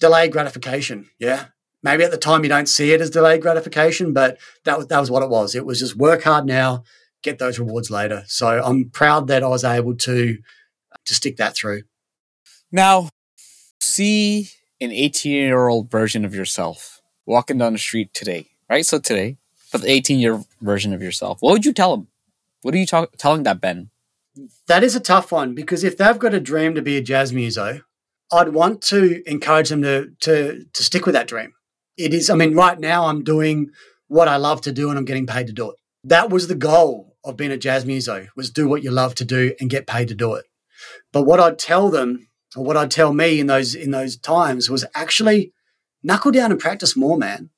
delayed 0.00 0.32
gratification. 0.32 1.10
Yeah, 1.18 1.46
maybe 1.82 2.04
at 2.04 2.10
the 2.10 2.16
time 2.16 2.42
you 2.42 2.48
don't 2.48 2.68
see 2.68 2.92
it 2.92 3.00
as 3.00 3.10
delayed 3.10 3.42
gratification, 3.42 4.12
but 4.12 4.38
that 4.64 4.78
was 4.78 4.86
that 4.88 5.00
was 5.00 5.10
what 5.10 5.22
it 5.22 5.28
was. 5.28 5.54
It 5.54 5.66
was 5.66 5.80
just 5.80 5.96
work 5.96 6.22
hard 6.22 6.46
now, 6.46 6.84
get 7.22 7.38
those 7.38 7.58
rewards 7.58 7.90
later. 7.90 8.24
So 8.26 8.62
I'm 8.62 8.90
proud 8.90 9.28
that 9.28 9.42
I 9.42 9.48
was 9.48 9.64
able 9.64 9.96
to 9.96 10.38
uh, 10.92 10.96
to 11.04 11.14
stick 11.14 11.36
that 11.36 11.56
through. 11.56 11.82
Now, 12.72 13.08
see 13.80 14.50
an 14.80 14.92
18 14.92 15.32
year 15.32 15.68
old 15.68 15.90
version 15.90 16.24
of 16.24 16.34
yourself 16.34 17.00
walking 17.24 17.58
down 17.58 17.72
the 17.72 17.78
street 17.78 18.14
today, 18.14 18.48
right? 18.70 18.84
So 18.84 18.98
today, 18.98 19.38
for 19.66 19.78
the 19.78 19.90
18 19.90 20.18
year 20.18 20.42
version 20.60 20.92
of 20.92 21.02
yourself, 21.02 21.38
what 21.40 21.52
would 21.52 21.64
you 21.64 21.72
tell 21.72 21.96
them? 21.96 22.08
What 22.62 22.74
are 22.74 22.78
you 22.78 22.86
telling 22.86 23.42
that 23.44 23.60
Ben? 23.60 23.90
That 24.66 24.84
is 24.84 24.96
a 24.96 25.00
tough 25.00 25.32
one 25.32 25.54
because 25.54 25.84
if 25.84 25.96
they've 25.96 26.18
got 26.18 26.34
a 26.34 26.40
dream 26.40 26.74
to 26.74 26.82
be 26.82 26.96
a 26.96 27.02
jazz 27.02 27.32
muso, 27.32 27.80
I'd 28.32 28.50
want 28.50 28.82
to 28.82 29.22
encourage 29.30 29.68
them 29.68 29.82
to 29.82 30.10
to 30.20 30.64
to 30.72 30.84
stick 30.84 31.06
with 31.06 31.14
that 31.14 31.28
dream. 31.28 31.54
It 31.96 32.12
is, 32.12 32.28
I 32.28 32.34
mean, 32.34 32.54
right 32.54 32.78
now 32.78 33.06
I'm 33.06 33.24
doing 33.24 33.70
what 34.08 34.28
I 34.28 34.36
love 34.36 34.60
to 34.62 34.72
do 34.72 34.90
and 34.90 34.98
I'm 34.98 35.04
getting 35.04 35.26
paid 35.26 35.46
to 35.46 35.52
do 35.52 35.70
it. 35.70 35.76
That 36.04 36.30
was 36.30 36.48
the 36.48 36.54
goal 36.54 37.16
of 37.24 37.36
being 37.36 37.50
a 37.50 37.56
jazz 37.56 37.86
muso 37.86 38.26
was 38.36 38.50
do 38.50 38.68
what 38.68 38.82
you 38.82 38.90
love 38.90 39.14
to 39.16 39.24
do 39.24 39.54
and 39.60 39.70
get 39.70 39.86
paid 39.86 40.08
to 40.08 40.14
do 40.14 40.34
it. 40.34 40.44
But 41.12 41.22
what 41.22 41.40
I'd 41.40 41.58
tell 41.58 41.88
them, 41.88 42.28
or 42.54 42.64
what 42.64 42.76
I'd 42.76 42.90
tell 42.90 43.12
me 43.12 43.40
in 43.40 43.46
those 43.46 43.74
in 43.74 43.90
those 43.90 44.16
times, 44.16 44.68
was 44.68 44.84
actually 44.94 45.52
knuckle 46.02 46.30
down 46.30 46.52
and 46.52 46.60
practice 46.60 46.96
more, 46.96 47.16
man. 47.16 47.50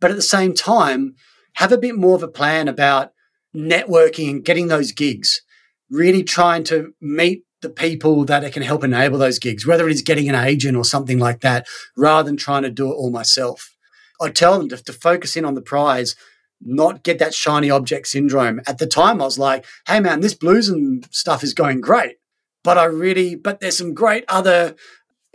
But 0.00 0.10
at 0.10 0.16
the 0.16 0.22
same 0.22 0.54
time, 0.54 1.16
have 1.54 1.72
a 1.72 1.78
bit 1.78 1.96
more 1.96 2.14
of 2.14 2.22
a 2.22 2.28
plan 2.28 2.68
about 2.68 3.12
networking 3.54 4.30
and 4.30 4.44
getting 4.44 4.68
those 4.68 4.92
gigs. 4.92 5.42
Really 5.90 6.22
trying 6.22 6.64
to 6.64 6.92
meet 7.00 7.44
the 7.62 7.70
people 7.70 8.24
that 8.24 8.52
can 8.52 8.62
help 8.62 8.84
enable 8.84 9.18
those 9.18 9.38
gigs, 9.38 9.66
whether 9.66 9.88
it 9.88 9.92
is 9.92 10.02
getting 10.02 10.28
an 10.28 10.34
agent 10.34 10.76
or 10.76 10.84
something 10.84 11.18
like 11.18 11.40
that, 11.40 11.66
rather 11.96 12.26
than 12.26 12.36
trying 12.36 12.62
to 12.62 12.70
do 12.70 12.90
it 12.90 12.94
all 12.94 13.10
myself. 13.10 13.76
I 14.20 14.30
tell 14.30 14.58
them 14.58 14.68
to, 14.68 14.76
to 14.76 14.92
focus 14.92 15.36
in 15.36 15.44
on 15.44 15.54
the 15.54 15.62
prize, 15.62 16.14
not 16.60 17.02
get 17.02 17.18
that 17.18 17.34
shiny 17.34 17.70
object 17.70 18.06
syndrome. 18.06 18.60
At 18.66 18.78
the 18.78 18.86
time, 18.86 19.20
I 19.20 19.24
was 19.24 19.38
like, 19.38 19.64
hey, 19.86 20.00
man, 20.00 20.20
this 20.20 20.34
blues 20.34 20.68
and 20.68 21.06
stuff 21.10 21.42
is 21.42 21.54
going 21.54 21.80
great. 21.80 22.16
But 22.62 22.76
I 22.78 22.84
really, 22.84 23.34
but 23.34 23.60
there's 23.60 23.78
some 23.78 23.94
great 23.94 24.24
other 24.28 24.74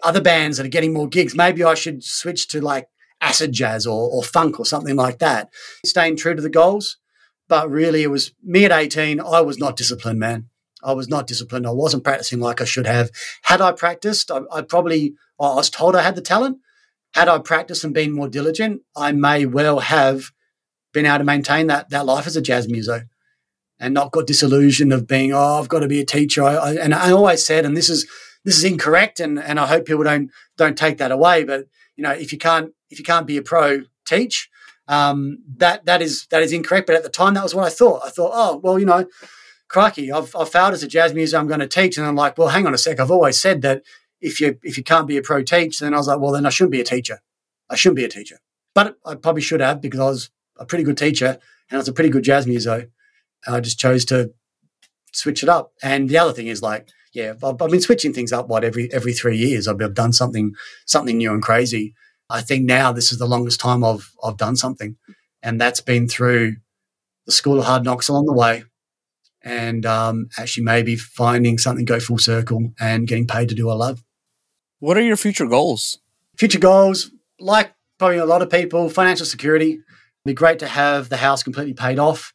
other 0.03 0.21
bands 0.21 0.57
that 0.57 0.65
are 0.65 0.69
getting 0.69 0.93
more 0.93 1.07
gigs. 1.07 1.35
Maybe 1.35 1.63
I 1.63 1.73
should 1.73 2.03
switch 2.03 2.47
to 2.49 2.61
like 2.61 2.87
acid 3.21 3.51
jazz 3.51 3.85
or, 3.85 4.09
or 4.09 4.23
funk 4.23 4.59
or 4.59 4.65
something 4.65 4.95
like 4.95 5.19
that. 5.19 5.49
Staying 5.85 6.17
true 6.17 6.35
to 6.35 6.41
the 6.41 6.49
goals. 6.49 6.97
But 7.47 7.69
really, 7.69 8.03
it 8.03 8.09
was 8.09 8.33
me 8.43 8.65
at 8.65 8.71
18. 8.71 9.19
I 9.19 9.41
was 9.41 9.59
not 9.59 9.75
disciplined, 9.75 10.19
man. 10.19 10.49
I 10.83 10.93
was 10.93 11.07
not 11.07 11.27
disciplined. 11.27 11.67
I 11.67 11.71
wasn't 11.71 12.03
practicing 12.03 12.39
like 12.39 12.61
I 12.61 12.65
should 12.65 12.87
have. 12.87 13.09
Had 13.43 13.61
I 13.61 13.71
practiced, 13.71 14.31
I, 14.31 14.41
I 14.51 14.61
probably, 14.61 15.15
I 15.39 15.55
was 15.55 15.69
told 15.69 15.95
I 15.95 16.01
had 16.01 16.15
the 16.15 16.21
talent. 16.21 16.57
Had 17.13 17.27
I 17.27 17.39
practiced 17.39 17.83
and 17.83 17.93
been 17.93 18.11
more 18.11 18.27
diligent, 18.27 18.81
I 18.95 19.11
may 19.11 19.45
well 19.45 19.79
have 19.79 20.31
been 20.93 21.05
able 21.05 21.19
to 21.19 21.23
maintain 21.23 21.67
that 21.67 21.89
that 21.89 22.05
life 22.05 22.27
as 22.27 22.35
a 22.35 22.41
jazz 22.41 22.67
muso 22.67 23.01
and 23.79 23.93
not 23.93 24.11
got 24.11 24.27
disillusioned 24.27 24.93
of 24.93 25.07
being, 25.07 25.33
oh, 25.33 25.59
I've 25.59 25.69
got 25.69 25.79
to 25.79 25.87
be 25.87 25.99
a 25.99 26.05
teacher. 26.05 26.43
I, 26.43 26.55
I, 26.55 26.73
and 26.75 26.93
I 26.93 27.11
always 27.11 27.45
said, 27.45 27.65
and 27.65 27.75
this 27.75 27.89
is 27.89 28.07
this 28.43 28.57
is 28.57 28.63
incorrect, 28.63 29.19
and, 29.19 29.39
and 29.39 29.59
I 29.59 29.65
hope 29.65 29.85
people 29.85 30.03
don't 30.03 30.29
don't 30.57 30.77
take 30.77 30.97
that 30.97 31.11
away. 31.11 31.43
But 31.43 31.65
you 31.95 32.03
know, 32.03 32.11
if 32.11 32.31
you 32.31 32.37
can't 32.37 32.71
if 32.89 32.99
you 32.99 33.05
can't 33.05 33.27
be 33.27 33.37
a 33.37 33.41
pro, 33.41 33.83
teach. 34.05 34.49
Um, 34.87 35.39
that 35.57 35.85
that 35.85 36.01
is 36.01 36.27
that 36.27 36.43
is 36.43 36.53
incorrect. 36.53 36.87
But 36.87 36.95
at 36.95 37.03
the 37.03 37.09
time, 37.09 37.33
that 37.33 37.43
was 37.43 37.55
what 37.55 37.65
I 37.65 37.69
thought. 37.69 38.01
I 38.05 38.09
thought, 38.09 38.31
oh, 38.33 38.57
well, 38.57 38.79
you 38.79 38.85
know, 38.85 39.07
crikey, 39.67 40.11
I've, 40.11 40.35
I've 40.35 40.49
failed 40.49 40.73
as 40.73 40.83
a 40.83 40.87
jazz 40.87 41.13
musician. 41.13 41.39
I'm 41.39 41.47
going 41.47 41.59
to 41.59 41.67
teach. 41.67 41.97
And 41.97 42.05
I'm 42.05 42.15
like, 42.15 42.37
well, 42.37 42.49
hang 42.49 42.67
on 42.67 42.73
a 42.73 42.77
sec. 42.77 42.99
I've 42.99 43.11
always 43.11 43.39
said 43.39 43.61
that 43.63 43.83
if 44.21 44.39
you 44.39 44.57
if 44.63 44.77
you 44.77 44.83
can't 44.83 45.07
be 45.07 45.17
a 45.17 45.21
pro 45.21 45.43
teach, 45.43 45.79
then 45.79 45.93
I 45.93 45.97
was 45.97 46.07
like, 46.07 46.19
well, 46.19 46.31
then 46.31 46.45
I 46.45 46.49
shouldn't 46.49 46.71
be 46.71 46.81
a 46.81 46.85
teacher. 46.85 47.19
I 47.69 47.75
shouldn't 47.75 47.97
be 47.97 48.05
a 48.05 48.09
teacher. 48.09 48.39
But 48.73 48.97
I 49.05 49.15
probably 49.15 49.41
should 49.41 49.61
have 49.61 49.81
because 49.81 49.99
I 49.99 50.05
was 50.05 50.29
a 50.57 50.65
pretty 50.65 50.83
good 50.83 50.97
teacher 50.97 51.37
and 51.69 51.77
I 51.77 51.77
was 51.77 51.87
a 51.87 51.93
pretty 51.93 52.09
good 52.09 52.23
jazz 52.23 52.45
muso. 52.45 52.87
I 53.47 53.59
just 53.59 53.79
chose 53.79 54.05
to 54.05 54.33
switch 55.13 55.43
it 55.43 55.49
up. 55.49 55.71
And 55.81 56.09
the 56.09 56.17
other 56.17 56.33
thing 56.33 56.47
is 56.47 56.61
like, 56.61 56.87
yeah, 57.15 57.33
I've, 57.41 57.61
I've 57.61 57.71
been 57.71 57.81
switching 57.81 58.13
things 58.13 58.33
up. 58.33 58.49
What 58.49 58.65
every 58.65 58.91
every 58.93 59.13
three 59.13 59.37
years, 59.37 59.67
I've, 59.67 59.93
done 59.93 60.11
something 60.11 60.53
something 60.85 61.17
new 61.17 61.31
and 61.31 61.41
crazy. 61.41 61.95
I 62.29 62.41
think 62.41 62.65
now 62.65 62.91
this 62.91 63.11
is 63.11 63.17
the 63.17 63.25
longest 63.25 63.59
time 63.59 63.83
I've 63.83 64.11
I've 64.23 64.37
done 64.37 64.57
something, 64.57 64.97
and 65.41 65.59
that's 65.59 65.79
been 65.79 66.09
through 66.09 66.57
the 67.25 67.31
school 67.31 67.59
of 67.59 67.65
hard 67.65 67.85
knocks 67.85 68.09
along 68.09 68.25
the 68.25 68.33
way, 68.33 68.65
and 69.41 69.85
um, 69.85 70.27
actually 70.37 70.63
maybe 70.63 70.97
finding 70.97 71.57
something 71.57 71.85
go 71.85 72.01
full 72.01 72.19
circle 72.19 72.73
and 72.79 73.07
getting 73.07 73.27
paid 73.27 73.47
to 73.49 73.55
do 73.55 73.67
what 73.67 73.75
I 73.75 73.77
love. 73.77 74.03
What 74.79 74.97
are 74.97 75.01
your 75.01 75.15
future 75.15 75.47
goals? 75.47 75.99
Future 76.37 76.59
goals, 76.59 77.11
like 77.39 77.73
probably 77.97 78.17
a 78.17 78.25
lot 78.25 78.41
of 78.41 78.49
people, 78.49 78.89
financial 78.89 79.25
security. 79.25 79.71
It'd 79.71 79.85
be 80.25 80.33
great 80.33 80.59
to 80.59 80.67
have 80.67 81.07
the 81.07 81.17
house 81.17 81.43
completely 81.43 81.73
paid 81.73 81.97
off 81.97 82.33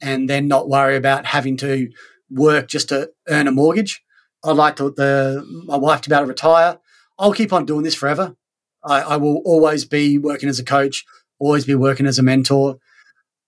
and 0.00 0.28
then 0.28 0.48
not 0.48 0.70
worry 0.70 0.96
about 0.96 1.26
having 1.26 1.58
to 1.58 1.90
work 2.30 2.68
just 2.68 2.88
to 2.88 3.10
earn 3.28 3.46
a 3.46 3.52
mortgage. 3.52 4.02
I'd 4.44 4.56
like 4.56 4.76
to, 4.76 4.90
the, 4.90 5.44
my 5.66 5.76
wife 5.76 6.00
to 6.02 6.10
be 6.10 6.14
able 6.14 6.24
to 6.24 6.28
retire. 6.28 6.78
I'll 7.18 7.32
keep 7.32 7.52
on 7.52 7.66
doing 7.66 7.82
this 7.82 7.94
forever. 7.94 8.36
I, 8.84 9.00
I 9.00 9.16
will 9.16 9.42
always 9.44 9.84
be 9.84 10.18
working 10.18 10.48
as 10.48 10.58
a 10.58 10.64
coach, 10.64 11.04
always 11.38 11.64
be 11.64 11.74
working 11.74 12.06
as 12.06 12.18
a 12.18 12.22
mentor. 12.22 12.78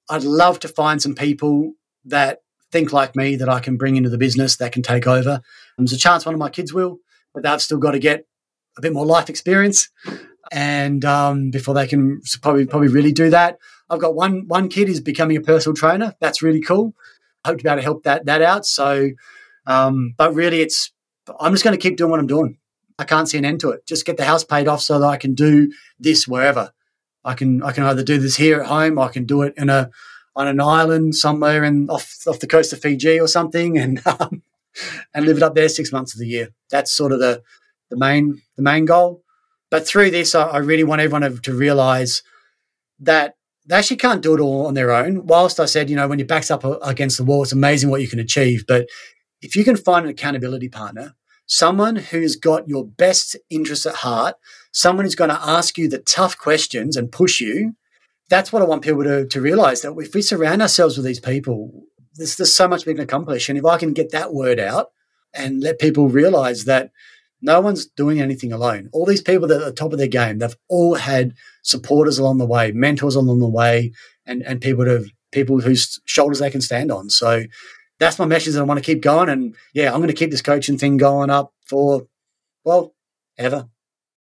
I'd 0.09 0.23
love 0.23 0.61
to 0.61 0.69
find 0.69 1.03
some 1.03 1.15
people 1.15 1.73
that 2.05 2.41
think 2.71 2.93
like 2.93 3.17
me 3.17 3.37
that 3.37 3.49
I 3.49 3.61
can 3.61 3.77
bring 3.77 3.97
into 3.97 4.11
the 4.11 4.19
business 4.19 4.57
that 4.57 4.73
can 4.73 4.83
take 4.83 5.07
over. 5.07 5.41
There's 5.79 5.93
a 5.93 5.99
chance 5.99 6.27
one 6.27 6.35
of 6.35 6.39
my 6.41 6.51
kids 6.51 6.73
will, 6.73 6.99
but 7.33 7.43
they've 7.43 7.63
still 7.63 7.79
got 7.79 7.93
to 7.93 7.99
get 7.99 8.27
a 8.77 8.81
bit 8.81 8.93
more 8.93 9.07
life 9.07 9.31
experience, 9.31 9.89
and 10.53 11.05
um, 11.05 11.51
before 11.51 11.75
they 11.75 11.87
can 11.87 12.21
probably 12.43 12.67
probably 12.67 12.89
really 12.89 13.13
do 13.13 13.31
that. 13.31 13.59
I've 13.89 14.01
got 14.01 14.15
one 14.15 14.49
one 14.49 14.69
kid 14.69 14.89
is 14.89 15.01
becoming 15.01 15.37
a 15.37 15.41
personal 15.41 15.77
trainer. 15.77 16.15
That's 16.21 16.43
really 16.43 16.61
cool. 16.61 16.95
I 17.45 17.49
hope 17.49 17.59
to 17.59 17.65
be 17.65 17.71
able 17.71 17.79
to 17.79 17.83
help 17.83 18.03
that 18.05 18.27
that 18.27 18.43
out. 18.43 18.67
So, 18.67 19.11
um, 19.67 20.15
but 20.17 20.35
really, 20.35 20.61
it's 20.61 20.93
I'm 21.41 21.53
just 21.53 21.65
going 21.65 21.77
to 21.77 21.83
keep 21.83 21.97
doing 21.97 22.11
what 22.11 22.21
I'm 22.21 22.27
doing. 22.27 22.59
I 22.99 23.05
can't 23.05 23.29
see 23.29 23.39
an 23.39 23.45
end 23.45 23.61
to 23.61 23.71
it. 23.71 23.87
Just 23.87 24.07
get 24.07 24.17
the 24.17 24.25
house 24.25 24.45
paid 24.45 24.69
off 24.69 24.81
so 24.81 25.01
that 25.01 25.07
I 25.07 25.17
can 25.17 25.35
do 25.35 25.73
this 25.99 26.29
wherever. 26.29 26.73
I 27.25 27.35
can 27.35 27.63
I 27.63 27.73
can 27.73 27.85
either 27.85 28.03
do 28.03 28.19
this 28.19 28.37
here 28.37 28.61
at 28.61 28.67
home, 28.67 28.99
I 28.99 29.09
can 29.09 29.25
do 29.25 29.43
it 29.43 29.55
in 29.57 29.71
a 29.71 29.91
on 30.37 30.49
an 30.49 30.61
island 30.61 31.15
somewhere 31.15 31.65
in 31.65 31.89
off 31.89 32.15
off 32.27 32.41
the 32.41 32.47
coast 32.47 32.73
of 32.73 32.81
Fiji 32.81 33.19
or 33.21 33.29
something, 33.29 33.79
and 33.85 34.01
um, 34.07 34.43
and 35.15 35.27
live 35.27 35.39
it 35.39 35.43
up 35.43 35.55
there 35.55 35.69
six 35.69 35.93
months 35.93 36.15
of 36.15 36.21
the 36.21 36.27
year. 36.27 36.51
That's 36.71 36.93
sort 36.93 37.13
of 37.13 37.21
the 37.21 37.43
the 37.91 37.97
main 37.97 38.43
the 38.57 38.63
main 38.63 38.85
goal. 38.85 39.23
But 39.71 39.87
through 39.87 40.11
this, 40.11 40.35
I, 40.35 40.45
I 40.45 40.59
really 40.59 40.85
want 40.85 41.01
everyone 41.01 41.23
to, 41.23 41.41
to 41.41 41.55
realize 41.55 42.23
that 43.01 43.35
they 43.67 43.77
actually 43.77 43.97
can't 43.97 44.23
do 44.23 44.35
it 44.35 44.41
all 44.41 44.67
on 44.67 44.75
their 44.75 44.93
own. 44.93 45.27
Whilst 45.27 45.59
I 45.59 45.65
said, 45.65 45.89
you 45.89 45.97
know, 45.97 46.07
when 46.07 46.19
your 46.19 46.29
back's 46.29 46.51
up 46.51 46.65
against 46.83 47.17
the 47.17 47.25
wall, 47.25 47.43
it's 47.43 47.53
amazing 47.53 47.91
what 47.91 48.03
you 48.03 48.09
can 48.09 48.19
achieve. 48.19 48.65
But 48.69 48.89
if 49.45 49.55
you 49.55 49.63
can 49.63 49.77
find 49.77 50.07
an 50.07 50.11
accountability 50.11 50.71
partner, 50.71 51.15
someone 51.47 51.97
who's 51.97 52.35
got 52.35 52.67
your 52.67 52.87
best 52.87 53.37
interests 53.51 53.85
at 53.85 53.97
heart, 53.97 54.37
someone 54.73 55.05
who's 55.05 55.15
going 55.15 55.31
to 55.31 55.41
ask 55.47 55.77
you 55.77 55.87
the 55.87 55.99
tough 55.99 56.39
questions 56.39 56.97
and 56.97 57.13
push 57.13 57.41
you, 57.41 57.75
that's 58.31 58.53
what 58.53 58.63
I 58.63 58.65
want 58.65 58.83
people 58.83 59.05
to, 59.05 59.27
to 59.27 59.41
realize 59.43 59.83
that 59.83 59.95
if 59.99 60.15
we 60.15 60.23
surround 60.23 60.63
ourselves 60.63 60.97
with 60.97 61.05
these 61.05 61.21
people, 61.21 61.85
there's, 62.15 62.37
there's 62.37 62.55
so 62.55 62.67
much 62.67 62.87
we 62.87 62.95
can 62.95 63.03
accomplish. 63.03 63.51
And 63.51 63.59
if 63.59 63.67
I 63.67 63.77
can 63.77 63.93
get 63.93 64.13
that 64.13 64.33
word 64.33 64.59
out 64.59 64.93
and 65.35 65.61
let 65.63 65.79
people 65.79 66.09
realize 66.09 66.65
that 66.65 66.91
no 67.43 67.61
one's 67.61 67.85
doing 67.85 68.23
anything 68.23 68.51
alone. 68.51 68.89
All 68.95 69.05
these 69.05 69.21
people 69.21 69.47
that 69.49 69.61
are 69.61 69.67
at 69.67 69.67
the 69.67 69.73
top 69.73 69.93
of 69.93 69.99
their 69.99 70.09
game, 70.09 70.39
they've 70.39 70.57
all 70.71 70.95
had 70.95 71.35
supporters 71.63 72.19
along 72.19 72.39
the 72.39 72.47
way, 72.47 72.73
mentors 72.73 73.15
along 73.15 73.41
the 73.41 73.49
way, 73.49 73.93
and, 74.25 74.43
and 74.45 74.63
people 74.63 74.87
to 74.87 75.05
people 75.31 75.61
whose 75.61 76.01
shoulders 76.07 76.39
they 76.39 76.51
can 76.51 76.63
stand 76.63 76.91
on. 76.91 77.11
So 77.11 77.45
that's 77.99 78.19
my 78.19 78.25
message 78.25 78.55
that 78.55 78.61
I 78.61 78.65
want 78.65 78.79
to 78.79 78.85
keep 78.85 79.03
going. 79.03 79.29
And 79.29 79.55
yeah, 79.73 79.93
I'm 79.93 79.99
going 79.99 80.09
to 80.09 80.15
keep 80.15 80.31
this 80.31 80.43
coaching 80.43 80.79
thing 80.79 80.97
going 80.97 81.31
up 81.31 81.53
for, 81.65 82.07
well, 82.65 82.95
ever. 83.39 83.69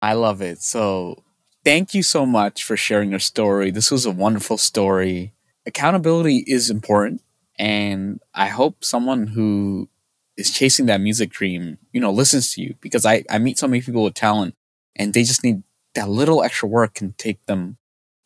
I 0.02 0.12
love 0.14 0.42
it. 0.42 0.60
So 0.60 1.22
thank 1.64 1.94
you 1.94 2.02
so 2.02 2.26
much 2.26 2.62
for 2.62 2.76
sharing 2.76 3.10
your 3.10 3.20
story. 3.20 3.70
This 3.70 3.90
was 3.90 4.04
a 4.04 4.10
wonderful 4.10 4.58
story. 4.58 5.32
Accountability 5.66 6.44
is 6.46 6.70
important. 6.70 7.22
And 7.58 8.20
I 8.34 8.48
hope 8.48 8.84
someone 8.84 9.28
who 9.28 9.88
is 10.36 10.50
chasing 10.50 10.86
that 10.86 11.00
music 11.00 11.30
dream, 11.30 11.78
you 11.92 12.00
know, 12.00 12.10
listens 12.10 12.54
to 12.54 12.62
you 12.62 12.74
because 12.80 13.06
I, 13.06 13.24
I 13.30 13.38
meet 13.38 13.58
so 13.58 13.68
many 13.68 13.80
people 13.80 14.02
with 14.02 14.14
talent 14.14 14.56
and 14.96 15.14
they 15.14 15.22
just 15.22 15.44
need 15.44 15.62
that 15.94 16.08
little 16.08 16.42
extra 16.42 16.68
work 16.68 16.94
can 16.94 17.12
take 17.12 17.44
them 17.46 17.78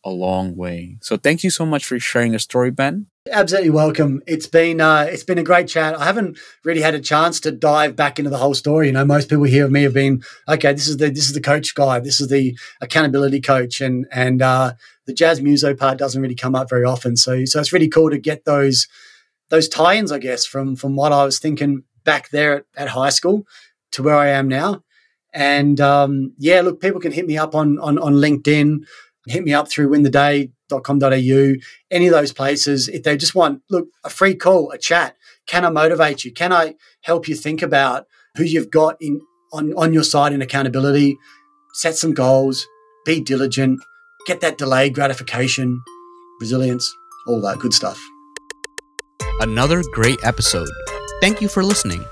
a 0.04 0.10
long 0.10 0.56
way. 0.56 0.98
So 1.02 1.16
thank 1.16 1.42
you 1.42 1.50
so 1.50 1.66
much 1.66 1.84
for 1.84 1.98
sharing 1.98 2.32
your 2.32 2.38
story, 2.38 2.70
Ben. 2.70 3.06
Absolutely 3.30 3.70
welcome. 3.70 4.22
It's 4.26 4.46
been 4.46 4.80
uh, 4.80 5.06
it's 5.10 5.24
been 5.24 5.38
a 5.38 5.42
great 5.42 5.68
chat. 5.68 5.98
I 5.98 6.04
haven't 6.04 6.38
really 6.64 6.80
had 6.80 6.94
a 6.94 7.00
chance 7.00 7.40
to 7.40 7.50
dive 7.50 7.94
back 7.94 8.18
into 8.18 8.30
the 8.30 8.38
whole 8.38 8.54
story. 8.54 8.86
You 8.86 8.92
know, 8.92 9.04
most 9.04 9.28
people 9.28 9.44
here 9.44 9.66
of 9.66 9.70
me 9.70 9.82
have 9.82 9.92
been 9.92 10.22
okay. 10.48 10.72
This 10.72 10.88
is 10.88 10.96
the 10.96 11.10
this 11.10 11.26
is 11.26 11.34
the 11.34 11.40
coach 11.40 11.74
guy. 11.74 12.00
This 12.00 12.20
is 12.20 12.28
the 12.28 12.56
accountability 12.80 13.40
coach, 13.40 13.82
and 13.82 14.06
and 14.10 14.40
uh, 14.40 14.72
the 15.06 15.12
jazz 15.12 15.42
muso 15.42 15.74
part 15.74 15.98
doesn't 15.98 16.22
really 16.22 16.34
come 16.34 16.54
up 16.54 16.70
very 16.70 16.84
often. 16.84 17.16
So 17.16 17.44
so 17.44 17.60
it's 17.60 17.72
really 17.72 17.88
cool 17.88 18.08
to 18.08 18.18
get 18.18 18.46
those 18.46 18.88
those 19.50 19.68
tie-ins, 19.68 20.12
I 20.12 20.18
guess, 20.18 20.46
from 20.46 20.74
from 20.74 20.96
what 20.96 21.12
I 21.12 21.24
was 21.24 21.38
thinking 21.38 21.82
back 22.04 22.30
there 22.30 22.56
at, 22.56 22.64
at 22.76 22.88
high 22.88 23.10
school 23.10 23.46
to 23.92 24.02
where 24.02 24.16
I 24.16 24.28
am 24.28 24.48
now. 24.48 24.82
And 25.34 25.80
um, 25.80 26.32
yeah, 26.38 26.62
look, 26.62 26.80
people 26.80 27.00
can 27.00 27.12
hit 27.12 27.26
me 27.26 27.36
up 27.36 27.54
on, 27.54 27.78
on, 27.78 27.98
on 27.98 28.14
LinkedIn, 28.14 28.78
hit 29.30 29.44
me 29.44 29.52
up 29.52 29.70
through 29.70 29.88
wintheday.com.au, 29.88 31.54
any 31.90 32.06
of 32.06 32.12
those 32.12 32.32
places. 32.32 32.88
If 32.88 33.02
they 33.02 33.16
just 33.16 33.34
want, 33.34 33.62
look, 33.70 33.88
a 34.04 34.10
free 34.10 34.34
call, 34.34 34.70
a 34.70 34.78
chat, 34.78 35.16
can 35.46 35.64
I 35.64 35.70
motivate 35.70 36.24
you? 36.24 36.32
Can 36.32 36.52
I 36.52 36.74
help 37.02 37.28
you 37.28 37.34
think 37.34 37.62
about 37.62 38.06
who 38.36 38.44
you've 38.44 38.70
got 38.70 38.96
in 39.00 39.20
on, 39.52 39.72
on 39.74 39.92
your 39.92 40.04
side 40.04 40.32
in 40.32 40.42
accountability? 40.42 41.18
Set 41.74 41.96
some 41.96 42.14
goals, 42.14 42.66
be 43.04 43.20
diligent, 43.20 43.80
get 44.26 44.40
that 44.40 44.58
delayed 44.58 44.94
gratification, 44.94 45.82
resilience, 46.40 46.94
all 47.26 47.40
that 47.40 47.58
good 47.58 47.72
stuff. 47.72 48.00
Another 49.40 49.82
great 49.92 50.18
episode. 50.24 50.68
Thank 51.20 51.40
you 51.40 51.48
for 51.48 51.62
listening. 51.62 52.04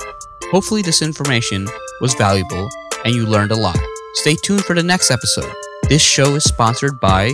Hopefully, 0.51 0.83
this 0.83 1.03
information 1.03 1.67
was 2.01 2.15
valuable 2.15 2.69
and 3.05 3.15
you 3.15 3.27
learned 3.27 3.51
a 3.51 3.57
lot. 3.57 3.79
Stay 4.15 4.37
tuned 4.43 4.65
for 4.65 4.75
the 4.75 4.83
next 4.83 5.11
episode. 5.11 5.53
This 5.89 6.03
show 6.03 6.35
is 6.35 6.43
sponsored 6.43 6.99
by 6.99 7.33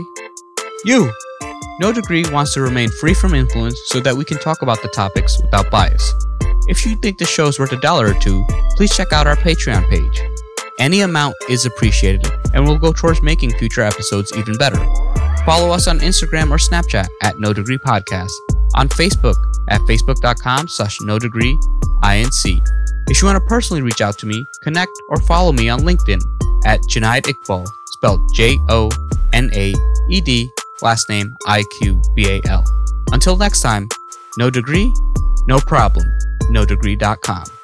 you. 0.84 1.10
No 1.80 1.90
Degree 1.90 2.22
wants 2.30 2.52
to 2.52 2.60
remain 2.60 2.90
free 2.90 3.14
from 3.14 3.32
influence 3.32 3.80
so 3.86 3.98
that 4.00 4.14
we 4.14 4.26
can 4.26 4.38
talk 4.38 4.60
about 4.60 4.82
the 4.82 4.88
topics 4.88 5.40
without 5.40 5.70
bias. 5.70 6.12
If 6.68 6.84
you 6.84 6.96
think 6.96 7.16
the 7.16 7.24
show 7.24 7.46
is 7.46 7.58
worth 7.58 7.72
a 7.72 7.80
dollar 7.80 8.08
or 8.08 8.20
two, 8.20 8.44
please 8.76 8.94
check 8.94 9.10
out 9.10 9.26
our 9.26 9.36
Patreon 9.36 9.88
page. 9.88 10.20
Any 10.78 11.00
amount 11.00 11.34
is 11.48 11.64
appreciated 11.64 12.30
and 12.52 12.66
will 12.66 12.76
go 12.76 12.92
towards 12.92 13.22
making 13.22 13.52
future 13.54 13.80
episodes 13.80 14.36
even 14.36 14.58
better. 14.58 14.76
Follow 15.46 15.70
us 15.70 15.88
on 15.88 16.00
Instagram 16.00 16.50
or 16.50 16.58
Snapchat 16.58 17.08
at 17.22 17.38
No 17.38 17.54
Degree 17.54 17.78
Podcast, 17.78 18.32
on 18.74 18.86
Facebook 18.90 19.36
at 19.70 19.80
facebook.com 19.82 20.68
slash 20.68 20.98
no 21.00 21.18
degree 21.18 21.58
inc. 22.02 22.68
If 23.08 23.22
you 23.22 23.26
want 23.26 23.42
to 23.42 23.46
personally 23.48 23.80
reach 23.80 24.02
out 24.02 24.18
to 24.18 24.26
me, 24.26 24.44
connect 24.62 24.92
or 25.08 25.16
follow 25.22 25.52
me 25.52 25.70
on 25.70 25.80
LinkedIn 25.80 26.20
at 26.66 26.80
Jonaed 26.88 27.24
Iqbal, 27.24 27.66
spelled 28.02 28.34
J 28.34 28.58
O 28.68 28.90
N 29.32 29.48
A 29.54 29.72
E 30.10 30.20
D, 30.20 30.50
last 30.82 31.08
name 31.08 31.36
I 31.46 31.62
Q 31.78 32.02
B 32.14 32.28
A 32.28 32.40
L. 32.48 32.64
Until 33.12 33.36
next 33.36 33.60
time, 33.60 33.88
no 34.38 34.50
degree, 34.50 34.92
no 35.46 35.58
problem, 35.58 36.04
no 36.50 36.64
degree.com. 36.64 37.61